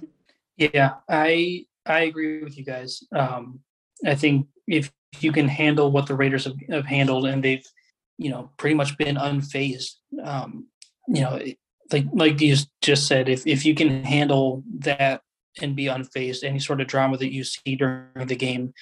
yeah, 0.57 0.95
I 1.09 1.65
I 1.85 2.01
agree 2.01 2.43
with 2.43 2.57
you 2.57 2.63
guys. 2.63 3.03
Um, 3.13 3.59
I 4.05 4.15
think 4.15 4.47
if 4.67 4.91
you 5.19 5.31
can 5.31 5.47
handle 5.47 5.91
what 5.91 6.07
the 6.07 6.15
Raiders 6.15 6.45
have, 6.45 6.55
have 6.69 6.85
handled 6.85 7.25
and 7.25 7.43
they've 7.43 7.65
you 8.17 8.29
know 8.29 8.51
pretty 8.57 8.75
much 8.75 8.97
been 8.97 9.15
unfazed, 9.15 9.95
um, 10.23 10.67
you 11.07 11.21
know 11.21 11.39
like 11.91 12.05
like 12.13 12.41
you 12.41 12.55
just 12.81 13.07
said, 13.07 13.29
if 13.29 13.45
if 13.45 13.65
you 13.65 13.75
can 13.75 14.03
handle 14.03 14.63
that 14.79 15.21
and 15.61 15.75
be 15.75 15.85
unfazed, 15.85 16.43
any 16.43 16.59
sort 16.59 16.81
of 16.81 16.87
drama 16.87 17.17
that 17.17 17.33
you 17.33 17.43
see 17.43 17.75
during 17.75 18.27
the 18.27 18.35
game, 18.35 18.73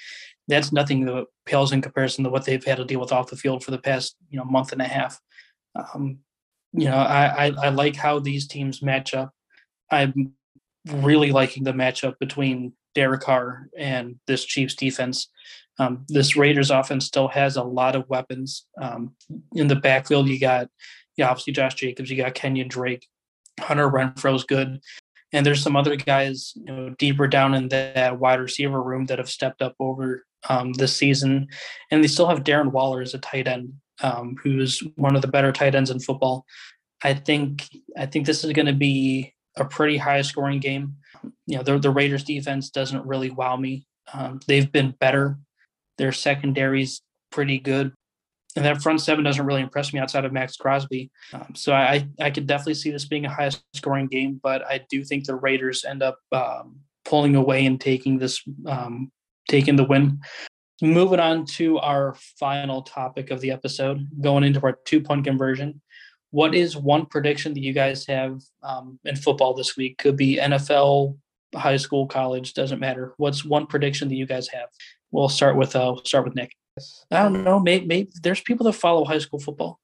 that's 0.47 0.71
nothing 0.71 1.06
that 1.06 1.25
pales 1.45 1.71
in 1.71 1.82
comparison 1.82 2.23
to 2.23 2.29
what 2.29 2.45
they've 2.45 2.63
had 2.63 2.77
to 2.77 2.86
deal 2.86 2.99
with 2.99 3.12
off 3.12 3.29
the 3.29 3.36
field 3.36 3.63
for 3.63 3.71
the 3.71 3.77
past 3.77 4.15
you 4.29 4.38
know 4.38 4.45
month 4.45 4.71
and 4.71 4.82
a 4.82 4.86
half. 4.86 5.19
Um, 5.75 6.19
you 6.73 6.86
know, 6.86 6.97
I, 6.97 7.47
I, 7.47 7.53
I 7.63 7.69
like 7.69 7.95
how 7.95 8.19
these 8.19 8.47
teams 8.47 8.81
match 8.81 9.13
up. 9.13 9.31
I'm 9.91 10.33
really 10.88 11.31
liking 11.31 11.63
the 11.63 11.71
matchup 11.71 12.15
between 12.19 12.73
Derek 12.95 13.21
Carr 13.21 13.69
and 13.77 14.15
this 14.27 14.43
Chiefs 14.43 14.75
defense. 14.75 15.29
Um, 15.79 16.05
this 16.07 16.36
Raiders 16.36 16.71
offense 16.71 17.05
still 17.05 17.27
has 17.29 17.57
a 17.57 17.63
lot 17.63 17.95
of 17.95 18.09
weapons. 18.09 18.65
Um, 18.81 19.15
in 19.53 19.67
the 19.67 19.75
backfield, 19.75 20.27
you 20.27 20.39
got 20.39 20.67
yeah, 21.15 21.29
obviously 21.29 21.53
Josh 21.53 21.75
Jacobs, 21.75 22.09
you 22.09 22.17
got 22.17 22.36
Kenyan 22.36 22.69
Drake, 22.69 23.07
Hunter 23.59 23.89
Renfrow's 23.89 24.43
good. 24.43 24.81
And 25.31 25.45
there's 25.45 25.63
some 25.63 25.75
other 25.75 25.95
guys, 25.95 26.53
you 26.55 26.65
know, 26.65 26.89
deeper 26.97 27.27
down 27.27 27.53
in 27.55 27.69
that 27.69 28.19
wide 28.19 28.39
receiver 28.39 28.81
room 28.81 29.05
that 29.07 29.17
have 29.17 29.29
stepped 29.29 29.62
up 29.62 29.75
over 29.79 30.25
um, 30.47 30.73
this 30.73 30.95
season. 30.95 31.47
And 31.89 32.03
they 32.03 32.07
still 32.07 32.27
have 32.27 32.43
Darren 32.43 32.71
Waller 32.71 33.01
as 33.01 33.13
a 33.13 33.19
tight 33.19 33.47
end, 33.47 33.73
um, 34.01 34.36
who's 34.41 34.82
one 34.95 35.15
of 35.15 35.21
the 35.21 35.27
better 35.27 35.51
tight 35.51 35.75
ends 35.75 35.89
in 35.89 35.99
football. 35.99 36.45
I 37.03 37.13
think 37.13 37.69
I 37.97 38.06
think 38.06 38.25
this 38.25 38.43
is 38.43 38.53
going 38.53 38.65
to 38.65 38.73
be 38.73 39.34
a 39.58 39.65
pretty 39.65 39.97
high 39.97 40.21
scoring 40.21 40.60
game. 40.60 40.95
You 41.45 41.58
know, 41.58 41.77
the, 41.77 41.89
Raiders 41.89 42.23
defense 42.23 42.69
doesn't 42.69 43.06
really 43.06 43.29
wow 43.29 43.56
me. 43.56 43.86
Um, 44.13 44.39
they've 44.47 44.69
been 44.69 44.95
better. 44.99 45.38
Their 45.97 46.12
secondary's 46.12 47.01
pretty 47.32 47.60
good, 47.60 47.93
and 48.56 48.65
that 48.65 48.82
front 48.82 49.01
seven 49.01 49.23
doesn't 49.23 49.45
really 49.45 49.62
impress 49.62 49.93
me 49.93 49.99
outside 49.99 50.25
of 50.25 50.34
Maxx 50.34 50.58
Crosby. 50.58 51.12
Um, 51.34 51.53
so 51.56 51.73
I 51.73 52.08
I 52.19 52.32
could 52.32 52.47
definitely 52.47 52.75
see 52.75 52.91
this 52.91 53.06
being 53.06 53.25
a 53.25 53.34
high 53.34 53.51
scoring 53.73 54.08
game, 54.08 54.39
but 54.41 54.65
I 54.65 54.86
do 54.89 55.03
think 55.03 55.25
the 55.25 55.36
Raiders 55.36 55.86
end 55.86 56.01
up 56.01 56.17
um, 56.32 56.79
pulling 57.06 57.36
away 57.36 57.65
and 57.65 57.79
taking 57.79 58.17
this 58.17 58.41
um, 58.65 59.12
taking 59.47 59.75
the 59.75 59.86
win. 59.86 60.19
Moving 60.81 61.19
on 61.19 61.45
to 61.45 61.77
our 61.79 62.15
final 62.39 62.81
topic 62.81 63.31
of 63.31 63.39
the 63.41 63.51
episode, 63.51 64.07
going 64.21 64.43
into 64.43 64.62
our 64.63 64.77
two 64.86 65.01
point 65.01 65.23
conversion. 65.23 65.81
What 66.31 66.55
is 66.55 66.75
one 66.75 67.05
prediction 67.05 67.53
that 67.53 67.62
you 67.62 67.73
guys 67.73 68.05
have 68.07 68.41
um, 68.63 68.99
in 69.05 69.15
football 69.15 69.53
this 69.53 69.77
week? 69.77 69.99
Could 69.99 70.17
be 70.17 70.38
NFL, 70.38 71.15
high 71.55 71.77
school, 71.77 72.07
college, 72.07 72.53
doesn't 72.53 72.79
matter. 72.79 73.13
What's 73.17 73.45
one 73.45 73.67
prediction 73.67 74.09
that 74.09 74.15
you 74.15 74.25
guys 74.25 74.47
have? 74.49 74.69
We'll 75.12 75.29
start 75.29 75.55
with 75.55 75.75
uh, 75.75 75.91
we'll 75.93 76.05
start 76.05 76.25
with 76.25 76.36
Nick. 76.36 76.51
I 77.12 77.23
don't 77.23 77.43
know. 77.43 77.59
Maybe, 77.59 77.86
maybe 77.86 78.12
there's 78.21 78.41
people 78.41 78.65
that 78.65 78.73
follow 78.73 79.05
high 79.05 79.19
school 79.19 79.39
football. 79.39 79.79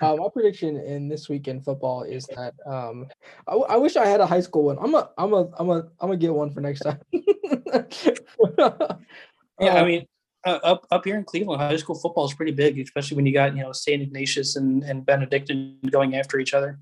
Uh, 0.00 0.16
my 0.16 0.28
prediction 0.32 0.78
in 0.78 1.08
this 1.08 1.28
weekend 1.28 1.62
football 1.62 2.04
is 2.04 2.24
that 2.34 2.54
um, 2.64 3.06
I, 3.46 3.54
I, 3.54 3.76
wish 3.76 3.96
I 3.96 4.06
had 4.06 4.20
a 4.20 4.26
high 4.26 4.40
school 4.40 4.64
one. 4.64 4.78
I'm 4.80 4.94
a, 4.94 5.10
I'm 5.18 5.34
a, 5.34 5.48
I'm 5.58 5.68
a, 5.68 5.78
I'm 6.00 6.08
gonna 6.08 6.16
get 6.16 6.32
one 6.32 6.50
for 6.50 6.62
next 6.62 6.80
time. 6.80 6.98
yeah, 9.60 9.74
I 9.74 9.84
mean, 9.84 10.06
uh, 10.44 10.58
up 10.62 10.86
up 10.90 11.04
here 11.04 11.16
in 11.16 11.24
Cleveland, 11.24 11.60
high 11.60 11.76
school 11.76 11.94
football 11.94 12.24
is 12.24 12.34
pretty 12.34 12.52
big, 12.52 12.78
especially 12.78 13.16
when 13.16 13.26
you 13.26 13.32
got 13.32 13.56
you 13.56 13.62
know 13.62 13.72
Saint 13.72 14.02
Ignatius 14.02 14.56
and 14.56 14.82
and 14.84 15.04
Benedictine 15.04 15.78
going 15.90 16.16
after 16.16 16.38
each 16.38 16.54
other. 16.54 16.78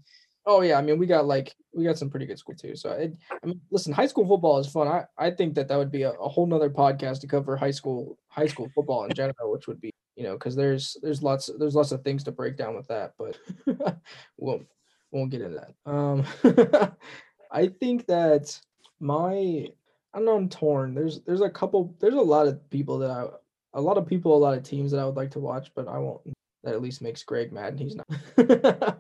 Oh 0.47 0.63
yeah, 0.63 0.79
I 0.79 0.83
mean 0.83 0.99
we 0.99 1.07
got 1.07 1.27
like 1.27 1.55
we 1.75 1.85
got 1.85 1.99
some 1.99 2.09
pretty 2.09 2.27
good 2.27 2.39
school 2.39 2.55
too. 2.55 2.77
So 2.77 2.91
it, 2.91 3.15
I 3.31 3.47
mean, 3.47 3.61
listen, 3.71 3.93
high 3.93 4.07
school 4.07 4.27
football 4.27 4.59
is 4.59 4.67
fun. 4.67 4.89
I, 4.89 5.05
I 5.19 5.31
think 5.31 5.55
that 5.55 5.69
that 5.69 5.77
would 5.77 5.93
be 5.93 6.03
a, 6.03 6.13
a 6.13 6.29
whole 6.29 6.47
nother 6.47 6.71
podcast 6.71 7.21
to 7.21 7.27
cover 7.27 7.57
high 7.57 7.71
school 7.71 8.19
high 8.29 8.47
school 8.47 8.71
football 8.75 9.05
in 9.05 9.13
general, 9.13 9.53
which 9.53 9.67
would 9.67 9.81
be 9.81 9.91
you 10.17 10.23
know 10.23 10.35
because 10.35 10.57
there's 10.57 10.97
there's 11.03 11.23
lots 11.23 11.51
there's 11.59 11.75
lots 11.75 11.93
of 11.93 12.03
things 12.03 12.25
to 12.25 12.33
break 12.33 12.57
down 12.57 12.77
with 12.77 12.87
that, 12.89 13.15
but 13.19 13.39
won't 14.39 14.67
won't 15.11 15.31
get 15.31 15.43
into 15.43 15.61
that. 15.61 15.91
Um, 15.91 16.25
I 17.51 17.67
think 17.67 18.07
that 18.07 18.59
my 19.01 19.67
I 20.15 20.19
don't 20.19 20.25
know 20.25 20.37
I'm 20.37 20.49
torn. 20.49 20.95
There's 20.95 21.21
there's 21.23 21.41
a 21.41 21.51
couple 21.51 21.95
there's 22.01 22.15
a 22.15 22.21
lot 22.21 22.47
of 22.47 22.71
people 22.71 22.99
that 23.01 23.11
I 23.11 23.27
a 23.75 23.81
lot 23.81 23.99
of 23.99 24.07
people 24.07 24.35
a 24.35 24.39
lot 24.39 24.57
of 24.57 24.63
teams 24.63 24.91
that 24.91 25.01
I 25.01 25.05
would 25.05 25.17
like 25.17 25.31
to 25.33 25.41
watch, 25.41 25.71
but 25.75 25.89
I 25.89 25.99
won't. 25.99 26.21
That 26.65 26.75
at 26.75 26.83
least 26.83 27.03
makes 27.03 27.23
Greg 27.23 27.53
mad, 27.53 27.75
and 27.75 27.81
he's 27.81 27.97
not. 27.97 28.99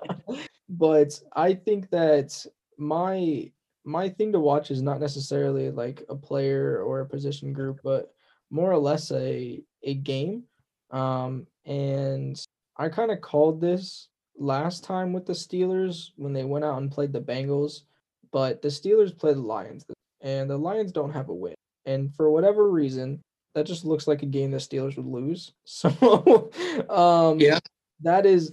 but 0.68 1.20
I 1.34 1.54
think 1.54 1.90
that 1.90 2.46
my 2.76 3.50
my 3.84 4.08
thing 4.08 4.32
to 4.32 4.40
watch 4.40 4.70
is 4.70 4.82
not 4.82 5.00
necessarily 5.00 5.70
like 5.70 6.04
a 6.08 6.14
player 6.14 6.82
or 6.82 7.00
a 7.00 7.06
position 7.06 7.52
group, 7.52 7.80
but 7.82 8.12
more 8.50 8.70
or 8.70 8.78
less 8.78 9.10
a 9.10 9.62
a 9.82 9.94
game. 9.94 10.44
Um, 10.90 11.46
and 11.64 12.40
I 12.76 12.88
kind 12.88 13.10
of 13.10 13.20
called 13.20 13.60
this 13.60 14.08
last 14.38 14.84
time 14.84 15.12
with 15.12 15.26
the 15.26 15.32
Steelers 15.32 16.10
when 16.16 16.32
they 16.32 16.44
went 16.44 16.64
out 16.64 16.78
and 16.78 16.90
played 16.90 17.12
the 17.12 17.20
Bengals, 17.20 17.82
but 18.30 18.62
the 18.62 18.68
Steelers 18.68 19.16
play 19.16 19.32
the 19.32 19.40
Lions, 19.40 19.84
and 20.20 20.48
the 20.48 20.56
Lions 20.56 20.92
don't 20.92 21.12
have 21.12 21.28
a 21.28 21.34
win. 21.34 21.54
And 21.86 22.14
for 22.14 22.30
whatever 22.30 22.70
reason, 22.70 23.20
that 23.54 23.66
just 23.66 23.84
looks 23.84 24.06
like 24.06 24.22
a 24.22 24.26
game 24.26 24.50
the 24.50 24.58
Steelers 24.58 24.96
would 24.96 25.06
lose. 25.06 25.52
So, 25.64 26.50
um, 26.88 27.40
yeah, 27.40 27.58
that 28.02 28.26
is 28.26 28.52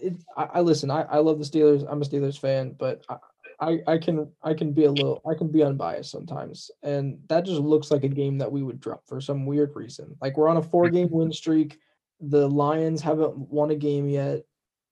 it, 0.00 0.14
I, 0.36 0.44
I, 0.54 0.60
listen. 0.60 0.90
I, 0.90 1.02
I 1.02 1.18
love 1.18 1.38
the 1.38 1.44
Steelers. 1.44 1.86
I'm 1.88 2.02
a 2.02 2.04
Steelers 2.04 2.38
fan, 2.38 2.74
but 2.78 3.04
I, 3.08 3.16
I, 3.60 3.78
I 3.86 3.98
can 3.98 4.28
I 4.42 4.54
can 4.54 4.72
be 4.72 4.84
a 4.84 4.90
little 4.90 5.22
I 5.28 5.34
can 5.34 5.48
be 5.48 5.62
unbiased 5.62 6.10
sometimes, 6.10 6.70
and 6.82 7.18
that 7.28 7.44
just 7.44 7.60
looks 7.60 7.90
like 7.90 8.04
a 8.04 8.08
game 8.08 8.38
that 8.38 8.50
we 8.50 8.62
would 8.62 8.80
drop 8.80 9.02
for 9.06 9.20
some 9.20 9.46
weird 9.46 9.74
reason. 9.74 10.16
Like 10.20 10.36
we're 10.36 10.48
on 10.48 10.56
a 10.56 10.62
four 10.62 10.88
game 10.90 11.08
win 11.10 11.32
streak. 11.32 11.78
The 12.20 12.48
Lions 12.48 13.00
haven't 13.00 13.36
won 13.36 13.70
a 13.70 13.76
game 13.76 14.08
yet, 14.08 14.42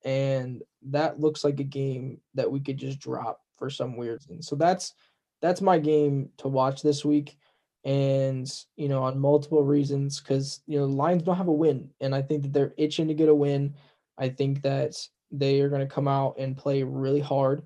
and 0.05 0.61
that 0.83 1.19
looks 1.19 1.43
like 1.43 1.59
a 1.59 1.65
game 1.65 2.19
that 2.33 2.49
we 2.49 2.59
could 2.59 2.77
just 2.77 2.99
drop 2.99 3.41
for 3.57 3.69
some 3.69 3.97
weird 3.97 4.21
reason. 4.29 4.41
So 4.41 4.55
that's 4.55 4.93
that's 5.41 5.61
my 5.61 5.79
game 5.79 6.29
to 6.37 6.47
watch 6.47 6.81
this 6.81 7.03
week 7.03 7.37
and 7.83 8.51
you 8.75 8.87
know 8.87 9.03
on 9.03 9.19
multiple 9.19 9.63
reasons 9.63 10.19
because 10.19 10.61
you 10.67 10.79
know 10.79 10.85
Lions 10.85 11.23
don't 11.23 11.37
have 11.37 11.47
a 11.47 11.51
win, 11.51 11.89
and 11.99 12.13
I 12.13 12.21
think 12.21 12.43
that 12.43 12.53
they're 12.53 12.73
itching 12.77 13.07
to 13.07 13.13
get 13.13 13.29
a 13.29 13.35
win. 13.35 13.75
I 14.17 14.29
think 14.29 14.61
that 14.61 14.95
they 15.31 15.61
are 15.61 15.69
going 15.69 15.81
to 15.87 15.93
come 15.93 16.07
out 16.07 16.35
and 16.37 16.57
play 16.57 16.83
really 16.83 17.21
hard. 17.21 17.63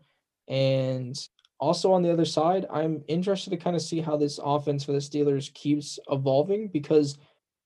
And 0.48 1.18
also 1.60 1.92
on 1.92 2.04
the 2.04 2.12
other 2.12 2.26
side, 2.26 2.66
I'm 2.72 3.04
interested 3.08 3.50
to 3.50 3.58
kind 3.58 3.76
of 3.76 3.82
see 3.82 4.00
how 4.00 4.18
this 4.18 4.40
offense 4.44 4.84
for 4.84 4.92
the 4.92 5.00
Steelers 5.00 5.54
keeps 5.54 5.98
evolving 6.10 6.68
because 6.68 7.18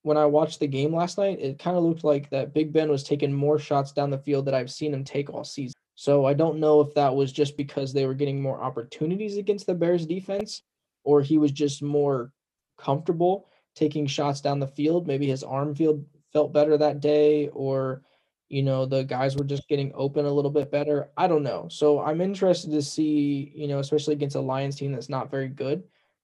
when 0.04 0.18
I 0.18 0.26
watched 0.26 0.60
the 0.60 0.68
game 0.68 0.96
last 0.96 1.18
night, 1.18 1.40
it 1.42 1.60
kind 1.60 1.76
of 1.76 1.84
looked 1.84 2.06
like 2.06 2.30
that 2.30 2.54
Big 2.54 2.72
Ben 2.72 2.90
was 2.90 3.04
taking 3.04 3.34
more 3.34 3.60
shots 3.60 3.92
down 3.92 4.10
the 4.10 4.18
field 4.18 4.46
that 4.46 4.54
I've 4.54 4.72
seen 4.72 4.94
him 4.94 5.04
take 5.04 5.30
all 5.30 5.44
season. 5.44 5.74
So 5.96 6.26
I 6.26 6.34
don't 6.34 6.60
know 6.60 6.80
if 6.80 6.94
that 6.94 7.14
was 7.14 7.34
just 7.34 7.58
because 7.58 7.92
they 7.92 8.06
were 8.06 8.14
getting 8.14 8.42
more 8.42 8.62
opportunities 8.62 9.36
against 9.36 9.68
the 9.68 9.76
Bears 9.76 10.06
defense 10.06 10.62
or 11.04 11.22
he 11.22 11.38
was 11.38 11.52
just 11.52 11.82
more 11.84 12.32
comfortable 12.80 13.48
taking 13.76 14.08
shots 14.08 14.42
down 14.42 14.60
the 14.60 14.68
field. 14.68 15.08
Maybe 15.08 15.28
his 15.28 15.44
arm 15.44 15.76
field 15.76 16.06
felt 16.34 16.54
better 16.54 16.78
that 16.78 17.00
day 17.00 17.50
or 17.50 18.04
you 18.50 18.64
know 18.64 18.86
the 18.86 19.04
guys 19.04 19.36
were 19.36 19.44
just 19.44 19.68
getting 19.68 19.92
open 19.94 20.26
a 20.26 20.32
little 20.32 20.52
bit 20.52 20.72
better. 20.72 21.10
I 21.18 21.28
don't 21.28 21.44
know. 21.44 21.68
So 21.70 22.02
I'm 22.02 22.22
interested 22.22 22.72
to 22.72 22.82
see, 22.82 23.52
you 23.56 23.68
know, 23.68 23.80
especially 23.80 24.14
against 24.14 24.36
a 24.36 24.42
Lions 24.42 24.76
team 24.76 24.92
that's 24.92 25.10
not 25.10 25.32
very 25.32 25.50
good, 25.50 25.84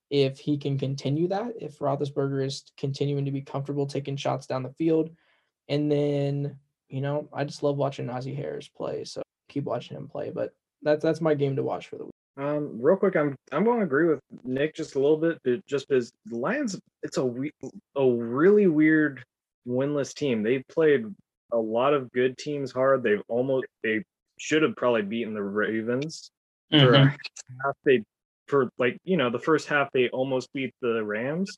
if 0.09 0.39
he 0.39 0.57
can 0.57 0.77
continue 0.77 1.27
that. 1.27 1.53
If 1.59 1.79
Roethlisberger 1.79 2.45
is 2.45 2.63
continuing 2.77 3.25
to 3.25 3.31
be 3.31 3.41
comfortable 3.41 3.85
taking 3.85 4.17
shots 4.17 4.47
down 4.47 4.63
the 4.63 4.73
field, 4.73 5.11
and 5.69 5.91
then 5.91 6.57
you 6.89 7.01
know, 7.01 7.29
I 7.33 7.43
just 7.43 7.63
love 7.63 7.77
watching 7.77 8.07
Najee 8.07 8.35
Harris 8.35 8.67
play. 8.67 9.03
So 9.05 9.21
keep 9.49 9.65
watching 9.65 9.97
him 9.97 10.07
play. 10.07 10.31
But 10.31 10.53
that's 10.81 11.03
that's 11.03 11.21
my 11.21 11.33
game 11.35 11.55
to 11.55 11.63
watch 11.63 11.87
for 11.87 11.97
the 11.97 12.05
week. 12.05 12.14
Um, 12.37 12.81
real 12.81 12.97
quick, 12.97 13.15
I'm 13.15 13.35
I'm 13.51 13.63
going 13.63 13.79
to 13.79 13.85
agree 13.85 14.07
with 14.07 14.19
Nick 14.43 14.75
just 14.75 14.95
a 14.95 14.99
little 14.99 15.17
bit, 15.17 15.65
just 15.67 15.87
because 15.87 16.11
the 16.25 16.37
Lions, 16.37 16.79
it's 17.03 17.17
a 17.17 17.33
a 17.95 18.11
really 18.11 18.67
weird 18.67 19.23
winless 19.67 20.13
team. 20.13 20.43
They 20.43 20.59
played 20.69 21.05
a 21.53 21.57
lot 21.57 21.93
of 21.93 22.11
good 22.11 22.37
teams 22.37 22.71
hard. 22.71 23.03
They've 23.03 23.23
almost 23.29 23.67
they 23.83 24.03
should 24.37 24.63
have 24.63 24.75
probably 24.75 25.03
beaten 25.03 25.33
the 25.33 25.43
Ravens. 25.43 26.29
For 26.71 26.91
Mhm. 26.93 27.15
half 27.63 27.75
they 27.85 28.03
for 28.47 28.69
like 28.77 28.97
you 29.05 29.17
know 29.17 29.29
the 29.29 29.39
first 29.39 29.67
half 29.67 29.91
they 29.91 30.09
almost 30.09 30.51
beat 30.51 30.73
the 30.81 31.03
Rams. 31.03 31.57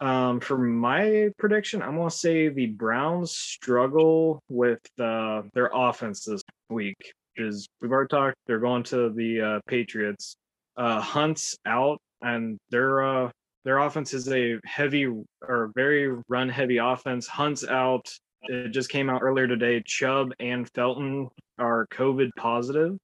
Um, 0.00 0.40
for 0.40 0.56
my 0.58 1.30
prediction, 1.38 1.82
I'm 1.82 1.96
gonna 1.96 2.10
say 2.10 2.48
the 2.48 2.66
Browns 2.66 3.36
struggle 3.36 4.42
with 4.48 4.80
uh, 4.98 5.42
their 5.52 5.70
offense 5.72 6.24
this 6.24 6.42
week. 6.70 7.12
Because 7.34 7.68
we've 7.80 7.90
already 7.90 8.08
talked, 8.08 8.36
they're 8.46 8.58
going 8.58 8.82
to 8.84 9.10
the 9.10 9.40
uh, 9.40 9.60
Patriots. 9.66 10.36
Uh, 10.76 11.00
Hunt's 11.00 11.56
out, 11.66 11.98
and 12.22 12.58
their 12.70 13.02
uh, 13.02 13.30
their 13.64 13.78
offense 13.78 14.12
is 14.12 14.30
a 14.30 14.58
heavy 14.64 15.06
or 15.06 15.70
very 15.74 16.16
run 16.28 16.48
heavy 16.48 16.78
offense. 16.78 17.26
Hunt's 17.26 17.64
out. 17.66 18.08
It 18.42 18.70
just 18.70 18.90
came 18.90 19.08
out 19.08 19.22
earlier 19.22 19.46
today. 19.46 19.82
Chubb 19.86 20.32
and 20.38 20.68
Felton 20.74 21.28
are 21.58 21.86
COVID 21.92 22.30
positive. 22.36 22.96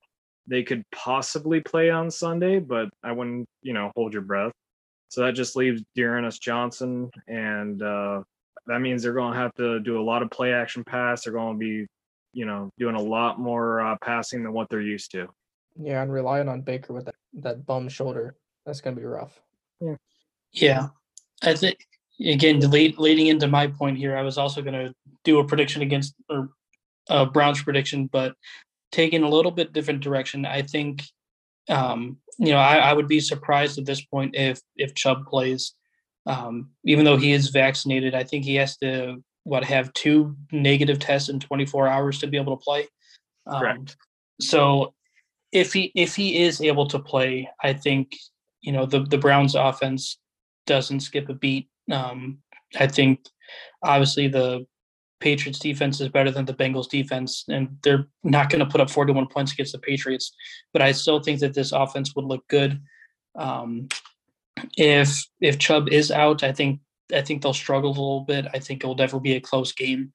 They 0.47 0.63
could 0.63 0.83
possibly 0.93 1.61
play 1.61 1.91
on 1.91 2.11
Sunday, 2.11 2.59
but 2.59 2.89
I 3.03 3.13
wouldn't, 3.13 3.47
you 3.63 3.73
know, 3.73 3.93
hold 3.95 4.13
your 4.13 4.23
breath. 4.23 4.53
So 5.09 5.23
that 5.23 5.35
just 5.35 5.57
leaves 5.57 5.83
D'Ernest 5.97 6.43
Johnson, 6.43 7.11
and 7.27 7.83
uh, 7.83 8.23
that 8.67 8.81
means 8.81 9.03
they're 9.03 9.13
going 9.13 9.33
to 9.33 9.39
have 9.39 9.55
to 9.55 9.81
do 9.81 10.01
a 10.01 10.03
lot 10.03 10.23
of 10.23 10.31
play 10.31 10.53
action 10.53 10.85
pass. 10.85 11.25
They're 11.25 11.33
going 11.33 11.55
to 11.55 11.59
be, 11.59 11.87
you 12.33 12.47
know, 12.47 12.71
doing 12.79 12.95
a 12.95 13.03
lot 13.03 13.39
more 13.39 13.81
uh, 13.81 13.97
passing 14.03 14.43
than 14.43 14.53
what 14.53 14.69
they're 14.69 14.81
used 14.81 15.11
to. 15.13 15.29
Yeah, 15.81 16.03
and 16.03 16.13
relying 16.13 16.49
on 16.49 16.63
Baker 16.63 16.93
with 16.93 17.07
that, 17.07 17.15
that 17.35 17.67
bum 17.67 17.89
shoulder, 17.89 18.37
that's 18.67 18.81
gonna 18.81 18.97
be 18.97 19.05
rough. 19.05 19.41
Yeah, 19.81 19.97
Yeah. 20.53 20.89
I 21.43 21.55
think 21.55 21.79
again, 22.25 22.61
lead, 22.71 22.99
leading 22.99 23.29
into 23.29 23.49
my 23.49 23.67
point 23.67 23.99
here, 23.99 24.17
I 24.17 24.23
was 24.23 24.39
also 24.39 24.63
going 24.63 24.75
to 24.75 24.95
do 25.25 25.39
a 25.39 25.47
prediction 25.47 25.83
against 25.83 26.15
or 26.29 26.51
a 27.09 27.27
Browns 27.27 27.63
prediction, 27.63 28.07
but 28.07 28.35
taking 28.93 29.23
a 29.23 29.29
little 29.29 29.51
bit 29.51 29.73
different 29.73 30.03
direction. 30.03 30.45
I 30.45 30.63
think, 30.63 31.03
um, 31.69 32.19
you 32.39 32.53
know, 32.53 32.59
I, 32.59 32.77
I 32.77 32.93
would 32.93 33.09
be 33.09 33.21
surprised 33.21 33.79
at 33.79 33.87
this 33.87 34.05
point 34.05 34.35
if 34.35 34.61
if 34.77 34.95
Chubb 34.95 35.27
plays, 35.27 35.75
um, 36.27 36.71
even 36.85 37.05
though 37.05 37.17
he 37.17 37.33
is 37.33 37.49
vaccinated. 37.49 38.15
I 38.15 38.25
think 38.25 38.45
he 38.45 38.57
has 38.57 38.77
to 38.79 39.23
what 39.45 39.65
have 39.65 39.93
two 39.95 40.37
negative 40.53 40.99
tests 40.99 41.29
in 41.29 41.41
24 41.41 41.89
hours 41.89 42.19
to 42.19 42.27
be 42.27 42.37
able 42.37 42.57
to 42.57 42.63
play. 42.63 42.87
Um, 43.47 43.61
Correct. 43.61 43.97
So 44.41 44.95
if 45.53 45.73
he 45.73 45.93
if 45.95 46.15
he 46.15 46.43
is 46.43 46.61
able 46.61 46.87
to 46.89 46.99
play, 46.99 47.49
I 47.63 47.73
think 47.73 48.17
you 48.61 48.73
know 48.73 48.87
the 48.87 49.01
the 49.01 49.19
Browns 49.19 49.55
offense 49.55 50.19
doesn't 50.67 51.01
skip 51.01 51.29
a 51.29 51.35
beat. 51.35 51.69
Um, 51.91 52.39
I 52.79 52.87
think 52.87 53.27
obviously 53.83 54.29
the 54.29 54.67
Patriots 55.21 55.59
defense 55.59 56.01
is 56.01 56.09
better 56.09 56.31
than 56.31 56.47
the 56.47 56.55
Bengals 56.55 56.89
defense, 56.89 57.45
and 57.49 57.77
they're 57.83 58.07
not 58.23 58.49
going 58.49 58.61
to 58.61 58.71
put 58.71 58.81
up 58.81 58.91
41 58.91 59.27
points 59.27 59.53
against 59.53 59.73
the 59.73 59.79
Patriots. 59.79 60.33
But 60.73 60.83
I 60.83 60.93
still 60.93 61.21
think 61.21 61.41
that 61.41 61.55
this 61.55 61.73
offense 61.73 62.15
would 62.15 62.25
look 62.25 62.47
good. 62.49 62.81
Um, 63.37 63.89
if 64.77 65.27
if 65.41 65.59
Chubb 65.59 65.89
is 65.89 66.11
out, 66.11 66.43
I 66.43 66.53
think 66.53 66.81
I 67.13 67.23
think 67.23 67.43
they'll 67.43 67.53
struggle 67.53 67.91
a 67.91 67.93
little 67.93 68.25
bit. 68.25 68.47
I 68.55 68.59
think 68.59 68.83
it 68.83 68.87
will 68.87 68.95
definitely 68.95 69.31
be 69.31 69.37
a 69.37 69.41
close 69.41 69.73
game. 69.73 70.13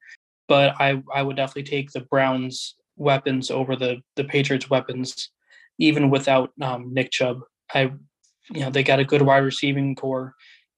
But 0.48 0.76
I 0.80 1.02
I 1.14 1.22
would 1.22 1.36
definitely 1.36 1.64
take 1.64 1.92
the 1.92 2.02
Browns 2.02 2.76
weapons 2.98 3.52
over 3.52 3.76
the 3.76 4.02
the 4.16 4.24
Patriots 4.24 4.70
weapons, 4.70 5.32
even 5.80 6.10
without 6.10 6.52
um, 6.62 6.94
Nick 6.94 7.12
Chubb. 7.12 7.42
I 7.74 7.92
you 8.52 8.62
know 8.62 8.70
they 8.70 8.84
got 8.84 9.00
a 9.00 9.06
good 9.06 9.22
wide 9.22 9.40
receiving 9.40 9.96
core. 9.96 10.36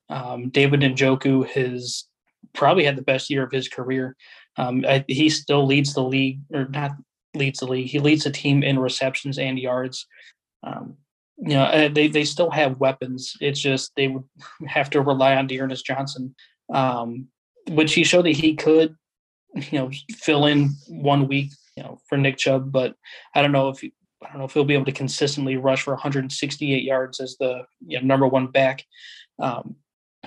Um, 0.09 0.49
David 0.49 0.81
Njoku 0.81 1.47
has 1.49 2.05
probably 2.53 2.85
had 2.85 2.95
the 2.95 3.01
best 3.01 3.29
year 3.29 3.43
of 3.43 3.51
his 3.51 3.67
career. 3.67 4.15
Um, 4.57 4.85
I, 4.87 5.03
he 5.07 5.29
still 5.29 5.65
leads 5.65 5.93
the 5.93 6.03
league, 6.03 6.39
or 6.53 6.67
not 6.69 6.91
leads 7.35 7.59
the 7.59 7.67
league. 7.67 7.87
He 7.87 7.99
leads 7.99 8.23
the 8.23 8.31
team 8.31 8.63
in 8.63 8.79
receptions 8.79 9.37
and 9.37 9.59
yards. 9.59 10.07
Um, 10.63 10.97
you 11.37 11.53
know, 11.53 11.63
uh, 11.63 11.89
they 11.89 12.07
they 12.07 12.23
still 12.23 12.49
have 12.49 12.79
weapons. 12.79 13.35
It's 13.41 13.59
just 13.59 13.91
they 13.95 14.07
would 14.07 14.23
have 14.67 14.89
to 14.91 15.01
rely 15.01 15.35
on 15.35 15.47
D'Ernest 15.47 15.85
Johnson, 15.85 16.35
um, 16.73 17.27
which 17.69 17.93
he 17.93 18.03
showed 18.03 18.25
that 18.25 18.31
he 18.31 18.55
could, 18.55 18.95
you 19.53 19.79
know, 19.79 19.91
fill 20.15 20.45
in 20.45 20.71
one 20.87 21.27
week, 21.27 21.51
you 21.75 21.83
know, 21.83 21.99
for 22.09 22.17
Nick 22.17 22.37
Chubb. 22.37 22.71
But 22.71 22.95
I 23.35 23.41
don't 23.41 23.51
know 23.51 23.69
if 23.69 23.79
he, 23.79 23.93
I 24.23 24.29
don't 24.29 24.39
know 24.39 24.45
if 24.45 24.53
he'll 24.53 24.65
be 24.65 24.73
able 24.73 24.85
to 24.85 24.91
consistently 24.91 25.57
rush 25.57 25.83
for 25.83 25.93
168 25.93 26.83
yards 26.83 27.19
as 27.19 27.37
the 27.39 27.65
you 27.85 27.99
know, 27.99 28.05
number 28.05 28.27
one 28.27 28.47
back. 28.47 28.83
Um, 29.39 29.75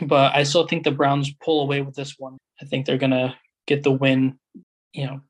but 0.03 0.35
I 0.35 0.45
still 0.45 0.67
think 0.67 0.85
the 0.85 0.93
Browns 0.93 1.33
pull 1.43 1.63
away 1.63 1.83
with 1.83 1.97
this 1.97 2.15
one. 2.19 2.39
I 2.63 2.67
think 2.67 2.87
they're 2.87 2.99
gonna 2.99 3.37
get 3.67 3.83
the 3.83 3.91
win. 3.91 4.39
You 4.93 5.07
know, 5.07 5.21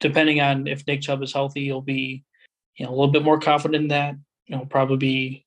depending 0.00 0.40
on 0.40 0.66
if 0.66 0.86
Nick 0.86 1.02
Chubb 1.02 1.22
is 1.22 1.32
healthy, 1.32 1.64
he'll 1.64 1.82
be, 1.82 2.24
you 2.78 2.86
know, 2.86 2.90
a 2.90 2.96
little 2.96 3.12
bit 3.12 3.22
more 3.22 3.38
confident 3.38 3.82
in 3.82 3.88
that. 3.88 4.14
You 4.46 4.56
know, 4.56 4.64
probably 4.64 4.96
be, 4.96 5.46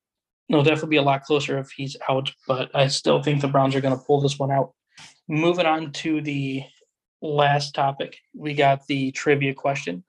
it'll 0.50 0.64
definitely 0.64 0.89
be 0.89 0.97
a 0.97 1.04
lot 1.04 1.24
closer 1.24 1.58
if 1.58 1.72
he's 1.72 1.95
out. 2.10 2.32
But 2.47 2.72
I 2.76 2.88
still 2.88 3.22
think 3.22 3.41
the 3.41 3.47
Browns 3.47 3.76
are 3.76 3.82
gonna 3.82 3.97
pull 3.97 4.22
this 4.22 4.39
one 4.39 4.52
out. 4.52 4.74
Moving 5.28 5.66
on 5.66 5.91
to 5.93 6.22
the 6.22 6.64
last 7.22 7.74
topic, 7.74 8.18
we 8.36 8.54
got 8.54 8.86
the 8.88 9.12
trivia 9.12 9.54
question. 9.54 10.04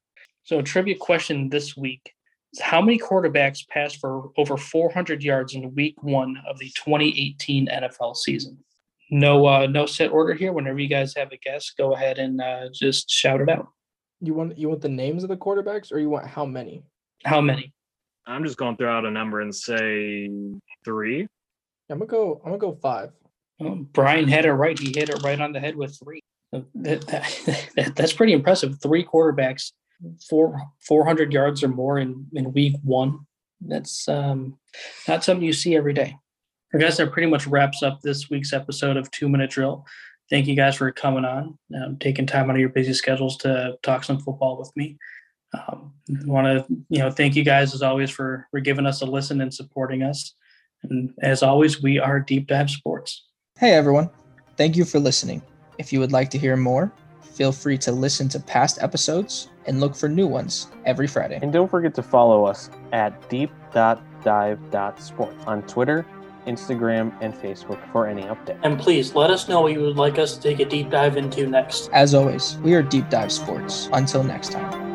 So, 0.44 0.62
trivia 0.62 0.96
question 0.96 1.48
this 1.48 1.76
week 1.76 2.12
is 2.52 2.60
how 2.60 2.80
many 2.80 2.98
quarterbacks 2.98 3.66
passed 3.68 3.98
for 4.00 4.30
over 4.36 4.56
400 4.56 5.22
yards 5.22 5.54
in 5.54 5.74
week 5.74 6.02
one 6.02 6.36
of 6.48 6.58
the 6.58 6.70
2018 6.76 7.68
NFL 7.68 8.16
season? 8.16 8.58
No, 9.10 9.46
uh, 9.46 9.66
no 9.66 9.86
set 9.86 10.12
order 10.12 10.34
here. 10.34 10.52
Whenever 10.52 10.78
you 10.78 10.88
guys 10.88 11.14
have 11.16 11.32
a 11.32 11.36
guess, 11.36 11.70
go 11.76 11.94
ahead 11.94 12.18
and 12.18 12.40
uh, 12.40 12.68
just 12.72 13.10
shout 13.10 13.40
it 13.40 13.48
out. 13.48 13.68
You 14.20 14.34
want 14.34 14.56
you 14.58 14.68
want 14.68 14.82
the 14.82 14.88
names 14.88 15.22
of 15.22 15.28
the 15.28 15.36
quarterbacks, 15.36 15.92
or 15.92 15.98
you 15.98 16.10
want 16.10 16.26
how 16.26 16.44
many? 16.44 16.84
How 17.24 17.40
many? 17.40 17.72
I'm 18.30 18.44
just 18.44 18.56
going 18.56 18.76
to 18.76 18.82
throw 18.82 18.96
out 18.96 19.04
a 19.04 19.10
number 19.10 19.40
and 19.40 19.54
say 19.54 20.30
three. 20.84 21.26
I'm 21.90 21.98
gonna 21.98 22.06
go. 22.06 22.40
I'm 22.44 22.52
gonna 22.52 22.58
go 22.58 22.78
five. 22.80 23.10
Well, 23.58 23.86
Brian 23.92 24.28
had 24.28 24.46
it 24.46 24.52
right. 24.52 24.78
He 24.78 24.92
hit 24.94 25.10
it 25.10 25.22
right 25.22 25.40
on 25.40 25.52
the 25.52 25.60
head 25.60 25.76
with 25.76 25.98
three. 26.02 26.20
So 26.54 26.64
That, 26.76 27.06
that, 27.08 27.92
that's 27.96 28.12
pretty 28.12 28.32
impressive. 28.32 28.80
Three 28.80 29.04
quarterbacks, 29.04 29.72
four 30.28 30.56
400 30.86 31.32
yards 31.32 31.62
or 31.62 31.68
more 31.68 31.98
in, 31.98 32.26
in 32.32 32.52
week 32.52 32.76
one. 32.84 33.18
That's 33.60 34.08
um, 34.08 34.58
not 35.06 35.24
something 35.24 35.44
you 35.44 35.52
see 35.52 35.76
every 35.76 35.92
day. 35.92 36.16
I 36.72 36.78
guess 36.78 36.96
that 36.96 37.12
pretty 37.12 37.28
much 37.28 37.46
wraps 37.46 37.82
up 37.82 38.00
this 38.00 38.30
week's 38.30 38.52
episode 38.52 38.96
of 38.96 39.10
Two 39.10 39.28
Minute 39.28 39.50
Drill. 39.50 39.84
Thank 40.30 40.46
you 40.46 40.54
guys 40.54 40.76
for 40.76 40.90
coming 40.92 41.24
on, 41.24 41.58
um, 41.74 41.98
taking 41.98 42.24
time 42.24 42.48
out 42.48 42.54
of 42.54 42.60
your 42.60 42.68
busy 42.68 42.94
schedules 42.94 43.36
to 43.38 43.76
talk 43.82 44.04
some 44.04 44.20
football 44.20 44.56
with 44.56 44.70
me. 44.76 44.96
Um, 45.52 45.92
Want 46.24 46.46
to 46.46 46.64
you 46.88 46.98
know 46.98 47.10
thank 47.10 47.36
you 47.36 47.44
guys 47.44 47.74
as 47.74 47.82
always 47.82 48.10
for 48.10 48.46
for 48.50 48.60
giving 48.60 48.86
us 48.86 49.02
a 49.02 49.06
listen 49.06 49.40
and 49.40 49.52
supporting 49.52 50.02
us. 50.02 50.34
And 50.82 51.12
as 51.22 51.42
always, 51.42 51.82
we 51.82 51.98
are 51.98 52.20
Deep 52.20 52.46
Dive 52.46 52.70
Sports. 52.70 53.26
Hey 53.58 53.72
everyone, 53.72 54.10
thank 54.56 54.76
you 54.76 54.84
for 54.84 54.98
listening. 54.98 55.42
If 55.78 55.92
you 55.92 56.00
would 56.00 56.12
like 56.12 56.30
to 56.30 56.38
hear 56.38 56.56
more, 56.56 56.92
feel 57.20 57.52
free 57.52 57.78
to 57.78 57.92
listen 57.92 58.28
to 58.30 58.40
past 58.40 58.82
episodes 58.82 59.48
and 59.66 59.80
look 59.80 59.94
for 59.94 60.08
new 60.08 60.26
ones 60.26 60.68
every 60.84 61.06
Friday. 61.06 61.38
And 61.40 61.52
don't 61.52 61.70
forget 61.70 61.94
to 61.94 62.02
follow 62.02 62.44
us 62.44 62.70
at 62.92 63.28
deep.dive.sport 63.30 65.34
on 65.46 65.62
Twitter, 65.62 66.06
Instagram, 66.46 67.12
and 67.20 67.34
Facebook 67.34 67.80
for 67.92 68.06
any 68.06 68.22
updates. 68.22 68.58
And 68.62 68.78
please 68.78 69.14
let 69.14 69.30
us 69.30 69.48
know 69.48 69.60
what 69.60 69.72
you 69.72 69.82
would 69.82 69.96
like 69.96 70.18
us 70.18 70.36
to 70.36 70.42
take 70.42 70.60
a 70.60 70.64
deep 70.64 70.90
dive 70.90 71.16
into 71.16 71.46
next. 71.46 71.90
As 71.92 72.14
always, 72.14 72.56
we 72.58 72.74
are 72.74 72.82
Deep 72.82 73.08
Dive 73.10 73.32
Sports. 73.32 73.88
Until 73.92 74.24
next 74.24 74.52
time. 74.52 74.89